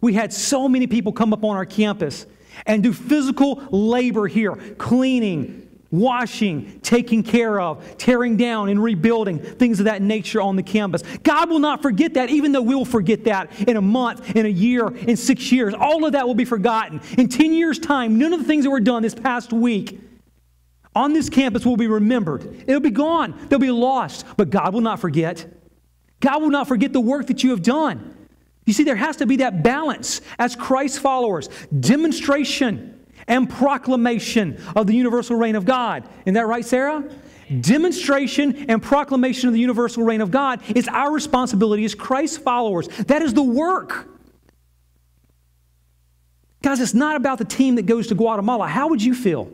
We 0.00 0.14
had 0.14 0.32
so 0.32 0.68
many 0.68 0.86
people 0.86 1.12
come 1.12 1.32
up 1.32 1.44
on 1.44 1.56
our 1.56 1.66
campus 1.66 2.26
and 2.66 2.82
do 2.82 2.92
physical 2.92 3.62
labor 3.70 4.26
here, 4.26 4.54
cleaning, 4.78 5.63
washing, 5.98 6.80
taking 6.80 7.22
care 7.22 7.60
of, 7.60 7.96
tearing 7.98 8.36
down, 8.36 8.68
and 8.68 8.82
rebuilding, 8.82 9.38
things 9.38 9.78
of 9.78 9.86
that 9.86 10.02
nature 10.02 10.40
on 10.40 10.56
the 10.56 10.62
campus. 10.62 11.02
God 11.22 11.50
will 11.50 11.58
not 11.58 11.82
forget 11.82 12.14
that, 12.14 12.30
even 12.30 12.52
though 12.52 12.62
we'll 12.62 12.84
forget 12.84 13.24
that 13.24 13.50
in 13.60 13.76
a 13.76 13.82
month, 13.82 14.34
in 14.36 14.46
a 14.46 14.50
year, 14.50 14.88
in 14.88 15.16
six 15.16 15.52
years. 15.52 15.74
All 15.74 16.04
of 16.04 16.12
that 16.12 16.26
will 16.26 16.34
be 16.34 16.44
forgotten. 16.44 17.00
In 17.16 17.28
10 17.28 17.52
years' 17.52 17.78
time, 17.78 18.18
none 18.18 18.32
of 18.32 18.40
the 18.40 18.46
things 18.46 18.64
that 18.64 18.70
were 18.70 18.80
done 18.80 19.02
this 19.02 19.14
past 19.14 19.52
week 19.52 20.00
on 20.94 21.12
this 21.12 21.28
campus 21.28 21.66
will 21.66 21.76
be 21.76 21.88
remembered. 21.88 22.64
It'll 22.66 22.80
be 22.80 22.90
gone, 22.90 23.46
they'll 23.48 23.58
be 23.58 23.70
lost, 23.70 24.24
but 24.36 24.50
God 24.50 24.74
will 24.74 24.80
not 24.80 25.00
forget. 25.00 25.46
God 26.20 26.40
will 26.40 26.50
not 26.50 26.68
forget 26.68 26.92
the 26.92 27.00
work 27.00 27.26
that 27.26 27.42
you 27.42 27.50
have 27.50 27.62
done. 27.62 28.26
You 28.64 28.72
see, 28.72 28.84
there 28.84 28.96
has 28.96 29.16
to 29.16 29.26
be 29.26 29.36
that 29.36 29.62
balance 29.62 30.22
as 30.38 30.56
Christ 30.56 31.00
followers, 31.00 31.48
demonstration 31.80 32.93
and 33.26 33.48
proclamation 33.48 34.60
of 34.76 34.86
the 34.86 34.94
universal 34.94 35.36
reign 35.36 35.56
of 35.56 35.64
God. 35.64 36.08
Isn't 36.24 36.34
that 36.34 36.46
right, 36.46 36.64
Sarah? 36.64 37.04
Demonstration 37.60 38.70
and 38.70 38.82
proclamation 38.82 39.48
of 39.48 39.54
the 39.54 39.60
universal 39.60 40.02
reign 40.02 40.20
of 40.20 40.30
God 40.30 40.62
is 40.74 40.88
our 40.88 41.12
responsibility 41.12 41.84
as 41.84 41.94
Christ 41.94 42.40
followers. 42.40 42.88
That 43.06 43.22
is 43.22 43.34
the 43.34 43.42
work. 43.42 44.08
Guys, 46.62 46.80
it's 46.80 46.94
not 46.94 47.16
about 47.16 47.38
the 47.38 47.44
team 47.44 47.74
that 47.74 47.82
goes 47.82 48.06
to 48.06 48.14
Guatemala. 48.14 48.66
How 48.66 48.88
would 48.88 49.02
you 49.02 49.14
feel 49.14 49.50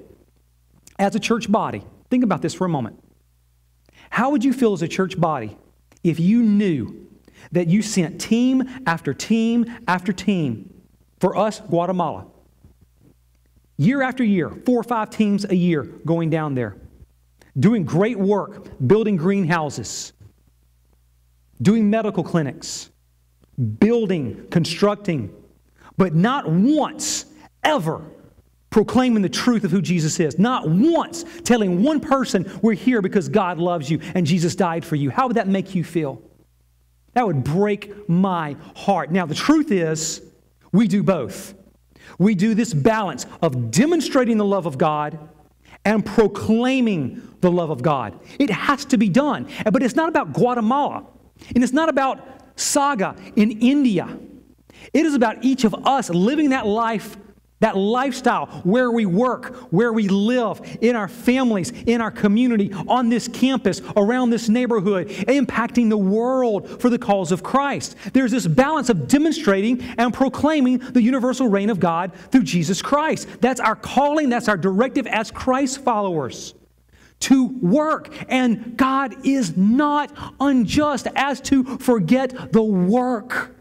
as 0.98 1.16
a 1.16 1.20
church 1.20 1.50
body? 1.50 1.82
Think 2.08 2.22
about 2.22 2.42
this 2.42 2.54
for 2.54 2.64
a 2.64 2.68
moment. 2.68 3.02
How 4.10 4.30
would 4.30 4.44
you 4.44 4.52
feel 4.52 4.72
as 4.72 4.82
a 4.82 4.88
church 4.88 5.20
body 5.20 5.56
if 6.04 6.20
you 6.20 6.42
knew 6.42 7.08
that 7.52 7.68
you 7.68 7.82
sent 7.82 8.20
team 8.20 8.68
after 8.86 9.12
team 9.12 9.66
after 9.88 10.12
team 10.12 10.72
for 11.18 11.36
us, 11.36 11.60
Guatemala? 11.60 12.26
Year 13.80 14.02
after 14.02 14.22
year, 14.22 14.50
four 14.66 14.78
or 14.78 14.84
five 14.84 15.08
teams 15.08 15.46
a 15.46 15.56
year 15.56 15.84
going 16.04 16.28
down 16.28 16.54
there, 16.54 16.76
doing 17.58 17.82
great 17.82 18.18
work, 18.18 18.68
building 18.86 19.16
greenhouses, 19.16 20.12
doing 21.62 21.88
medical 21.88 22.22
clinics, 22.22 22.90
building, 23.78 24.46
constructing, 24.50 25.34
but 25.96 26.14
not 26.14 26.50
once 26.50 27.24
ever 27.64 28.04
proclaiming 28.68 29.22
the 29.22 29.30
truth 29.30 29.64
of 29.64 29.70
who 29.70 29.80
Jesus 29.80 30.20
is. 30.20 30.38
Not 30.38 30.68
once 30.68 31.24
telling 31.42 31.82
one 31.82 32.00
person, 32.00 32.50
we're 32.62 32.74
here 32.74 33.00
because 33.00 33.28
God 33.30 33.58
loves 33.58 33.90
you 33.90 33.98
and 34.14 34.26
Jesus 34.26 34.54
died 34.54 34.84
for 34.84 34.94
you. 34.94 35.10
How 35.10 35.26
would 35.26 35.36
that 35.36 35.48
make 35.48 35.74
you 35.74 35.82
feel? 35.82 36.22
That 37.14 37.26
would 37.26 37.42
break 37.42 38.08
my 38.08 38.56
heart. 38.76 39.10
Now, 39.10 39.26
the 39.26 39.34
truth 39.34 39.72
is, 39.72 40.22
we 40.70 40.86
do 40.86 41.02
both 41.02 41.54
we 42.18 42.34
do 42.34 42.54
this 42.54 42.74
balance 42.74 43.26
of 43.42 43.70
demonstrating 43.70 44.38
the 44.38 44.44
love 44.44 44.66
of 44.66 44.78
God 44.78 45.18
and 45.84 46.04
proclaiming 46.04 47.36
the 47.40 47.50
love 47.50 47.70
of 47.70 47.82
God. 47.82 48.18
It 48.38 48.50
has 48.50 48.84
to 48.86 48.98
be 48.98 49.08
done. 49.08 49.48
But 49.70 49.82
it's 49.82 49.96
not 49.96 50.08
about 50.08 50.32
Guatemala, 50.32 51.06
and 51.54 51.64
it's 51.64 51.72
not 51.72 51.88
about 51.88 52.20
Saga 52.56 53.16
in 53.36 53.52
India. 53.60 54.18
It 54.92 55.06
is 55.06 55.14
about 55.14 55.44
each 55.44 55.64
of 55.64 55.74
us 55.86 56.10
living 56.10 56.50
that 56.50 56.66
life 56.66 57.16
that 57.60 57.76
lifestyle, 57.76 58.46
where 58.64 58.90
we 58.90 59.06
work, 59.06 59.54
where 59.70 59.92
we 59.92 60.08
live, 60.08 60.60
in 60.80 60.96
our 60.96 61.08
families, 61.08 61.70
in 61.86 62.00
our 62.00 62.10
community, 62.10 62.72
on 62.88 63.08
this 63.08 63.28
campus, 63.28 63.80
around 63.96 64.30
this 64.30 64.48
neighborhood, 64.48 65.08
impacting 65.08 65.88
the 65.88 65.96
world 65.96 66.80
for 66.80 66.90
the 66.90 66.98
cause 66.98 67.32
of 67.32 67.42
Christ. 67.42 67.96
There's 68.12 68.30
this 68.30 68.46
balance 68.46 68.88
of 68.88 69.06
demonstrating 69.08 69.82
and 69.98 70.12
proclaiming 70.12 70.78
the 70.78 71.02
universal 71.02 71.48
reign 71.48 71.70
of 71.70 71.78
God 71.80 72.12
through 72.30 72.44
Jesus 72.44 72.82
Christ. 72.82 73.28
That's 73.40 73.60
our 73.60 73.76
calling, 73.76 74.30
that's 74.30 74.48
our 74.48 74.56
directive 74.56 75.06
as 75.06 75.30
Christ 75.30 75.82
followers 75.82 76.54
to 77.20 77.48
work. 77.60 78.14
And 78.28 78.76
God 78.76 79.26
is 79.26 79.56
not 79.56 80.10
unjust 80.40 81.06
as 81.14 81.40
to 81.42 81.78
forget 81.78 82.52
the 82.52 82.62
work 82.62 83.54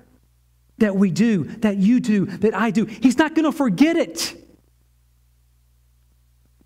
that 0.80 0.96
we 0.96 1.12
do, 1.12 1.44
that 1.60 1.78
you 1.78 2.00
do, 2.00 2.26
that 2.26 2.56
I 2.56 2.72
do. 2.72 2.86
He's 2.86 3.18
not 3.18 3.36
going 3.36 3.46
to 3.46 3.52
forget 3.52 3.96
it. 3.96 4.36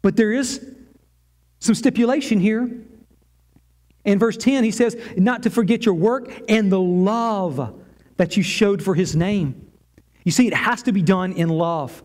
But 0.02 0.16
there 0.16 0.32
is 0.32 0.66
some 1.60 1.76
stipulation 1.76 2.40
here. 2.40 2.70
In 4.06 4.20
verse 4.20 4.38
10, 4.38 4.64
he 4.64 4.72
says, 4.72 4.98
Not 5.16 5.44
to 5.44 5.50
forget 5.50 5.86
your 5.86 5.96
work 5.96 6.30
and 6.50 6.72
the 6.72 6.80
love 6.80 7.80
that 8.18 8.36
you 8.36 8.44
showed 8.44 8.84
for 8.84 8.96
his 8.96 9.16
name. 9.16 9.72
You 10.24 10.32
see, 10.32 10.48
it 10.48 10.54
has 10.54 10.84
to 10.84 10.92
be 10.92 11.02
done 11.02 11.34
in 11.34 11.50
love. 11.50 12.04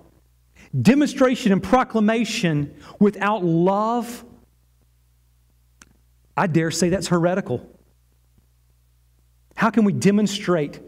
Demonstration 0.80 1.52
and 1.52 1.62
proclamation 1.62 2.74
without 2.98 3.44
love, 3.44 4.24
I 6.36 6.46
dare 6.46 6.70
say 6.70 6.88
that's 6.88 7.08
heretical. 7.08 7.68
How 9.56 9.70
can 9.70 9.84
we 9.84 9.92
demonstrate 9.92 10.80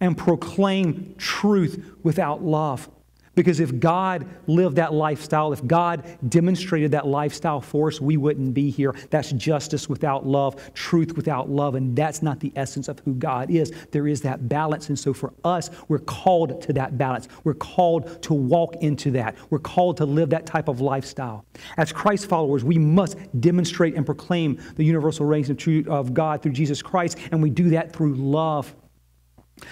and 0.00 0.16
proclaim 0.16 1.14
truth 1.18 1.84
without 2.02 2.42
love. 2.42 2.88
Because 3.36 3.60
if 3.60 3.78
God 3.78 4.26
lived 4.46 4.76
that 4.76 4.94
lifestyle, 4.94 5.52
if 5.52 5.64
God 5.66 6.04
demonstrated 6.26 6.92
that 6.92 7.06
lifestyle 7.06 7.60
for 7.60 7.88
us, 7.88 8.00
we 8.00 8.16
wouldn't 8.16 8.54
be 8.54 8.70
here. 8.70 8.94
That's 9.10 9.30
justice 9.32 9.90
without 9.90 10.26
love, 10.26 10.72
truth 10.72 11.16
without 11.16 11.50
love, 11.50 11.74
and 11.74 11.94
that's 11.94 12.22
not 12.22 12.40
the 12.40 12.50
essence 12.56 12.88
of 12.88 12.98
who 13.00 13.14
God 13.14 13.50
is. 13.50 13.72
There 13.90 14.08
is 14.08 14.22
that 14.22 14.48
balance. 14.48 14.88
And 14.88 14.98
so 14.98 15.12
for 15.12 15.34
us, 15.44 15.68
we're 15.88 15.98
called 15.98 16.62
to 16.62 16.72
that 16.72 16.96
balance. 16.96 17.28
We're 17.44 17.52
called 17.52 18.22
to 18.22 18.32
walk 18.32 18.76
into 18.76 19.10
that. 19.10 19.36
We're 19.50 19.58
called 19.58 19.98
to 19.98 20.06
live 20.06 20.30
that 20.30 20.46
type 20.46 20.68
of 20.68 20.80
lifestyle. 20.80 21.44
As 21.76 21.92
Christ 21.92 22.30
followers, 22.30 22.64
we 22.64 22.78
must 22.78 23.18
demonstrate 23.38 23.96
and 23.96 24.06
proclaim 24.06 24.58
the 24.76 24.84
universal 24.84 25.26
reign 25.26 25.44
of 25.88 26.14
God 26.14 26.42
through 26.42 26.52
Jesus 26.52 26.80
Christ, 26.80 27.18
and 27.30 27.42
we 27.42 27.50
do 27.50 27.68
that 27.70 27.92
through 27.92 28.14
love. 28.14 28.74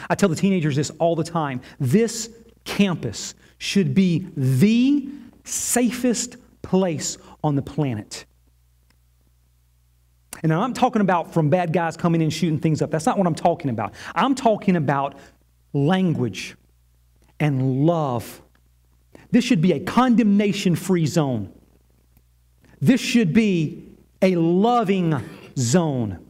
I 0.09 0.15
tell 0.15 0.29
the 0.29 0.37
teenagers 0.37 0.77
this 0.77 0.91
all 0.99 1.17
the 1.17 1.25
time. 1.25 1.61
This 1.79 2.31
campus 2.65 3.35
should 3.59 3.95
be 3.95 4.27
the 4.37 5.09
safest 5.45 6.37
place 6.63 7.19
on 7.43 7.55
the 7.55 7.63
planet. 7.63 8.25
And 10.43 10.53
I'm 10.53 10.75
talking 10.75 11.01
about 11.01 11.33
from 11.33 11.49
bad 11.49 11.73
guys 11.73 11.97
coming 11.97 12.21
in 12.21 12.31
shooting 12.31 12.59
things 12.59 12.83
up. 12.83 12.91
That's 12.91 13.07
not 13.07 13.17
what 13.17 13.27
I'm 13.27 13.35
talking 13.35 13.71
about. 13.71 13.95
I'm 14.15 14.35
talking 14.35 14.77
about 14.77 15.17
language 15.73 16.57
and 17.41 17.87
love. 17.87 18.43
This 19.31 19.45
should 19.45 19.61
be 19.61 19.73
a 19.73 19.81
condemnation 19.81 20.77
free 20.77 21.07
zone. 21.07 21.53
This 22.81 23.01
should 23.01 23.33
be 23.33 23.85
a 24.21 24.37
loving 24.37 25.21
zone. 25.57 26.24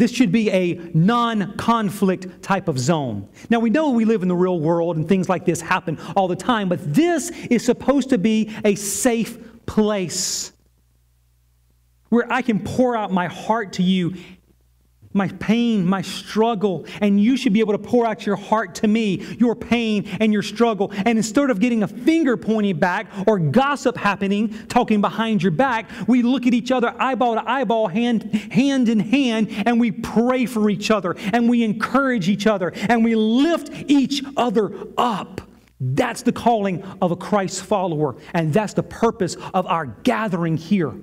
This 0.00 0.12
should 0.12 0.32
be 0.32 0.50
a 0.50 0.80
non 0.94 1.58
conflict 1.58 2.42
type 2.42 2.68
of 2.68 2.78
zone. 2.78 3.28
Now, 3.50 3.60
we 3.60 3.68
know 3.68 3.90
we 3.90 4.06
live 4.06 4.22
in 4.22 4.28
the 4.28 4.34
real 4.34 4.58
world 4.58 4.96
and 4.96 5.06
things 5.06 5.28
like 5.28 5.44
this 5.44 5.60
happen 5.60 5.98
all 6.16 6.26
the 6.26 6.34
time, 6.34 6.70
but 6.70 6.94
this 6.94 7.28
is 7.50 7.62
supposed 7.62 8.08
to 8.08 8.16
be 8.16 8.50
a 8.64 8.76
safe 8.76 9.38
place 9.66 10.52
where 12.08 12.32
I 12.32 12.40
can 12.40 12.60
pour 12.60 12.96
out 12.96 13.12
my 13.12 13.26
heart 13.26 13.74
to 13.74 13.82
you 13.82 14.14
my 15.12 15.26
pain, 15.26 15.84
my 15.84 16.02
struggle, 16.02 16.86
and 17.00 17.20
you 17.20 17.36
should 17.36 17.52
be 17.52 17.58
able 17.58 17.72
to 17.72 17.78
pour 17.78 18.06
out 18.06 18.24
your 18.24 18.36
heart 18.36 18.76
to 18.76 18.86
me, 18.86 19.16
your 19.38 19.56
pain 19.56 20.06
and 20.20 20.32
your 20.32 20.42
struggle. 20.42 20.92
And 20.92 21.18
instead 21.18 21.50
of 21.50 21.58
getting 21.58 21.82
a 21.82 21.88
finger 21.88 22.36
pointing 22.36 22.78
back 22.78 23.08
or 23.26 23.38
gossip 23.40 23.96
happening, 23.96 24.54
talking 24.68 25.00
behind 25.00 25.42
your 25.42 25.50
back, 25.50 25.90
we 26.06 26.22
look 26.22 26.46
at 26.46 26.54
each 26.54 26.70
other 26.70 26.94
eyeball 26.96 27.34
to 27.34 27.50
eyeball, 27.50 27.88
hand, 27.88 28.32
hand 28.52 28.88
in 28.88 29.00
hand, 29.00 29.48
and 29.66 29.80
we 29.80 29.90
pray 29.90 30.46
for 30.46 30.70
each 30.70 30.92
other, 30.92 31.16
and 31.32 31.48
we 31.48 31.64
encourage 31.64 32.28
each 32.28 32.46
other, 32.46 32.72
and 32.88 33.04
we 33.04 33.16
lift 33.16 33.72
each 33.90 34.22
other 34.36 34.72
up. 34.96 35.40
That's 35.80 36.22
the 36.22 36.32
calling 36.32 36.84
of 37.02 37.10
a 37.10 37.16
Christ 37.16 37.64
follower, 37.64 38.14
and 38.32 38.52
that's 38.52 38.74
the 38.74 38.84
purpose 38.84 39.36
of 39.54 39.66
our 39.66 39.86
gathering 39.86 40.56
here. 40.56 40.94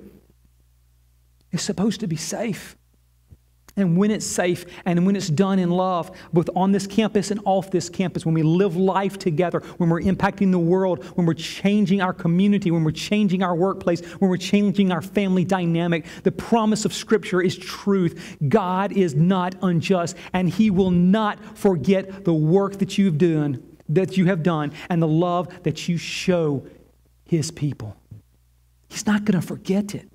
It's 1.50 1.62
supposed 1.62 2.00
to 2.00 2.06
be 2.06 2.16
safe 2.16 2.77
and 3.78 3.96
when 3.96 4.10
it's 4.10 4.26
safe 4.26 4.66
and 4.84 5.06
when 5.06 5.16
it's 5.16 5.28
done 5.28 5.58
in 5.58 5.70
love, 5.70 6.10
both 6.32 6.50
on 6.54 6.72
this 6.72 6.86
campus 6.86 7.30
and 7.30 7.40
off 7.44 7.70
this 7.70 7.88
campus, 7.88 8.26
when 8.26 8.34
we 8.34 8.42
live 8.42 8.76
life 8.76 9.18
together, 9.18 9.60
when 9.78 9.88
we're 9.88 10.02
impacting 10.02 10.50
the 10.50 10.58
world, 10.58 11.04
when 11.16 11.26
we're 11.26 11.34
changing 11.34 12.02
our 12.02 12.12
community, 12.12 12.70
when 12.70 12.84
we're 12.84 12.90
changing 12.90 13.42
our 13.42 13.54
workplace, 13.54 14.00
when 14.18 14.28
we're 14.28 14.36
changing 14.36 14.92
our 14.92 15.02
family 15.02 15.44
dynamic, 15.44 16.04
the 16.24 16.32
promise 16.32 16.84
of 16.84 16.92
Scripture 16.92 17.40
is 17.40 17.56
truth. 17.56 18.36
God 18.48 18.92
is 18.92 19.14
not 19.14 19.54
unjust, 19.62 20.16
and 20.32 20.48
He 20.48 20.70
will 20.70 20.90
not 20.90 21.38
forget 21.56 22.24
the 22.24 22.34
work 22.34 22.78
that 22.78 22.98
you've 22.98 23.18
done, 23.18 23.62
that 23.88 24.16
you 24.16 24.26
have 24.26 24.42
done, 24.42 24.72
and 24.90 25.00
the 25.00 25.08
love 25.08 25.62
that 25.62 25.88
you 25.88 25.96
show 25.96 26.66
His 27.24 27.50
people. 27.50 27.96
He's 28.88 29.06
not 29.06 29.24
going 29.24 29.40
to 29.40 29.46
forget 29.46 29.94
it. 29.94 30.08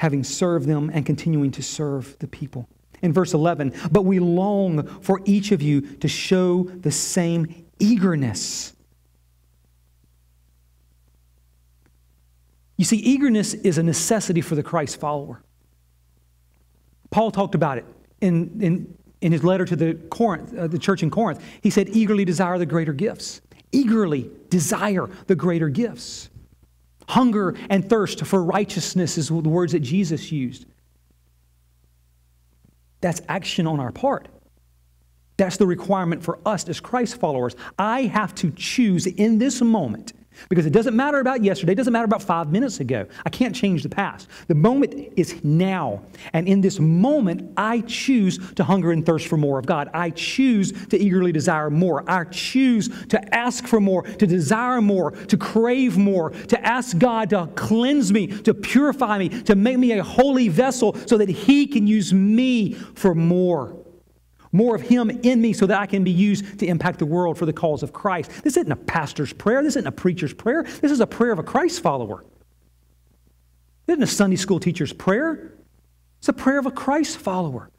Having 0.00 0.24
served 0.24 0.66
them 0.66 0.90
and 0.94 1.04
continuing 1.04 1.50
to 1.50 1.62
serve 1.62 2.18
the 2.20 2.26
people. 2.26 2.66
In 3.02 3.12
verse 3.12 3.34
11, 3.34 3.74
but 3.92 4.06
we 4.06 4.18
long 4.18 4.86
for 5.02 5.20
each 5.26 5.52
of 5.52 5.60
you 5.60 5.82
to 5.96 6.08
show 6.08 6.62
the 6.62 6.90
same 6.90 7.66
eagerness. 7.78 8.74
You 12.78 12.86
see, 12.86 12.96
eagerness 12.96 13.52
is 13.52 13.76
a 13.76 13.82
necessity 13.82 14.40
for 14.40 14.54
the 14.54 14.62
Christ 14.62 14.98
follower. 14.98 15.42
Paul 17.10 17.30
talked 17.30 17.54
about 17.54 17.76
it 17.76 17.84
in, 18.22 18.58
in, 18.58 18.98
in 19.20 19.32
his 19.32 19.44
letter 19.44 19.66
to 19.66 19.76
the, 19.76 19.94
Corinth, 20.08 20.56
uh, 20.56 20.66
the 20.66 20.78
church 20.78 21.02
in 21.02 21.10
Corinth. 21.10 21.44
He 21.62 21.68
said, 21.68 21.90
eagerly 21.90 22.24
desire 22.24 22.56
the 22.56 22.64
greater 22.64 22.94
gifts. 22.94 23.42
Eagerly 23.70 24.30
desire 24.48 25.10
the 25.26 25.34
greater 25.34 25.68
gifts. 25.68 26.30
Hunger 27.10 27.56
and 27.68 27.88
thirst 27.90 28.24
for 28.24 28.40
righteousness 28.40 29.18
is 29.18 29.28
the 29.28 29.34
words 29.34 29.72
that 29.72 29.80
Jesus 29.80 30.30
used. 30.30 30.64
That's 33.00 33.20
action 33.28 33.66
on 33.66 33.80
our 33.80 33.90
part. 33.90 34.28
That's 35.36 35.56
the 35.56 35.66
requirement 35.66 36.22
for 36.22 36.38
us 36.46 36.68
as 36.68 36.78
Christ 36.78 37.16
followers. 37.16 37.56
I 37.76 38.02
have 38.02 38.32
to 38.36 38.52
choose 38.52 39.08
in 39.08 39.38
this 39.38 39.60
moment 39.60 40.12
because 40.48 40.66
it 40.66 40.72
doesn't 40.72 40.96
matter 40.96 41.18
about 41.18 41.44
yesterday, 41.44 41.72
it 41.72 41.76
doesn't 41.76 41.92
matter 41.92 42.04
about 42.04 42.22
five 42.22 42.50
minutes 42.50 42.80
ago. 42.80 43.06
I 43.24 43.30
can't 43.30 43.54
change 43.54 43.82
the 43.82 43.88
past. 43.88 44.28
The 44.48 44.54
moment 44.54 44.94
is 45.16 45.42
now. 45.44 46.02
And 46.32 46.48
in 46.48 46.60
this 46.60 46.80
moment, 46.80 47.52
I 47.56 47.80
choose 47.80 48.52
to 48.54 48.64
hunger 48.64 48.92
and 48.92 49.04
thirst 49.04 49.26
for 49.26 49.36
more 49.36 49.58
of 49.58 49.66
God. 49.66 49.90
I 49.92 50.10
choose 50.10 50.72
to 50.88 50.98
eagerly 50.98 51.32
desire 51.32 51.70
more. 51.70 52.08
I 52.08 52.24
choose 52.24 52.88
to 53.06 53.34
ask 53.34 53.66
for 53.66 53.80
more, 53.80 54.02
to 54.02 54.26
desire 54.26 54.80
more, 54.80 55.12
to 55.12 55.36
crave 55.36 55.98
more, 55.98 56.30
to 56.30 56.66
ask 56.66 56.98
God 56.98 57.30
to 57.30 57.48
cleanse 57.54 58.12
me, 58.12 58.26
to 58.26 58.54
purify 58.54 59.18
me, 59.18 59.28
to 59.28 59.54
make 59.54 59.78
me 59.78 59.92
a 59.92 60.02
holy 60.02 60.48
vessel 60.48 60.96
so 61.06 61.18
that 61.18 61.28
He 61.28 61.66
can 61.66 61.86
use 61.86 62.12
me 62.12 62.74
for 62.74 63.14
more 63.14 63.79
more 64.52 64.74
of 64.74 64.82
Him 64.82 65.10
in 65.10 65.40
me 65.40 65.52
so 65.52 65.66
that 65.66 65.80
I 65.80 65.86
can 65.86 66.04
be 66.04 66.10
used 66.10 66.58
to 66.58 66.66
impact 66.66 66.98
the 66.98 67.06
world 67.06 67.38
for 67.38 67.46
the 67.46 67.52
cause 67.52 67.82
of 67.82 67.92
Christ. 67.92 68.30
This 68.42 68.56
isn't 68.56 68.72
a 68.72 68.76
pastor's 68.76 69.32
prayer. 69.32 69.62
This 69.62 69.76
isn't 69.76 69.86
a 69.86 69.92
preacher's 69.92 70.34
prayer. 70.34 70.64
This 70.64 70.90
is 70.90 71.00
a 71.00 71.06
prayer 71.06 71.32
of 71.32 71.38
a 71.38 71.42
Christ 71.42 71.82
follower. 71.82 72.24
This 73.86 73.94
isn't 73.94 74.02
a 74.02 74.06
Sunday 74.06 74.36
school 74.36 74.60
teacher's 74.60 74.92
prayer. 74.92 75.54
It's 76.18 76.28
a 76.28 76.32
prayer 76.32 76.58
of 76.58 76.66
a 76.66 76.70
Christ 76.70 77.18
follower. 77.18 77.70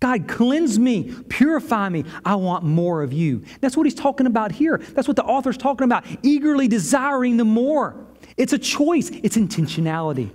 God, 0.00 0.28
cleanse 0.28 0.78
me, 0.78 1.12
purify 1.28 1.88
me. 1.88 2.04
I 2.24 2.36
want 2.36 2.62
more 2.62 3.02
of 3.02 3.12
you. 3.12 3.44
That's 3.60 3.76
what 3.76 3.84
he's 3.84 3.96
talking 3.96 4.26
about 4.26 4.52
here. 4.52 4.78
That's 4.78 5.08
what 5.08 5.16
the 5.16 5.24
author's 5.24 5.56
talking 5.56 5.84
about. 5.84 6.04
Eagerly 6.22 6.68
desiring 6.68 7.36
the 7.36 7.44
more. 7.44 8.06
It's 8.36 8.52
a 8.52 8.58
choice, 8.58 9.10
it's 9.10 9.36
intentionality. 9.36 10.30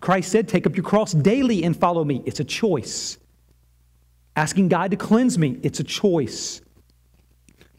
Christ 0.00 0.30
said, 0.30 0.48
Take 0.48 0.66
up 0.66 0.76
your 0.76 0.84
cross 0.84 1.12
daily 1.12 1.64
and 1.64 1.74
follow 1.74 2.04
me. 2.04 2.22
It's 2.26 2.40
a 2.40 2.44
choice. 2.44 3.16
Asking 4.38 4.68
God 4.68 4.92
to 4.92 4.96
cleanse 4.96 5.36
me, 5.36 5.58
it's 5.64 5.80
a 5.80 5.84
choice. 5.84 6.60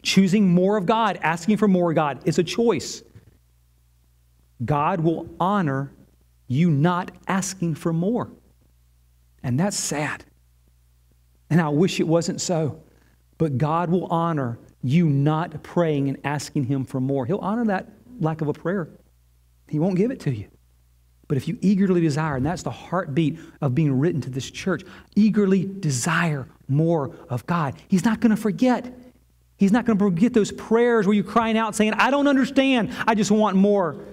Choosing 0.02 0.46
more 0.46 0.76
of 0.76 0.84
God, 0.84 1.18
asking 1.22 1.56
for 1.56 1.66
more 1.66 1.90
of 1.90 1.94
God, 1.94 2.20
it's 2.26 2.36
a 2.36 2.44
choice. 2.44 3.02
God 4.62 5.00
will 5.00 5.26
honor 5.40 5.90
you 6.48 6.70
not 6.70 7.12
asking 7.26 7.76
for 7.76 7.94
more. 7.94 8.30
And 9.42 9.58
that's 9.58 9.78
sad. 9.78 10.26
And 11.48 11.62
I 11.62 11.70
wish 11.70 11.98
it 11.98 12.06
wasn't 12.06 12.42
so. 12.42 12.82
But 13.38 13.56
God 13.56 13.88
will 13.88 14.04
honor 14.08 14.58
you 14.82 15.08
not 15.08 15.62
praying 15.62 16.10
and 16.10 16.18
asking 16.24 16.64
Him 16.64 16.84
for 16.84 17.00
more. 17.00 17.24
He'll 17.24 17.38
honor 17.38 17.64
that 17.64 17.88
lack 18.18 18.42
of 18.42 18.48
a 18.48 18.52
prayer. 18.52 18.90
He 19.66 19.78
won't 19.78 19.96
give 19.96 20.10
it 20.10 20.20
to 20.20 20.34
you. 20.34 20.48
But 21.30 21.36
if 21.36 21.46
you 21.46 21.56
eagerly 21.60 22.00
desire, 22.00 22.34
and 22.34 22.44
that's 22.44 22.64
the 22.64 22.72
heartbeat 22.72 23.38
of 23.60 23.72
being 23.72 23.96
written 24.00 24.20
to 24.22 24.30
this 24.30 24.50
church, 24.50 24.82
eagerly 25.14 25.64
desire 25.64 26.48
more 26.66 27.14
of 27.28 27.46
God, 27.46 27.76
He's 27.86 28.04
not 28.04 28.18
going 28.18 28.30
to 28.30 28.36
forget. 28.36 28.92
He's 29.56 29.70
not 29.70 29.84
going 29.84 29.96
to 29.96 30.04
forget 30.06 30.34
those 30.34 30.50
prayers 30.50 31.06
where 31.06 31.14
you're 31.14 31.22
crying 31.22 31.56
out 31.56 31.76
saying, 31.76 31.92
I 31.94 32.10
don't 32.10 32.26
understand, 32.26 32.92
I 33.06 33.14
just 33.14 33.30
want 33.30 33.56
more. 33.56 34.04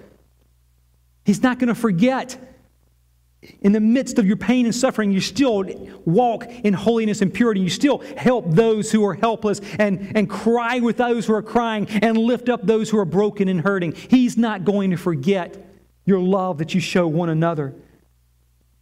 He's 1.24 1.42
not 1.42 1.58
going 1.58 1.70
to 1.70 1.74
forget. 1.74 2.38
In 3.62 3.72
the 3.72 3.80
midst 3.80 4.20
of 4.20 4.26
your 4.26 4.36
pain 4.36 4.66
and 4.66 4.74
suffering, 4.74 5.10
you 5.10 5.20
still 5.20 5.64
walk 6.04 6.46
in 6.46 6.72
holiness 6.72 7.20
and 7.20 7.34
purity. 7.34 7.62
You 7.62 7.68
still 7.68 7.98
help 8.16 8.44
those 8.46 8.92
who 8.92 9.04
are 9.04 9.14
helpless 9.14 9.60
and, 9.80 10.12
and 10.16 10.30
cry 10.30 10.78
with 10.78 10.98
those 10.98 11.26
who 11.26 11.34
are 11.34 11.42
crying 11.42 11.88
and 11.88 12.16
lift 12.16 12.48
up 12.48 12.64
those 12.64 12.90
who 12.90 12.98
are 12.98 13.04
broken 13.04 13.48
and 13.48 13.60
hurting. 13.60 13.94
He's 14.08 14.36
not 14.36 14.64
going 14.64 14.92
to 14.92 14.96
forget 14.96 15.64
your 16.08 16.20
love 16.20 16.58
that 16.58 16.74
you 16.74 16.80
show 16.80 17.06
one 17.06 17.28
another. 17.28 17.74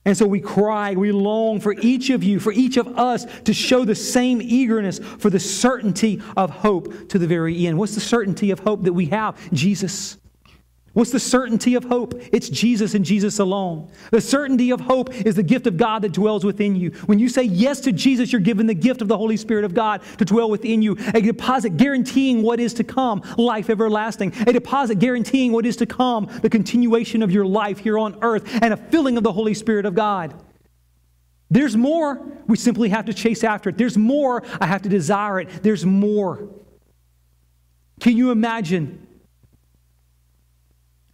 And 0.05 0.17
so 0.17 0.25
we 0.25 0.39
cry, 0.39 0.95
we 0.95 1.11
long 1.11 1.59
for 1.59 1.75
each 1.81 2.11
of 2.11 2.23
you, 2.23 2.39
for 2.39 2.53
each 2.53 2.77
of 2.77 2.87
us 2.97 3.27
to 3.43 3.53
show 3.53 3.85
the 3.85 3.97
same 3.97 4.41
eagerness 4.41 5.01
for 5.01 5.31
the 5.31 5.41
certainty 5.41 6.23
of 6.37 6.49
hope 6.51 7.09
to 7.09 7.19
the 7.19 7.27
very 7.27 7.67
end. 7.67 7.77
What's 7.77 7.97
the 7.97 8.01
certainty 8.01 8.53
of 8.53 8.61
hope 8.61 8.85
that 8.85 8.93
we 8.93 9.07
have? 9.07 9.37
Jesus. 9.53 10.17
What's 10.97 11.11
the 11.11 11.21
certainty 11.21 11.75
of 11.75 11.85
hope? 11.85 12.15
It's 12.33 12.49
Jesus 12.49 12.95
and 12.95 13.05
Jesus 13.05 13.39
alone. 13.39 13.91
The 14.13 14.21
certainty 14.23 14.71
of 14.71 14.81
hope 14.81 15.13
is 15.13 15.35
the 15.35 15.43
gift 15.43 15.67
of 15.67 15.77
God 15.77 16.01
that 16.01 16.13
dwells 16.13 16.43
within 16.43 16.75
you. 16.75 16.89
When 17.05 17.19
you 17.19 17.29
say 17.29 17.43
yes 17.43 17.81
to 17.81 17.93
Jesus, 17.93 18.33
you're 18.33 18.41
given 18.41 18.67
the 18.67 18.73
gift 18.73 19.03
of 19.03 19.09
the 19.09 19.19
Holy 19.19 19.37
Spirit 19.37 19.67
of 19.67 19.75
God 19.75 20.01
to 20.17 20.25
dwell 20.25 20.49
within 20.49 20.81
you, 20.81 20.97
a 21.13 21.21
deposit 21.21 21.77
guaranteeing 21.77 22.43
what 22.43 22.61
is 22.61 22.73
to 22.73 22.83
come, 22.83 23.23
life 23.37 23.69
everlasting, 23.69 24.33
a 24.47 24.55
deposit 24.55 24.99
guaranteeing 24.99 25.53
what 25.53 25.67
is 25.67 25.77
to 25.77 25.85
come, 25.85 26.31
the 26.41 26.49
continuation 26.49 27.23
of 27.23 27.31
your 27.31 27.45
life 27.45 27.79
here 27.79 27.99
on 27.99 28.17
earth, 28.23 28.49
and 28.63 28.73
a 28.73 28.79
filling 28.79 29.19
of 29.19 29.23
the 29.23 29.33
Holy 29.33 29.53
Spirit 29.53 29.85
of 29.85 29.95
God. 29.95 30.33
There's 31.51 31.77
more. 31.77 32.27
We 32.47 32.57
simply 32.57 32.89
have 32.89 33.05
to 33.05 33.13
chase 33.13 33.45
after 33.45 33.69
it. 33.69 33.77
There's 33.77 33.99
more. 33.99 34.43
I 34.63 34.65
have 34.65 34.81
to 34.81 34.89
desire 34.89 35.41
it. 35.41 35.63
There's 35.63 35.85
more. 35.85 36.49
Can 38.01 38.17
you 38.17 38.31
imagine 38.31 39.07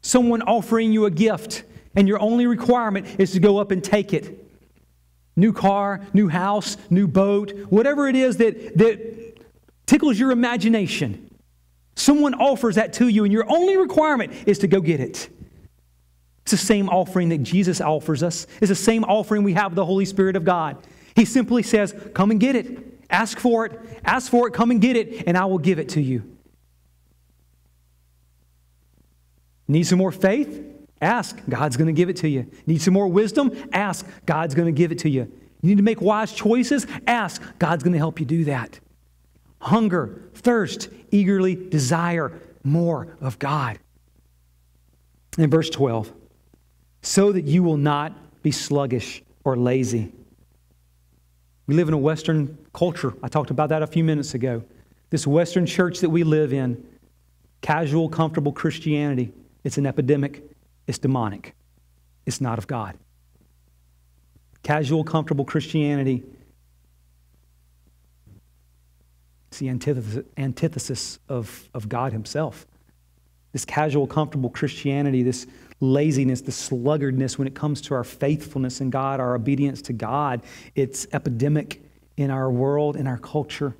someone 0.02 0.42
offering 0.42 0.92
you 0.92 1.06
a 1.06 1.10
gift 1.10 1.64
and 1.94 2.08
your 2.08 2.20
only 2.20 2.46
requirement 2.46 3.06
is 3.18 3.32
to 3.32 3.40
go 3.40 3.58
up 3.58 3.70
and 3.70 3.82
take 3.82 4.12
it. 4.12 4.38
New 5.36 5.52
car, 5.52 6.00
new 6.12 6.28
house, 6.28 6.76
new 6.90 7.06
boat, 7.06 7.52
whatever 7.70 8.08
it 8.08 8.16
is 8.16 8.36
that, 8.38 8.76
that 8.76 9.38
tickles 9.86 10.18
your 10.18 10.30
imagination. 10.30 11.30
Someone 11.94 12.34
offers 12.34 12.76
that 12.76 12.92
to 12.94 13.08
you, 13.08 13.24
and 13.24 13.32
your 13.32 13.50
only 13.50 13.76
requirement 13.76 14.32
is 14.46 14.58
to 14.60 14.66
go 14.66 14.80
get 14.80 15.00
it. 15.00 15.28
It's 16.42 16.50
the 16.50 16.56
same 16.56 16.88
offering 16.88 17.28
that 17.28 17.42
Jesus 17.42 17.80
offers 17.80 18.22
us. 18.22 18.46
It's 18.60 18.68
the 18.68 18.74
same 18.74 19.04
offering 19.04 19.42
we 19.42 19.52
have 19.54 19.74
the 19.74 19.84
Holy 19.84 20.04
Spirit 20.04 20.36
of 20.36 20.44
God. 20.44 20.76
He 21.14 21.24
simply 21.24 21.62
says, 21.62 21.94
Come 22.14 22.30
and 22.30 22.40
get 22.40 22.56
it. 22.56 23.00
Ask 23.10 23.38
for 23.38 23.66
it. 23.66 23.78
Ask 24.04 24.30
for 24.30 24.48
it. 24.48 24.54
Come 24.54 24.70
and 24.70 24.80
get 24.80 24.96
it, 24.96 25.24
and 25.26 25.36
I 25.36 25.44
will 25.44 25.58
give 25.58 25.78
it 25.78 25.90
to 25.90 26.00
you. 26.00 26.31
Need 29.68 29.84
some 29.84 29.98
more 29.98 30.12
faith? 30.12 30.64
Ask. 31.00 31.38
God's 31.48 31.76
going 31.76 31.88
to 31.88 31.92
give 31.92 32.08
it 32.08 32.16
to 32.18 32.28
you. 32.28 32.50
Need 32.66 32.80
some 32.80 32.94
more 32.94 33.08
wisdom? 33.08 33.50
Ask. 33.72 34.06
God's 34.26 34.54
going 34.54 34.66
to 34.66 34.72
give 34.72 34.92
it 34.92 34.98
to 35.00 35.10
you. 35.10 35.22
You 35.62 35.68
need 35.68 35.78
to 35.78 35.82
make 35.82 36.00
wise 36.00 36.32
choices? 36.32 36.86
Ask. 37.06 37.42
God's 37.58 37.82
going 37.82 37.92
to 37.92 37.98
help 37.98 38.20
you 38.20 38.26
do 38.26 38.44
that. 38.44 38.78
Hunger, 39.60 40.22
thirst, 40.34 40.88
eagerly 41.10 41.54
desire 41.54 42.32
more 42.64 43.16
of 43.20 43.38
God. 43.38 43.78
In 45.38 45.48
verse 45.48 45.70
12, 45.70 46.12
so 47.00 47.32
that 47.32 47.44
you 47.44 47.62
will 47.62 47.78
not 47.78 48.42
be 48.42 48.50
sluggish 48.50 49.22
or 49.44 49.56
lazy. 49.56 50.12
We 51.66 51.74
live 51.74 51.88
in 51.88 51.94
a 51.94 51.98
Western 51.98 52.58
culture. 52.74 53.14
I 53.22 53.28
talked 53.28 53.50
about 53.50 53.70
that 53.70 53.82
a 53.82 53.86
few 53.86 54.04
minutes 54.04 54.34
ago. 54.34 54.62
This 55.10 55.26
Western 55.26 55.64
church 55.64 56.00
that 56.00 56.10
we 56.10 56.22
live 56.22 56.52
in, 56.52 56.84
casual, 57.62 58.08
comfortable 58.08 58.52
Christianity, 58.52 59.32
it's 59.64 59.78
an 59.78 59.86
epidemic. 59.86 60.42
It's 60.86 60.98
demonic. 60.98 61.54
It's 62.26 62.40
not 62.40 62.58
of 62.58 62.66
God. 62.66 62.98
Casual, 64.62 65.04
comfortable 65.04 65.44
Christianity, 65.44 66.22
it's 69.48 69.58
the 69.58 69.68
antithesis, 69.68 70.24
antithesis 70.38 71.18
of, 71.28 71.68
of 71.74 71.88
God 71.88 72.12
Himself. 72.12 72.66
This 73.52 73.66
casual, 73.66 74.06
comfortable 74.06 74.48
Christianity, 74.48 75.22
this 75.22 75.46
laziness, 75.78 76.40
the 76.40 76.52
sluggardness 76.52 77.36
when 77.36 77.46
it 77.46 77.54
comes 77.54 77.82
to 77.82 77.94
our 77.94 78.04
faithfulness 78.04 78.80
in 78.80 78.88
God, 78.88 79.20
our 79.20 79.34
obedience 79.34 79.82
to 79.82 79.92
God. 79.92 80.40
It's 80.74 81.06
epidemic 81.12 81.82
in 82.16 82.30
our 82.30 82.50
world, 82.50 82.96
in 82.96 83.06
our 83.06 83.18
culture. 83.18 83.76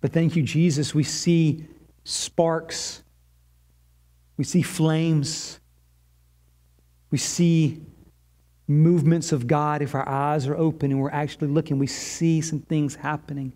But 0.00 0.12
thank 0.12 0.36
you, 0.36 0.42
Jesus, 0.42 0.94
we 0.94 1.02
see 1.02 1.64
sparks, 2.04 3.02
we 4.38 4.44
see 4.44 4.62
flames, 4.62 5.60
we 7.10 7.18
see 7.18 7.82
movements 8.68 9.32
of 9.32 9.46
God 9.46 9.82
if 9.82 9.94
our 9.94 10.08
eyes 10.08 10.46
are 10.46 10.56
open 10.56 10.92
and 10.92 11.00
we're 11.00 11.10
actually 11.10 11.48
looking. 11.48 11.78
We 11.78 11.86
see 11.88 12.40
some 12.40 12.60
things 12.60 12.94
happening. 12.94 13.52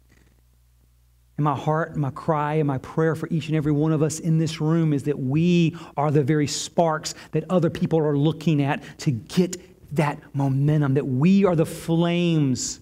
And 1.36 1.44
my 1.44 1.54
heart, 1.54 1.96
my 1.96 2.10
cry, 2.10 2.54
and 2.54 2.66
my 2.66 2.78
prayer 2.78 3.14
for 3.14 3.28
each 3.30 3.46
and 3.46 3.56
every 3.56 3.72
one 3.72 3.92
of 3.92 4.02
us 4.02 4.18
in 4.20 4.38
this 4.38 4.60
room 4.60 4.92
is 4.92 5.04
that 5.04 5.18
we 5.18 5.76
are 5.96 6.10
the 6.10 6.22
very 6.22 6.46
sparks 6.46 7.14
that 7.30 7.44
other 7.48 7.70
people 7.70 7.98
are 8.00 8.16
looking 8.16 8.60
at 8.60 8.82
to 8.98 9.12
get 9.12 9.56
that 9.94 10.18
momentum, 10.34 10.94
that 10.94 11.06
we 11.06 11.44
are 11.44 11.54
the 11.54 11.66
flames 11.66 12.80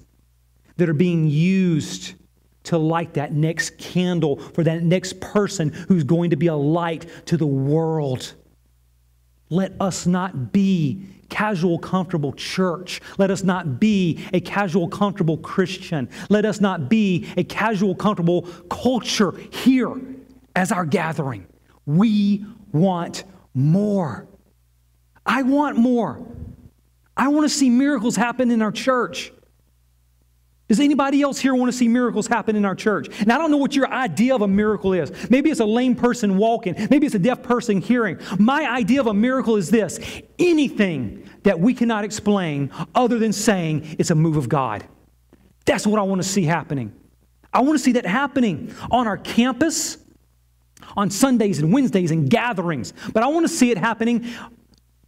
that 0.76 0.88
are 0.88 0.94
being 0.94 1.28
used 1.28 2.14
to 2.64 2.78
light 2.78 3.14
that 3.14 3.32
next 3.32 3.78
candle 3.78 4.36
for 4.36 4.64
that 4.64 4.82
next 4.82 5.20
person 5.20 5.70
who's 5.88 6.04
going 6.04 6.30
to 6.30 6.36
be 6.36 6.48
a 6.48 6.54
light 6.54 7.06
to 7.26 7.36
the 7.36 7.46
world. 7.46 8.34
Let 9.48 9.72
us 9.80 10.06
not 10.06 10.52
be 10.52 11.02
casual, 11.28 11.78
comfortable 11.78 12.32
church. 12.32 13.00
Let 13.18 13.30
us 13.30 13.42
not 13.42 13.80
be 13.80 14.24
a 14.32 14.40
casual, 14.40 14.88
comfortable 14.88 15.38
Christian. 15.38 16.08
Let 16.28 16.44
us 16.44 16.60
not 16.60 16.88
be 16.88 17.26
a 17.36 17.44
casual, 17.44 17.94
comfortable 17.94 18.42
culture 18.68 19.32
here 19.50 19.94
as 20.54 20.70
our 20.72 20.84
gathering. 20.84 21.46
We 21.86 22.44
want 22.72 23.24
more. 23.54 24.28
I 25.24 25.42
want 25.42 25.76
more. 25.76 26.26
I 27.16 27.28
want 27.28 27.44
to 27.44 27.54
see 27.54 27.70
miracles 27.70 28.16
happen 28.16 28.50
in 28.50 28.62
our 28.62 28.72
church. 28.72 29.32
Does 30.70 30.78
anybody 30.78 31.20
else 31.20 31.40
here 31.40 31.52
want 31.52 31.68
to 31.72 31.76
see 31.76 31.88
miracles 31.88 32.28
happen 32.28 32.54
in 32.54 32.64
our 32.64 32.76
church? 32.76 33.08
And 33.18 33.32
I 33.32 33.38
don't 33.38 33.50
know 33.50 33.56
what 33.56 33.74
your 33.74 33.88
idea 33.88 34.36
of 34.36 34.42
a 34.42 34.46
miracle 34.46 34.92
is. 34.92 35.10
Maybe 35.28 35.50
it's 35.50 35.58
a 35.58 35.64
lame 35.64 35.96
person 35.96 36.36
walking, 36.36 36.76
maybe 36.88 37.06
it's 37.06 37.16
a 37.16 37.18
deaf 37.18 37.42
person 37.42 37.80
hearing. 37.80 38.20
My 38.38 38.70
idea 38.70 39.00
of 39.00 39.08
a 39.08 39.12
miracle 39.12 39.56
is 39.56 39.68
this 39.68 39.98
anything 40.38 41.28
that 41.42 41.58
we 41.58 41.74
cannot 41.74 42.04
explain 42.04 42.70
other 42.94 43.18
than 43.18 43.32
saying 43.32 43.96
it's 43.98 44.12
a 44.12 44.14
move 44.14 44.36
of 44.36 44.48
God. 44.48 44.86
That's 45.64 45.88
what 45.88 45.98
I 45.98 46.02
want 46.02 46.22
to 46.22 46.28
see 46.28 46.44
happening. 46.44 46.94
I 47.52 47.62
want 47.62 47.76
to 47.76 47.82
see 47.82 47.92
that 47.94 48.06
happening 48.06 48.72
on 48.92 49.08
our 49.08 49.16
campus, 49.16 49.98
on 50.96 51.10
Sundays 51.10 51.58
and 51.58 51.72
Wednesdays 51.72 52.12
and 52.12 52.30
gatherings. 52.30 52.92
But 53.12 53.24
I 53.24 53.26
want 53.26 53.44
to 53.44 53.52
see 53.52 53.72
it 53.72 53.76
happening 53.76 54.24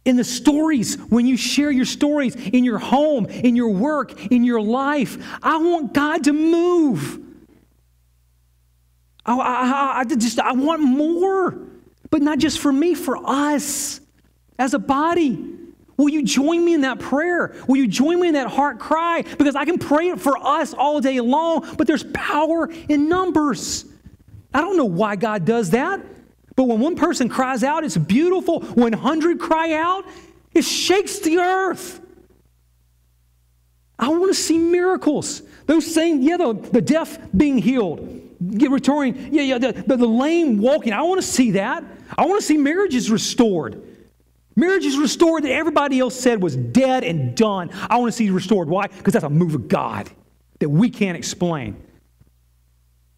in 0.05 0.17
the 0.17 0.23
stories, 0.23 0.95
when 0.95 1.25
you 1.25 1.37
share 1.37 1.71
your 1.71 1.85
stories 1.85 2.35
in 2.35 2.63
your 2.63 2.77
home, 2.77 3.25
in 3.25 3.55
your 3.55 3.69
work, 3.69 4.31
in 4.31 4.43
your 4.43 4.61
life. 4.61 5.17
I 5.41 5.57
want 5.57 5.93
God 5.93 6.25
to 6.25 6.33
move. 6.33 7.19
I, 9.25 9.33
I, 9.33 9.99
I, 9.99 10.03
just 10.03 10.39
I 10.39 10.51
want 10.51 10.81
more, 10.81 11.57
but 12.09 12.21
not 12.21 12.39
just 12.39 12.59
for 12.59 12.71
me, 12.71 12.95
for 12.95 13.17
us 13.25 14.01
as 14.59 14.73
a 14.73 14.79
body. 14.79 15.51
Will 15.95 16.09
you 16.09 16.23
join 16.23 16.65
me 16.65 16.73
in 16.73 16.81
that 16.81 16.99
prayer? 16.99 17.55
Will 17.67 17.77
you 17.77 17.87
join 17.87 18.19
me 18.19 18.27
in 18.27 18.33
that 18.33 18.47
heart 18.47 18.79
cry? 18.79 19.21
Because 19.21 19.55
I 19.55 19.63
can 19.63 19.77
pray 19.77 20.09
it 20.09 20.19
for 20.19 20.37
us 20.37 20.73
all 20.73 20.99
day 20.99 21.21
long, 21.21 21.75
but 21.77 21.87
there's 21.87 22.03
power 22.13 22.69
in 22.89 23.07
numbers. 23.07 23.85
I 24.53 24.59
don't 24.59 24.75
know 24.75 24.85
why 24.85 25.15
God 25.15 25.45
does 25.45 25.69
that. 25.69 26.01
But 26.55 26.65
when 26.65 26.79
one 26.79 26.95
person 26.95 27.29
cries 27.29 27.63
out, 27.63 27.83
it's 27.83 27.97
beautiful. 27.97 28.61
When 28.61 28.93
100 28.93 29.39
cry 29.39 29.73
out, 29.73 30.05
it 30.53 30.63
shakes 30.63 31.19
the 31.19 31.37
earth. 31.39 31.99
I 33.97 34.09
want 34.09 34.27
to 34.27 34.39
see 34.39 34.57
miracles. 34.57 35.41
Those 35.65 35.91
same, 35.91 36.21
yeah, 36.21 36.37
the, 36.37 36.53
the 36.53 36.81
deaf 36.81 37.17
being 37.35 37.57
healed, 37.57 38.21
get 38.57 38.71
returning, 38.71 39.33
yeah, 39.33 39.43
yeah, 39.43 39.57
the, 39.57 39.71
the, 39.71 39.97
the 39.97 40.07
lame 40.07 40.57
walking. 40.59 40.93
I 40.93 41.01
want 41.03 41.21
to 41.21 41.27
see 41.27 41.51
that. 41.51 41.83
I 42.17 42.25
want 42.25 42.41
to 42.41 42.45
see 42.45 42.57
marriages 42.57 43.09
restored. 43.09 43.81
Marriages 44.55 44.97
restored 44.97 45.43
that 45.43 45.51
everybody 45.51 45.99
else 45.99 46.19
said 46.19 46.41
was 46.41 46.55
dead 46.55 47.03
and 47.03 47.35
done. 47.35 47.71
I 47.89 47.97
want 47.97 48.11
to 48.11 48.15
see 48.15 48.29
restored. 48.29 48.67
Why? 48.67 48.87
Because 48.87 49.13
that's 49.13 49.25
a 49.25 49.29
move 49.29 49.55
of 49.55 49.67
God 49.67 50.09
that 50.59 50.69
we 50.69 50.89
can't 50.89 51.17
explain. 51.17 51.75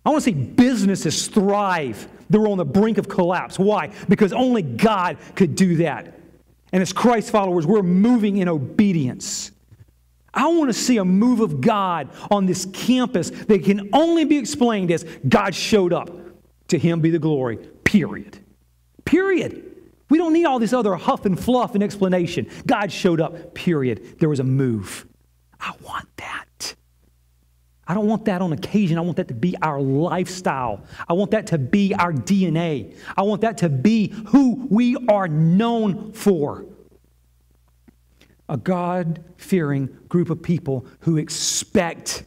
I 0.06 0.10
want 0.10 0.24
to 0.24 0.32
see 0.32 0.36
businesses 0.36 1.28
thrive 1.28 2.08
they 2.30 2.38
were 2.38 2.47
on 2.47 2.57
the 2.57 2.65
brink 2.65 2.97
of 2.97 3.07
collapse. 3.07 3.57
Why? 3.59 3.91
Because 4.09 4.34
only 4.34 4.61
God 4.61 5.17
could 5.36 5.55
do 5.55 5.78
that. 5.78 6.19
And 6.71 6.82
as 6.82 6.91
Christ 6.91 7.32
followers, 7.32 7.65
we're 7.65 7.84
moving 7.84 8.38
in 8.38 8.49
obedience. 8.49 9.51
I 10.34 10.47
want 10.47 10.69
to 10.69 10.73
see 10.73 10.97
a 10.97 11.05
move 11.05 11.39
of 11.39 11.61
God 11.61 12.09
on 12.30 12.45
this 12.45 12.65
campus 12.73 13.30
that 13.30 13.63
can 13.63 13.89
only 13.93 14.26
be 14.26 14.38
explained 14.38 14.91
as 14.91 15.05
God 15.28 15.55
showed 15.55 15.93
up. 15.93 16.09
To 16.69 16.80
him 16.80 16.99
be 16.99 17.11
the 17.11 17.19
glory. 17.19 17.57
Period. 17.84 18.39
Period. 19.05 19.71
We 20.09 20.17
don't 20.17 20.34
need 20.34 20.45
all 20.45 20.59
this 20.59 20.73
other 20.73 20.95
huff 20.95 21.26
and 21.26 21.39
fluff 21.39 21.76
and 21.76 21.84
explanation. 21.84 22.49
God 22.65 22.91
showed 22.91 23.21
up. 23.21 23.53
Period. 23.53 24.19
There 24.19 24.30
was 24.30 24.39
a 24.39 24.43
move. 24.43 25.05
I 25.59 25.73
want 25.84 26.07
that. 26.17 26.45
I 27.88 27.94
don't 27.94 28.08
want 28.08 28.26
that 28.26 28.42
on 28.42 28.52
occasion. 28.52 28.98
I 28.98 29.02
want 29.02 29.18
that 29.18 29.28
to 29.28 29.34
be 29.34 29.56
our 29.62 29.80
lifestyle. 29.80 30.84
I 31.08 31.14
want 31.14 31.32
that 31.32 31.48
to 31.48 31.58
be 31.58 31.94
our 31.94 32.12
DNA. 32.12 32.96
I 33.16 33.22
want 33.22 33.42
that 33.42 33.60
to 33.60 33.70
be 33.70 34.10
who 34.28 34.68
we 34.70 34.96
are 35.08 35.28
known 35.28 36.12
for. 36.14 36.66
A 38.50 38.58
God 38.58 39.24
fearing 39.38 39.88
group 40.08 40.30
of 40.30 40.42
people 40.42 40.88
who 41.02 41.18
expect 41.18 42.24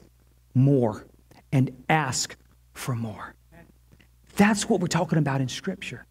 more 0.54 1.06
and 1.52 1.70
ask 1.88 2.36
for 2.72 2.94
more. 2.94 3.34
That's 4.36 4.68
what 4.68 4.80
we're 4.80 4.86
talking 4.86 5.18
about 5.18 5.40
in 5.40 5.48
Scripture. 5.48 6.06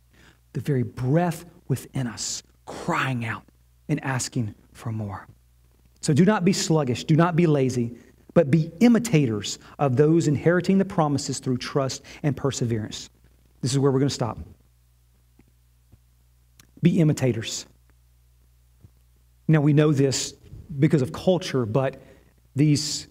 The 0.54 0.60
very 0.60 0.84
breath 0.84 1.46
within 1.68 2.08
us 2.08 2.44
crying 2.66 3.24
out 3.24 3.44
and 3.88 4.04
asking 4.04 4.56
for 4.74 4.92
more. 4.92 5.28
So 6.02 6.14
do 6.14 6.26
not 6.26 6.44
be 6.44 6.54
sluggish, 6.54 7.06
do 7.06 7.16
not 7.16 7.36
be 7.36 7.48
lazy 7.48 7.98
but 8.38 8.52
be 8.52 8.72
imitators 8.82 9.58
of 9.80 9.98
those 9.98 10.28
inheriting 10.28 10.78
the 10.78 10.86
promises 10.86 11.40
through 11.40 11.58
trust 11.58 12.04
and 12.22 12.38
perseverance. 12.38 13.10
This 13.62 13.72
is 13.72 13.80
where 13.80 13.92
we're 13.92 13.98
going 13.98 14.10
to 14.10 14.14
stop. 14.14 14.38
Be 16.84 17.00
imitators. 17.00 17.66
Now, 19.48 19.62
we 19.62 19.74
know 19.74 19.92
this 19.92 20.36
because 20.78 21.02
of 21.02 21.12
culture, 21.12 21.66
but 21.66 22.00
these 22.56 23.08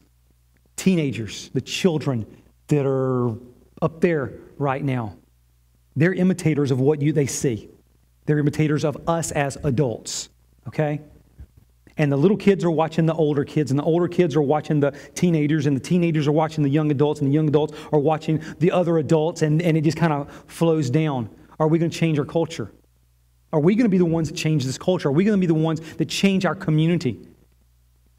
teenagers, 0.76 1.50
the 1.52 1.60
children 1.60 2.24
that 2.68 2.86
are 2.86 3.34
up 3.82 4.00
there 4.00 4.32
right 4.58 4.84
now, 4.84 5.16
they're 5.96 6.14
imitators 6.14 6.70
of 6.70 6.78
what 6.78 7.02
you, 7.02 7.12
they 7.12 7.26
see. 7.26 7.68
They're 8.26 8.38
imitators 8.38 8.84
of 8.84 8.96
us 9.08 9.32
as 9.32 9.58
adults, 9.64 10.28
okay? 10.68 11.00
And 11.98 12.12
the 12.12 12.16
little 12.16 12.36
kids 12.36 12.64
are 12.64 12.70
watching 12.70 13.06
the 13.06 13.14
older 13.14 13.44
kids, 13.44 13.70
and 13.70 13.78
the 13.78 13.84
older 13.84 14.08
kids 14.08 14.36
are 14.36 14.42
watching 14.42 14.80
the 14.80 14.92
teenagers, 15.14 15.66
and 15.66 15.76
the 15.76 15.80
teenagers 15.80 16.26
are 16.26 16.32
watching 16.32 16.62
the 16.62 16.70
young 16.70 16.90
adults, 16.90 17.20
and 17.20 17.30
the 17.30 17.34
young 17.34 17.48
adults 17.48 17.74
are 17.92 17.98
watching 17.98 18.42
the 18.58 18.70
other 18.70 18.98
adults, 18.98 19.42
and, 19.42 19.62
and 19.62 19.76
it 19.76 19.82
just 19.82 19.96
kind 19.96 20.12
of 20.12 20.30
flows 20.46 20.90
down. 20.90 21.28
Are 21.58 21.68
we 21.68 21.78
going 21.78 21.90
to 21.90 21.98
change 21.98 22.18
our 22.18 22.24
culture? 22.24 22.70
Are 23.52 23.60
we 23.60 23.74
going 23.74 23.86
to 23.86 23.90
be 23.90 23.98
the 23.98 24.04
ones 24.04 24.28
that 24.28 24.36
change 24.36 24.64
this 24.64 24.76
culture? 24.76 25.08
Are 25.08 25.12
we 25.12 25.24
going 25.24 25.40
to 25.40 25.40
be 25.40 25.46
the 25.46 25.54
ones 25.54 25.80
that 25.96 26.08
change 26.08 26.44
our 26.44 26.54
community? 26.54 27.18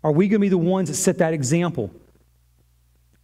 Are 0.04 0.12
we 0.12 0.28
going 0.28 0.40
to 0.40 0.46
be 0.46 0.50
the 0.50 0.58
ones 0.58 0.90
that 0.90 0.96
set 0.96 1.20
that 1.20 1.34
example? 1.34 1.92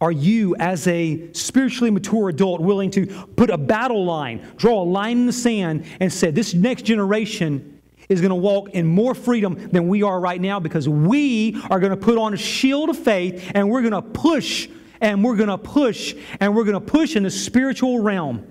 Are 0.00 0.12
you, 0.12 0.54
as 0.56 0.86
a 0.86 1.32
spiritually 1.32 1.90
mature 1.90 2.28
adult, 2.28 2.60
willing 2.60 2.90
to 2.92 3.06
put 3.06 3.50
a 3.50 3.56
battle 3.56 4.04
line, 4.04 4.46
draw 4.56 4.82
a 4.82 4.84
line 4.84 5.18
in 5.18 5.26
the 5.26 5.32
sand, 5.32 5.86
and 5.98 6.12
say, 6.12 6.30
this 6.30 6.52
next 6.52 6.82
generation 6.82 7.73
is 8.08 8.20
going 8.20 8.30
to 8.30 8.36
walk 8.36 8.70
in 8.70 8.86
more 8.86 9.14
freedom 9.14 9.68
than 9.70 9.88
we 9.88 10.02
are 10.02 10.20
right 10.20 10.40
now 10.40 10.60
because 10.60 10.88
we 10.88 11.60
are 11.70 11.80
going 11.80 11.90
to 11.90 11.96
put 11.96 12.18
on 12.18 12.34
a 12.34 12.36
shield 12.36 12.90
of 12.90 12.98
faith 12.98 13.52
and 13.54 13.70
we're 13.70 13.82
going 13.82 13.92
to 13.92 14.02
push 14.02 14.68
and 15.00 15.22
we're 15.24 15.36
going 15.36 15.48
to 15.48 15.58
push 15.58 16.14
and 16.40 16.54
we're 16.54 16.64
going 16.64 16.74
to 16.74 16.80
push 16.80 17.16
in 17.16 17.22
the 17.22 17.30
spiritual 17.30 18.00
realm 18.00 18.46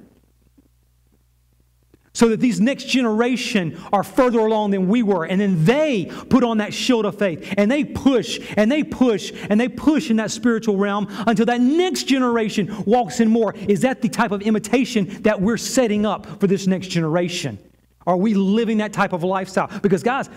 so 2.16 2.30
that 2.30 2.40
these 2.40 2.62
next 2.62 2.86
generation 2.86 3.82
are 3.92 4.04
further 4.04 4.40
along 4.40 4.70
than 4.70 4.88
we 4.88 5.02
were. 5.02 5.26
And 5.26 5.42
then 5.42 5.66
they 5.66 6.06
put 6.30 6.44
on 6.44 6.60
that 6.60 6.74
shield 6.74 7.06
of 7.06 7.18
faith 7.18 7.54
and 7.58 7.72
they 7.72 7.84
push 7.84 8.40
and 8.56 8.72
they 8.72 8.84
push 8.84 9.34
and 9.50 9.60
they 9.60 9.68
push 9.68 10.12
in 10.12 10.18
that 10.18 10.30
spiritual 10.30 10.78
realm 10.78 11.08
until 11.26 11.48
that 11.48 11.60
next 11.60 12.04
generation 12.04 12.84
walks 12.86 13.20
in 13.20 13.30
more. 13.30 13.56
Is 13.56 13.82
that 13.82 14.02
the 14.02 14.10
type 14.10 14.32
of 14.32 14.44
imitation 14.44 15.24
that 15.24 15.42
we're 15.42 15.58
setting 15.58 16.06
up 16.06 16.40
for 16.40 16.46
this 16.46 16.68
next 16.68 16.88
generation 16.88 17.58
are 18.06 18.18
we 18.18 18.34
living 18.34 18.78
that 18.78 18.94
type 18.94 19.14
of 19.14 19.24
lifestyle 19.24 19.70
because 19.82 20.04
guys 20.04 20.30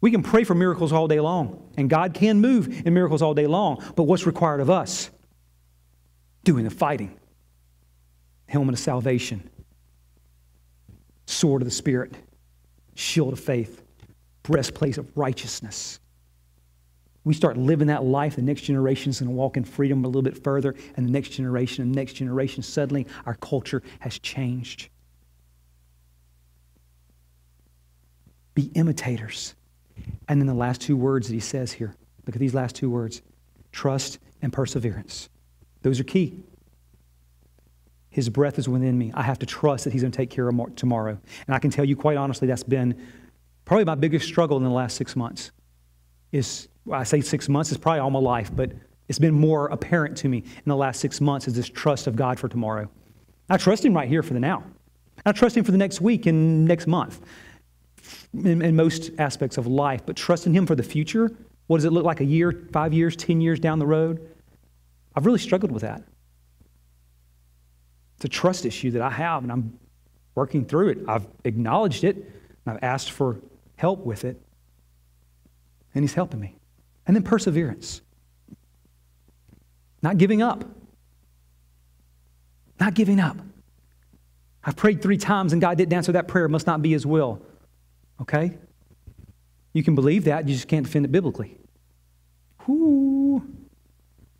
we 0.00 0.10
can 0.10 0.22
pray 0.22 0.44
for 0.44 0.54
miracles 0.54 0.92
all 0.92 1.08
day 1.08 1.20
long 1.20 1.70
and 1.76 1.88
god 1.90 2.14
can 2.14 2.40
move 2.40 2.86
in 2.86 2.94
miracles 2.94 3.22
all 3.22 3.34
day 3.34 3.46
long 3.46 3.82
but 3.96 4.04
what's 4.04 4.26
required 4.26 4.60
of 4.60 4.70
us 4.70 5.10
doing 6.44 6.64
the 6.64 6.70
fighting 6.70 7.18
helmet 8.46 8.74
of 8.74 8.80
salvation 8.80 9.48
sword 11.30 11.62
of 11.62 11.66
the 11.66 11.72
Spirit, 11.72 12.12
shield 12.94 13.32
of 13.32 13.40
faith, 13.40 13.82
breastplate 14.42 14.98
of 14.98 15.10
righteousness. 15.16 15.98
We 17.24 17.32
start 17.34 17.56
living 17.56 17.86
that 17.88 18.04
life, 18.04 18.36
the 18.36 18.42
next 18.42 18.62
generation 18.62 19.10
is 19.10 19.20
going 19.20 19.30
to 19.30 19.34
walk 19.34 19.56
in 19.56 19.64
freedom 19.64 20.04
a 20.04 20.08
little 20.08 20.22
bit 20.22 20.42
further, 20.42 20.74
and 20.96 21.06
the 21.06 21.10
next 21.10 21.30
generation 21.30 21.82
and 21.82 21.94
the 21.94 21.96
next 21.96 22.14
generation, 22.14 22.62
suddenly 22.62 23.06
our 23.24 23.36
culture 23.36 23.82
has 24.00 24.18
changed. 24.18 24.89
Be 28.54 28.70
imitators. 28.74 29.54
And 30.28 30.40
then 30.40 30.46
the 30.46 30.54
last 30.54 30.80
two 30.80 30.96
words 30.96 31.28
that 31.28 31.34
he 31.34 31.40
says 31.40 31.72
here 31.72 31.94
look 32.26 32.36
at 32.36 32.40
these 32.40 32.54
last 32.54 32.76
two 32.76 32.90
words 32.90 33.22
trust 33.72 34.18
and 34.42 34.52
perseverance. 34.52 35.28
Those 35.82 36.00
are 36.00 36.04
key. 36.04 36.42
His 38.10 38.28
breath 38.28 38.58
is 38.58 38.68
within 38.68 38.98
me. 38.98 39.12
I 39.14 39.22
have 39.22 39.38
to 39.38 39.46
trust 39.46 39.84
that 39.84 39.92
He's 39.92 40.02
going 40.02 40.10
to 40.10 40.16
take 40.16 40.30
care 40.30 40.48
of 40.48 40.76
tomorrow. 40.76 41.18
And 41.46 41.54
I 41.54 41.58
can 41.58 41.70
tell 41.70 41.84
you 41.84 41.96
quite 41.96 42.16
honestly, 42.16 42.48
that's 42.48 42.64
been 42.64 43.00
probably 43.64 43.84
my 43.84 43.94
biggest 43.94 44.26
struggle 44.26 44.56
in 44.56 44.64
the 44.64 44.70
last 44.70 44.96
six 44.96 45.14
months. 45.14 45.52
Is 46.32 46.68
I 46.90 47.04
say 47.04 47.20
six 47.20 47.48
months, 47.48 47.70
it's 47.70 47.80
probably 47.80 48.00
all 48.00 48.10
my 48.10 48.18
life, 48.18 48.50
but 48.54 48.72
it's 49.08 49.18
been 49.18 49.34
more 49.34 49.66
apparent 49.68 50.16
to 50.18 50.28
me 50.28 50.38
in 50.38 50.62
the 50.66 50.76
last 50.76 51.00
six 51.00 51.20
months 51.20 51.48
is 51.48 51.54
this 51.54 51.68
trust 51.68 52.06
of 52.06 52.16
God 52.16 52.38
for 52.38 52.48
tomorrow. 52.48 52.88
I 53.48 53.56
trust 53.56 53.84
Him 53.84 53.94
right 53.94 54.08
here 54.08 54.22
for 54.22 54.34
the 54.34 54.40
now. 54.40 54.64
I 55.24 55.32
trust 55.32 55.56
Him 55.56 55.64
for 55.64 55.72
the 55.72 55.78
next 55.78 56.00
week 56.00 56.26
and 56.26 56.64
next 56.64 56.86
month 56.86 57.20
in, 58.34 58.62
in 58.62 58.76
most 58.76 59.10
aspects 59.18 59.58
of 59.58 59.66
life, 59.66 60.02
but 60.06 60.16
trusting 60.16 60.52
Him 60.52 60.66
for 60.66 60.74
the 60.74 60.82
future, 60.82 61.30
what 61.66 61.78
does 61.78 61.84
it 61.84 61.92
look 61.92 62.04
like 62.04 62.20
a 62.20 62.24
year, 62.24 62.66
five 62.72 62.92
years, 62.92 63.16
10 63.16 63.40
years 63.40 63.60
down 63.60 63.78
the 63.78 63.86
road? 63.86 64.28
I've 65.14 65.26
really 65.26 65.38
struggled 65.38 65.72
with 65.72 65.82
that. 65.82 66.02
It's 68.16 68.24
a 68.24 68.28
trust 68.28 68.66
issue 68.66 68.90
that 68.92 69.02
I 69.02 69.10
have, 69.10 69.42
and 69.42 69.52
I'm 69.52 69.78
working 70.34 70.64
through 70.64 70.88
it. 70.90 70.98
I've 71.08 71.26
acknowledged 71.44 72.04
it, 72.04 72.16
and 72.16 72.66
I've 72.66 72.82
asked 72.82 73.10
for 73.12 73.38
help 73.76 74.04
with 74.04 74.24
it, 74.24 74.40
and 75.94 76.04
He's 76.04 76.14
helping 76.14 76.40
me. 76.40 76.56
And 77.06 77.16
then 77.16 77.22
perseverance. 77.22 78.02
Not 80.02 80.18
giving 80.18 80.42
up. 80.42 80.64
Not 82.78 82.94
giving 82.94 83.20
up. 83.20 83.36
I've 84.64 84.76
prayed 84.76 85.02
three 85.02 85.16
times 85.18 85.52
and 85.52 85.60
God 85.60 85.78
didn't 85.78 85.92
answer 85.92 86.12
that 86.12 86.28
prayer. 86.28 86.44
It 86.44 86.50
must 86.50 86.66
not 86.66 86.82
be 86.82 86.90
His 86.92 87.06
will. 87.06 87.42
Okay? 88.20 88.58
You 89.72 89.82
can 89.82 89.94
believe 89.94 90.24
that, 90.24 90.48
you 90.48 90.54
just 90.54 90.68
can't 90.68 90.84
defend 90.84 91.04
it 91.04 91.12
biblically. 91.12 91.56
Whoo. 92.66 93.42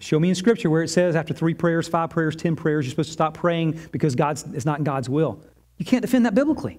Show 0.00 0.18
me 0.18 0.30
in 0.30 0.34
Scripture 0.34 0.70
where 0.70 0.82
it 0.82 0.88
says 0.88 1.14
after 1.14 1.34
three 1.34 1.54
prayers, 1.54 1.86
five 1.86 2.10
prayers, 2.10 2.34
ten 2.34 2.56
prayers, 2.56 2.86
you're 2.86 2.90
supposed 2.90 3.10
to 3.10 3.12
stop 3.12 3.34
praying 3.34 3.78
because 3.92 4.14
God's, 4.14 4.44
it's 4.54 4.64
not 4.64 4.78
in 4.78 4.84
God's 4.84 5.08
will. 5.08 5.42
You 5.76 5.84
can't 5.84 6.02
defend 6.02 6.26
that 6.26 6.34
biblically. 6.34 6.78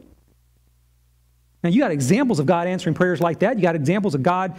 Now, 1.64 1.70
you 1.70 1.80
got 1.80 1.92
examples 1.92 2.40
of 2.40 2.48
God 2.48 2.68
answering 2.68 2.96
prayers 2.96 3.22
like 3.22 3.40
that. 3.40 3.56
You 3.58 3.62
got 3.62 3.76
examples 3.76 4.16
of 4.16 4.24
God, 4.24 4.58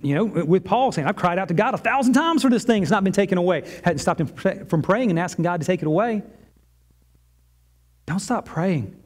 you 0.00 0.14
know, 0.14 0.24
with 0.24 0.64
Paul 0.64 0.90
saying, 0.92 1.06
I've 1.06 1.16
cried 1.16 1.38
out 1.38 1.48
to 1.48 1.54
God 1.54 1.74
a 1.74 1.78
thousand 1.78 2.14
times 2.14 2.40
for 2.40 2.48
this 2.48 2.64
thing. 2.64 2.82
It's 2.82 2.90
not 2.90 3.04
been 3.04 3.12
taken 3.12 3.36
away. 3.36 3.70
Hadn't 3.84 3.98
stopped 3.98 4.20
him 4.20 4.66
from 4.66 4.80
praying 4.80 5.10
and 5.10 5.18
asking 5.18 5.42
God 5.42 5.60
to 5.60 5.66
take 5.66 5.82
it 5.82 5.86
away. 5.86 6.22
Don't 8.06 8.20
stop 8.20 8.46
praying. 8.46 8.96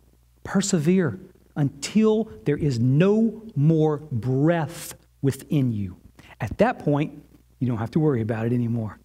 Persevere 0.45 1.19
until 1.59 2.31
there 2.45 2.57
is 2.57 2.79
no 2.79 3.43
more 3.55 3.99
breath 4.13 4.95
within 5.21 5.73
you. 5.73 5.97
At 6.41 6.57
that 6.59 6.79
point, 6.79 7.21
you 7.59 7.67
don't 7.67 7.79
have 7.79 7.91
to 7.91 8.01
worry 8.01 8.23
about 8.23 8.47
it 8.47 8.53
anymore. 8.53 8.99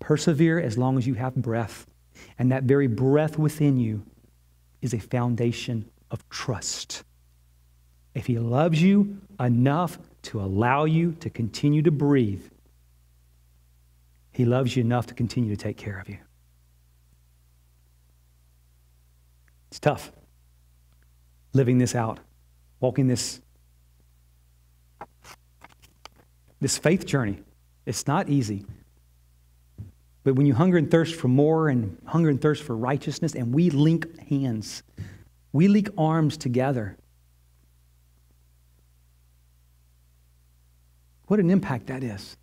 Persevere 0.00 0.58
as 0.58 0.78
long 0.78 0.96
as 0.96 1.06
you 1.06 1.14
have 1.14 1.34
breath. 1.34 1.86
And 2.38 2.50
that 2.50 2.64
very 2.64 2.86
breath 2.86 3.38
within 3.38 3.76
you 3.76 4.04
is 4.80 4.94
a 4.94 4.98
foundation 4.98 5.88
of 6.10 6.26
trust. 6.30 7.04
If 8.14 8.26
He 8.26 8.38
loves 8.38 8.82
you 8.82 9.20
enough 9.38 9.98
to 10.22 10.40
allow 10.40 10.86
you 10.86 11.12
to 11.20 11.28
continue 11.28 11.82
to 11.82 11.90
breathe, 11.90 12.44
He 14.32 14.46
loves 14.46 14.74
you 14.74 14.80
enough 14.82 15.06
to 15.08 15.14
continue 15.14 15.54
to 15.54 15.62
take 15.62 15.76
care 15.76 16.00
of 16.00 16.08
you. 16.08 16.18
It's 19.70 19.78
tough 19.78 20.10
living 21.52 21.78
this 21.78 21.94
out, 21.94 22.20
walking 22.80 23.06
this, 23.06 23.40
this 26.60 26.78
faith 26.78 27.06
journey. 27.06 27.38
It's 27.86 28.06
not 28.06 28.28
easy. 28.28 28.64
But 30.22 30.34
when 30.34 30.46
you 30.46 30.54
hunger 30.54 30.76
and 30.76 30.90
thirst 30.90 31.14
for 31.14 31.28
more 31.28 31.68
and 31.68 31.96
hunger 32.06 32.28
and 32.28 32.40
thirst 32.40 32.62
for 32.62 32.76
righteousness, 32.76 33.34
and 33.34 33.54
we 33.54 33.70
link 33.70 34.28
hands, 34.28 34.82
we 35.52 35.66
link 35.66 35.88
arms 35.96 36.36
together, 36.36 36.96
what 41.26 41.40
an 41.40 41.50
impact 41.50 41.86
that 41.86 42.04
is. 42.04 42.36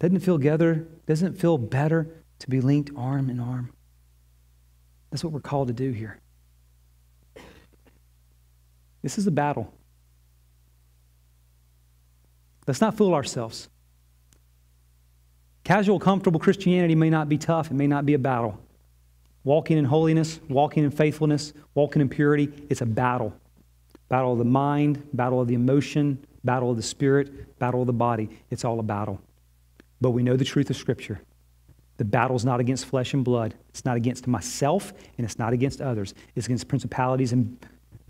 Doesn't 0.00 0.16
it 0.16 0.22
feel 0.22 0.36
together? 0.36 0.88
Doesn't 1.06 1.34
it 1.34 1.40
feel 1.40 1.58
better 1.58 2.08
to 2.40 2.50
be 2.50 2.60
linked 2.60 2.90
arm 2.96 3.30
in 3.30 3.38
arm? 3.38 3.72
That's 5.10 5.22
what 5.22 5.32
we're 5.32 5.40
called 5.40 5.68
to 5.68 5.74
do 5.74 5.92
here. 5.92 6.18
This 9.02 9.18
is 9.18 9.26
a 9.26 9.30
battle. 9.30 9.72
Let's 12.66 12.80
not 12.80 12.96
fool 12.96 13.14
ourselves. 13.14 13.68
Casual, 15.64 15.98
comfortable 15.98 16.40
Christianity 16.40 16.94
may 16.94 17.10
not 17.10 17.28
be 17.28 17.38
tough, 17.38 17.70
it 17.70 17.74
may 17.74 17.86
not 17.86 18.06
be 18.06 18.14
a 18.14 18.18
battle. 18.18 18.58
Walking 19.44 19.78
in 19.78 19.84
holiness, 19.84 20.38
walking 20.48 20.84
in 20.84 20.90
faithfulness, 20.90 21.52
walking 21.74 22.00
in 22.00 22.08
purity, 22.08 22.52
it's 22.70 22.80
a 22.80 22.86
battle. 22.86 23.34
Battle 24.08 24.32
of 24.32 24.38
the 24.38 24.44
mind, 24.44 25.02
battle 25.12 25.40
of 25.40 25.48
the 25.48 25.54
emotion, 25.54 26.24
battle 26.44 26.70
of 26.70 26.76
the 26.76 26.82
spirit, 26.82 27.58
battle 27.58 27.80
of 27.80 27.86
the 27.86 27.92
body. 27.92 28.28
It's 28.50 28.64
all 28.64 28.78
a 28.78 28.82
battle. 28.84 29.20
But 30.00 30.10
we 30.10 30.22
know 30.22 30.36
the 30.36 30.44
truth 30.44 30.70
of 30.70 30.76
Scripture. 30.76 31.20
The 31.96 32.04
battle 32.04 32.36
is 32.36 32.44
not 32.44 32.60
against 32.60 32.86
flesh 32.86 33.14
and 33.14 33.24
blood. 33.24 33.54
It's 33.68 33.84
not 33.84 33.96
against 33.96 34.26
myself, 34.26 34.92
and 35.16 35.24
it's 35.24 35.38
not 35.38 35.52
against 35.52 35.80
others. 35.80 36.14
It's 36.34 36.46
against 36.46 36.68
principalities 36.68 37.32
and 37.32 37.56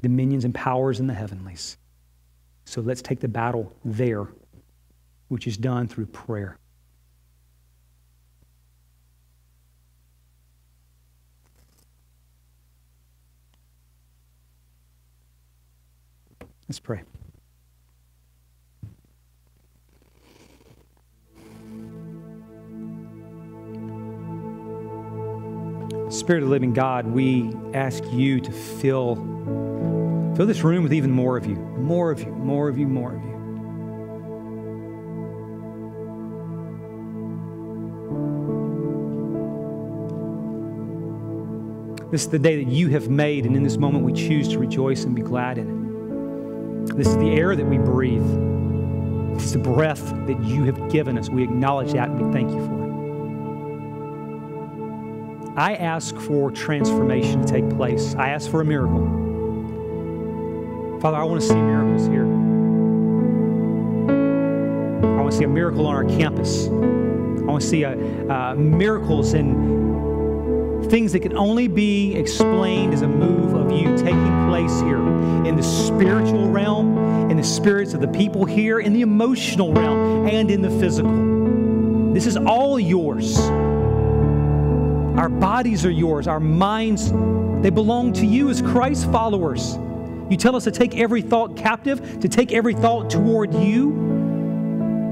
dominions 0.03 0.45
and 0.45 0.55
powers 0.55 1.01
in 1.01 1.07
the 1.07 1.15
heavenlies. 1.15 1.79
So 2.65 2.81
let's 2.81 3.03
take 3.03 3.21
the 3.21 3.29
battle 3.29 3.75
there 3.85 4.27
which 5.29 5.47
is 5.47 5.57
done 5.57 5.89
through 5.89 6.07
prayer. 6.07 6.59
Let's 16.69 16.81
pray. 16.81 17.03
Spirit 26.11 26.43
of 26.43 26.49
the 26.49 26.51
living 26.51 26.73
God, 26.73 27.07
we 27.07 27.53
ask 27.73 28.05
you 28.13 28.39
to 28.41 28.53
fill, 28.53 29.17
fill 30.37 30.47
this 30.47 30.63
room 30.63 30.83
with 30.83 30.93
even 30.93 31.11
more 31.11 31.37
of 31.37 31.47
you, 31.47 31.57
more 31.57 32.11
of 32.11 32.21
you, 32.21 32.33
more 32.33 32.69
of 32.69 32.79
you, 32.79 32.87
more 32.87 33.15
of 33.15 33.23
you. 33.23 33.33
This 42.11 42.25
is 42.25 42.29
the 42.29 42.39
day 42.39 42.63
that 42.63 42.71
you 42.71 42.89
have 42.89 43.09
made, 43.09 43.47
and 43.47 43.57
in 43.57 43.63
this 43.63 43.79
moment 43.79 44.05
we 44.05 44.13
choose 44.13 44.49
to 44.49 44.59
rejoice 44.59 45.05
and 45.05 45.17
be 45.17 45.23
glad 45.23 45.57
in 45.57 45.69
it. 45.69 46.97
This 46.97 47.07
is 47.07 47.17
the 47.17 47.31
air 47.31 47.57
that 47.57 47.65
we 47.65 47.79
breathe. 47.79 48.27
This 49.35 49.47
is 49.47 49.53
the 49.53 49.59
breath 49.59 50.11
that 50.27 50.45
you 50.45 50.65
have 50.65 50.91
given 50.91 51.17
us. 51.17 51.31
We 51.31 51.43
acknowledge 51.43 51.93
that 51.93 52.11
and 52.11 52.27
we 52.27 52.33
thank 52.33 52.51
you 52.51 52.67
for 52.67 52.77
it. 52.77 52.83
I 55.57 55.75
ask 55.75 56.15
for 56.17 56.51
transformation 56.51 57.47
to 57.47 57.51
take 57.51 57.71
place. 57.71 58.15
I 58.15 58.29
ask 58.29 58.51
for 58.51 58.61
a 58.61 58.65
miracle. 58.65 59.32
Father, 61.03 61.17
I 61.17 61.25
want 61.25 61.41
to 61.41 61.49
see 61.49 61.57
miracles 61.57 62.07
here. 62.07 62.27
I 65.03 65.21
want 65.21 65.33
to 65.33 65.37
see 65.37 65.43
a 65.43 65.49
miracle 65.49 65.85
on 65.89 65.97
our 65.97 66.05
campus. 66.05 66.69
I 66.69 66.71
want 66.71 67.61
to 67.61 67.69
see 67.69 67.83
a, 67.83 68.31
uh, 68.31 68.55
miracles 68.55 69.33
and 69.33 70.89
things 70.93 71.11
that 71.11 71.19
can 71.19 71.37
only 71.37 71.67
be 71.67 72.15
explained 72.15 72.95
as 72.95 73.03
a 73.03 73.09
move 73.09 73.53
of 73.55 73.73
you 73.73 73.99
taking 73.99 74.47
place 74.49 74.81
here 74.83 75.05
in 75.45 75.57
the 75.57 75.63
spiritual 75.65 76.49
realm, 76.49 76.97
in 77.29 77.37
the 77.37 77.43
spirits 77.43 77.95
of 77.95 78.01
the 78.01 78.07
people 78.07 78.45
here, 78.45 78.79
in 78.79 78.93
the 78.93 79.01
emotional 79.01 79.75
realm, 79.75 80.29
and 80.29 80.53
in 80.53 80.63
the 80.63 80.71
physical. 80.71 82.13
This 82.15 82.27
is 82.27 82.37
all 82.37 82.79
yours. 82.79 83.41
Our 85.19 85.29
bodies 85.29 85.85
are 85.85 85.91
yours. 85.91 86.29
Our 86.29 86.39
minds, 86.39 87.11
they 87.61 87.71
belong 87.71 88.13
to 88.13 88.25
you 88.25 88.51
as 88.51 88.63
Christ 88.63 89.11
followers. 89.11 89.81
You 90.33 90.39
tell 90.39 90.57
us 90.57 90.65
to 90.65 90.71
take 90.71 90.97
every 90.97 91.21
thought 91.21 91.59
captive, 91.59 92.21
to 92.21 92.27
take 92.27 92.53
every 92.53 92.73
thought 92.73 93.11
toward 93.11 93.53
you. 93.53 93.91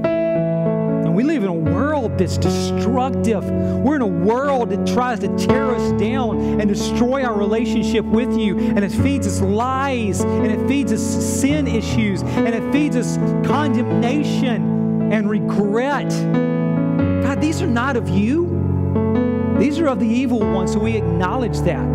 And 0.03 1.15
we 1.15 1.21
live 1.21 1.43
in 1.43 1.49
a 1.49 1.53
world 1.53 2.17
that's 2.17 2.39
destructive. 2.39 3.43
We're 3.45 3.97
in 3.97 4.01
a 4.01 4.07
world 4.07 4.71
that 4.71 4.87
tries 4.87 5.19
to 5.19 5.27
tear 5.37 5.75
us 5.75 5.91
down 6.01 6.59
and 6.59 6.67
destroy 6.67 7.23
our 7.23 7.37
relationship 7.37 8.03
with 8.03 8.35
you. 8.35 8.57
And 8.57 8.83
it 8.83 8.89
feeds 8.89 9.27
us 9.27 9.41
lies, 9.41 10.21
and 10.21 10.47
it 10.47 10.67
feeds 10.67 10.91
us 10.91 11.03
sin 11.03 11.67
issues, 11.67 12.23
and 12.23 12.55
it 12.55 12.71
feeds 12.71 12.95
us 12.95 13.17
condemnation 13.47 15.11
and 15.11 15.29
regret. 15.29 16.09
God, 17.21 17.39
these 17.39 17.61
are 17.61 17.67
not 17.67 17.95
of 17.95 18.09
you. 18.09 18.47
These 19.59 19.77
are 19.77 19.85
of 19.85 19.99
the 19.99 20.07
evil 20.07 20.39
one, 20.39 20.67
so 20.67 20.79
we 20.79 20.97
acknowledge 20.97 21.59
that. 21.59 21.90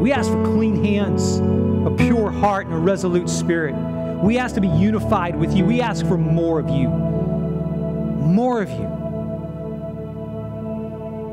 We 0.00 0.12
ask 0.12 0.30
for 0.30 0.44
clean 0.44 0.84
hands, 0.84 1.38
a 1.38 1.94
pure 1.96 2.30
heart, 2.30 2.66
and 2.66 2.74
a 2.74 2.78
resolute 2.78 3.28
spirit. 3.28 3.74
We 4.22 4.38
ask 4.38 4.54
to 4.54 4.60
be 4.60 4.68
unified 4.68 5.36
with 5.36 5.54
you. 5.54 5.64
We 5.64 5.80
ask 5.80 6.06
for 6.06 6.16
more 6.16 6.58
of 6.58 6.68
you. 6.68 6.88
More 6.88 8.62
of 8.62 8.70
you. 8.70 8.88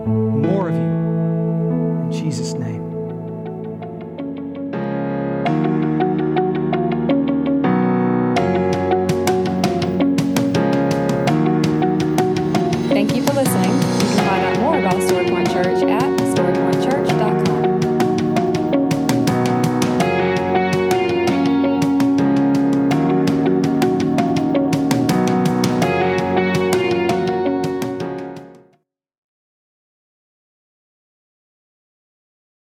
More 0.06 0.70
of 0.70 0.76
you. 0.76 0.82
In 0.82 2.12
Jesus' 2.12 2.54
name. 2.54 2.73